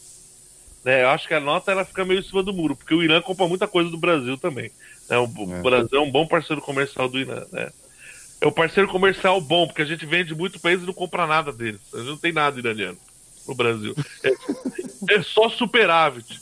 [0.84, 3.02] Né, eu acho que a nota ela fica meio em cima do muro, porque o
[3.02, 4.70] Irã compra muita coisa do Brasil também.
[5.08, 5.18] né?
[5.18, 5.62] O, É.
[5.62, 7.44] Brasil é um bom parceiro comercial do Irã.
[7.50, 7.70] Né?
[8.40, 11.50] É um parceiro comercial bom, porque a gente vende muito país e não compra nada
[11.50, 11.80] deles.
[11.92, 12.98] A gente não tem nada iraniano
[13.48, 13.94] no Brasil.
[14.22, 16.40] É, é só superávit.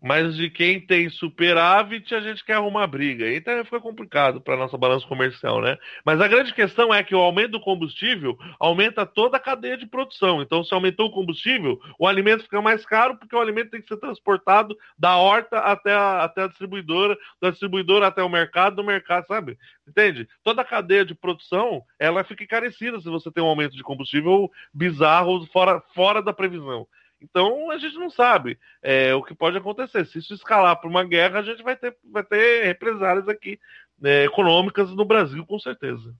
[0.00, 3.32] Mas de quem tem superávit, a gente quer arrumar briga.
[3.34, 5.76] Então fica complicado para nossa balança comercial, né?
[6.04, 9.86] Mas a grande questão é que o aumento do combustível aumenta toda a cadeia de
[9.86, 10.40] produção.
[10.40, 13.88] Então, se aumentou o combustível, o alimento fica mais caro porque o alimento tem que
[13.88, 18.84] ser transportado da horta até a, até a distribuidora, da distribuidora até o mercado, do
[18.84, 19.58] mercado, sabe?
[19.86, 20.28] Entende?
[20.44, 24.50] Toda a cadeia de produção, ela fica encarecida se você tem um aumento de combustível
[24.72, 26.86] bizarro fora, fora da previsão.
[27.20, 30.06] Então a gente não sabe é, o que pode acontecer.
[30.06, 33.58] Se isso escalar para uma guerra, a gente vai ter, vai ter represálias aqui
[34.00, 36.14] né, econômicas no Brasil, com certeza.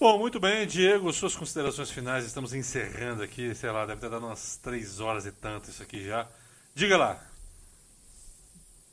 [0.00, 2.24] Bom, muito bem, Diego, suas considerações finais.
[2.24, 6.04] Estamos encerrando aqui, sei lá, deve ter dado umas três horas e tanto isso aqui
[6.04, 6.28] já.
[6.74, 7.20] Diga lá.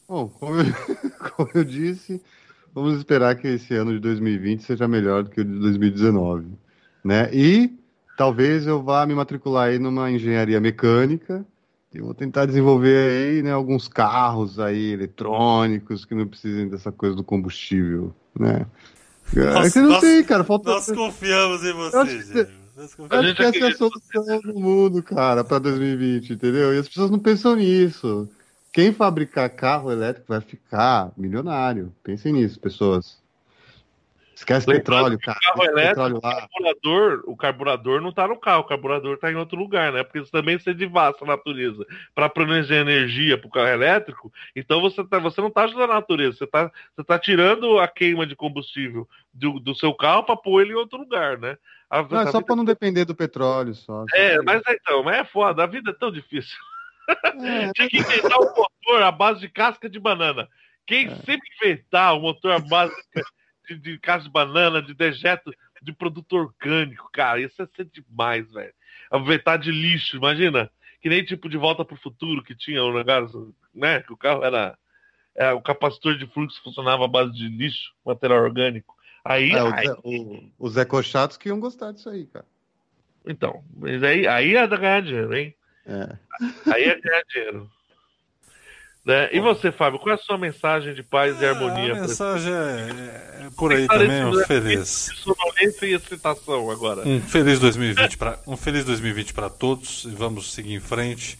[0.08, 0.66] Bom, como eu,
[1.36, 2.24] como eu disse,
[2.74, 6.58] vamos esperar que esse ano de 2020 seja melhor do que o de 2019,
[7.04, 7.30] né?
[7.32, 7.78] E
[8.18, 11.45] talvez eu vá me matricular aí numa engenharia mecânica.
[11.94, 17.16] Eu vou tentar desenvolver aí, né, alguns carros aí eletrônicos que não precisem dessa coisa
[17.16, 18.66] do combustível, né?
[19.35, 20.44] é Nossa, que não nós- tem, cara.
[20.44, 20.69] Falta.
[20.72, 22.48] Nós confiamos em Eu você, acho que-.
[22.76, 26.74] Nós acho que essa é a solução do mundo, cara, para 2020, entendeu?
[26.76, 28.27] E as pessoas não pensam nisso.
[28.74, 31.94] Quem fabricar carro elétrico vai ficar milionário.
[32.03, 33.18] Pensem nisso, pessoas.
[34.36, 35.40] Esquece petróleo, cara.
[35.42, 36.36] carro Esquece elétrico, petróleo o lá.
[36.42, 40.04] carburador, o carburador não está no carro, o carburador está em outro lugar, né?
[40.04, 44.32] Porque isso também você devasta a natureza para planejar energia para o carro elétrico.
[44.56, 47.88] Então você, tá, você não está ajudando a natureza, você está você tá tirando a
[47.88, 51.58] queima de combustível do, do seu carro para pôr ele em outro lugar, né?
[51.90, 54.04] A, Não, é a só vida- para não depender do petróleo só.
[54.14, 56.58] É, mas é, então, mas é foda, a vida é tão difícil.
[57.08, 57.08] É,
[57.74, 60.50] Tinha que inventar um motor à base de casca de banana.
[60.88, 61.16] Quem É.
[61.18, 63.24] sempre inventar um motor à base de,
[63.74, 68.74] de casca de banana, de dejeto de produto orgânico, cara, isso ia ser demais, velho.
[69.14, 70.69] Inventar de lixo, imagina.
[71.02, 74.02] Que nem tipo de volta pro futuro que tinha o negócio, né?
[74.02, 74.77] Que o carro era.
[75.35, 78.95] é, o capacitor de fluxo funcionava à base de lixo, material orgânico.
[79.24, 82.45] Aí, é, aí- o- os ecochatos que iam gostar disso aí, cara.
[83.27, 85.53] então, mas aí, aí é ganhar dinheiro, hein?
[85.85, 86.18] É.
[86.74, 87.69] Aí é ganhar dinheiro.
[89.06, 89.30] Né?
[89.32, 91.93] E você, Fábio, qual é a sua mensagem de paz e harmonia?
[91.93, 95.09] A mensagem é, é por aí também, um que- feliz.
[95.16, 97.08] Sonolência e excitação agora.
[97.08, 101.38] Um feliz 2020 para um feliz 2020 para todos e vamos seguir em frente.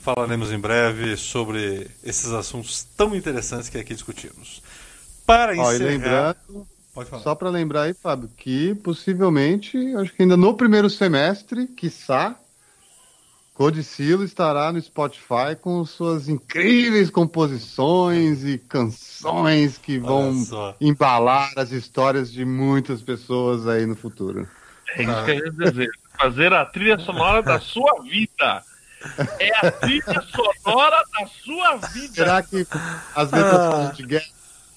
[0.00, 4.62] Falaremos em breve sobre esses assuntos tão interessantes que aqui discutimos.
[5.26, 7.22] Para Ó, encerrar, lembrando, pode falar.
[7.22, 12.36] só para lembrar aí, Fábio, que possivelmente, acho que ainda no primeiro semestre, quiçá,
[13.58, 20.32] Codicilo estará no Spotify com suas incríveis composições e canções que vão
[20.80, 24.48] embalar as histórias de muitas pessoas aí no futuro.
[24.94, 25.90] É isso que eu ia dizer.
[26.16, 28.62] Fazer a trilha sonora da sua vida.
[29.40, 30.24] É a trilha
[30.62, 32.14] sonora da sua vida.
[32.14, 32.64] Será que
[33.16, 34.26] as letras falam de guerra?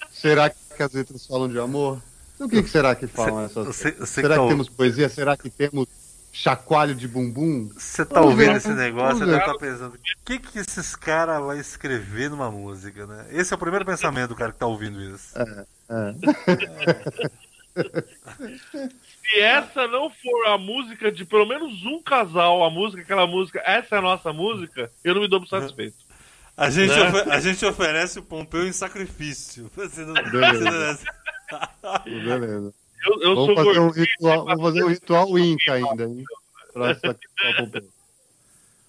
[0.09, 2.01] Será que as letras falam de amor?
[2.39, 5.07] O que, que será que falam essas Você, você Será que temos poesia?
[5.07, 5.87] Será que temos
[6.31, 7.69] chacoalho de bumbum?
[7.75, 11.57] você tá ouvindo esse vamos negócio e estar pensando: o que, que esses caras vão
[11.57, 13.27] escrever numa música, né?
[13.31, 15.33] Esse é o primeiro pensamento do cara que tá ouvindo isso.
[17.73, 23.61] Se essa não for a música de pelo menos um casal, a música, aquela música,
[23.65, 25.95] essa é a nossa música, eu não me dou por satisfeito.
[26.57, 27.33] A gente, Né?
[27.33, 29.71] a gente oferece o Pompeu em sacrifício.
[30.31, 30.99] Beleza.
[31.81, 32.73] você Beleza.
[33.05, 36.23] Eu, eu Vamos sou fazer, um ritual, vamos fazer um ritual Inca ainda, hein?
[36.73, 36.97] Pra.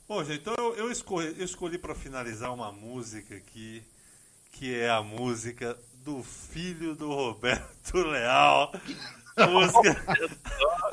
[0.09, 3.83] Bom, gente, então eu, eu escolhi, eu escolhi para finalizar uma música aqui,
[4.53, 8.73] que é a música do filho do Roberto Leal.
[9.37, 10.05] A música,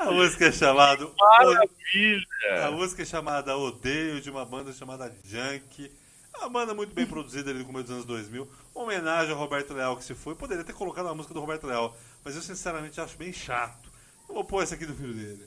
[0.00, 2.26] a música é chamada Maravilha!
[2.66, 5.92] A música é chamada Odeio, de uma banda chamada Junk.
[6.34, 8.48] É uma banda muito bem produzida ali no começo dos anos 2000.
[8.74, 10.34] Uma homenagem ao Roberto Leal que se foi.
[10.34, 13.90] Poderia ter colocado a música do Roberto Leal, mas eu sinceramente acho bem chato.
[14.28, 15.44] Eu vou pôr essa aqui do filho dele.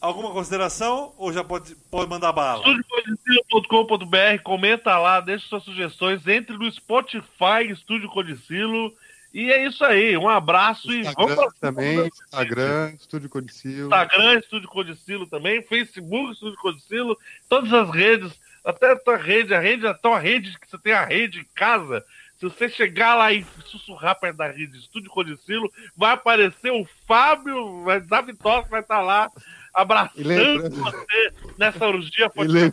[0.00, 2.64] Alguma consideração ou já pode, pode mandar bala?
[2.66, 8.94] estúdiocodicilo.com.br, comenta lá, deixa suas sugestões, entre no Spotify Estúdio Codicilo.
[9.32, 13.84] E é isso aí, um abraço e vamos Instagram pra também, Instagram, Estúdio Codicilo.
[13.84, 17.18] Instagram, Estúdio Codicilo também, Facebook, Estúdio Codicilo,
[17.48, 18.32] todas as redes,
[18.64, 21.46] até a tua rede, a rede, até a rede que você tem a rede em
[21.54, 22.04] casa.
[22.40, 27.82] Se você chegar lá e sussurrar perto da rede Estúdio Codicilo, vai aparecer o Fábio,
[27.84, 29.30] vai dar vitória, vai estar lá
[29.74, 32.32] abraçando lembrando- você nessa orgia.
[32.34, 32.72] E, lem-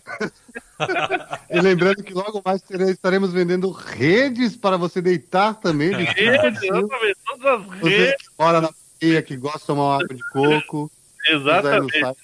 [1.51, 5.89] e lembrando que logo mais estaremos vendendo redes para você deitar também.
[5.89, 9.95] De Rede, exatamente, todas as Você redes, que mora na praia, que gosta de tomar
[9.95, 10.91] água de coco.
[11.27, 11.99] exatamente.
[11.99, 12.17] site.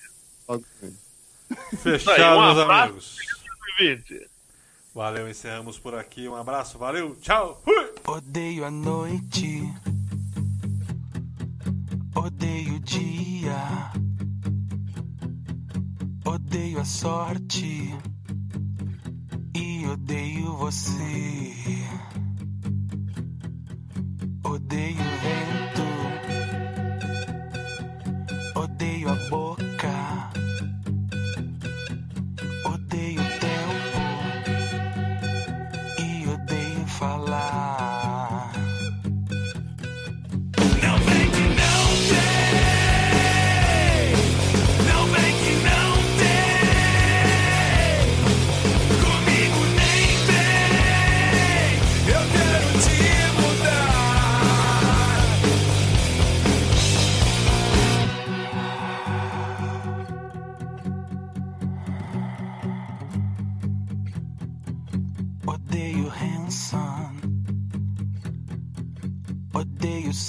[1.82, 2.84] Fechado, aí, um meus abraço.
[2.84, 3.18] amigos.
[3.78, 4.33] 2020.
[4.94, 6.28] Valeu, encerramos por aqui.
[6.30, 7.60] Um abraço, valeu, tchau.
[7.64, 7.96] Fui.
[8.06, 9.64] Odeio a noite,
[12.16, 13.92] odeio o dia,
[16.24, 17.92] odeio a sorte
[19.56, 21.54] e odeio você.
[24.46, 25.82] Odeio o vento,
[28.60, 29.93] odeio a boca,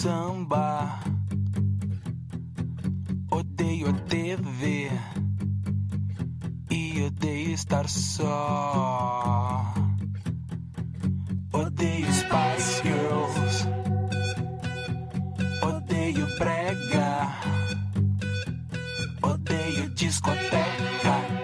[0.05, 1.01] samba,
[3.31, 4.91] odeio a TV
[6.71, 9.73] e odeio estar só.
[11.55, 13.67] Odeio Spice Girls,
[15.63, 17.41] odeio brega,
[19.23, 21.44] odeio discoteca.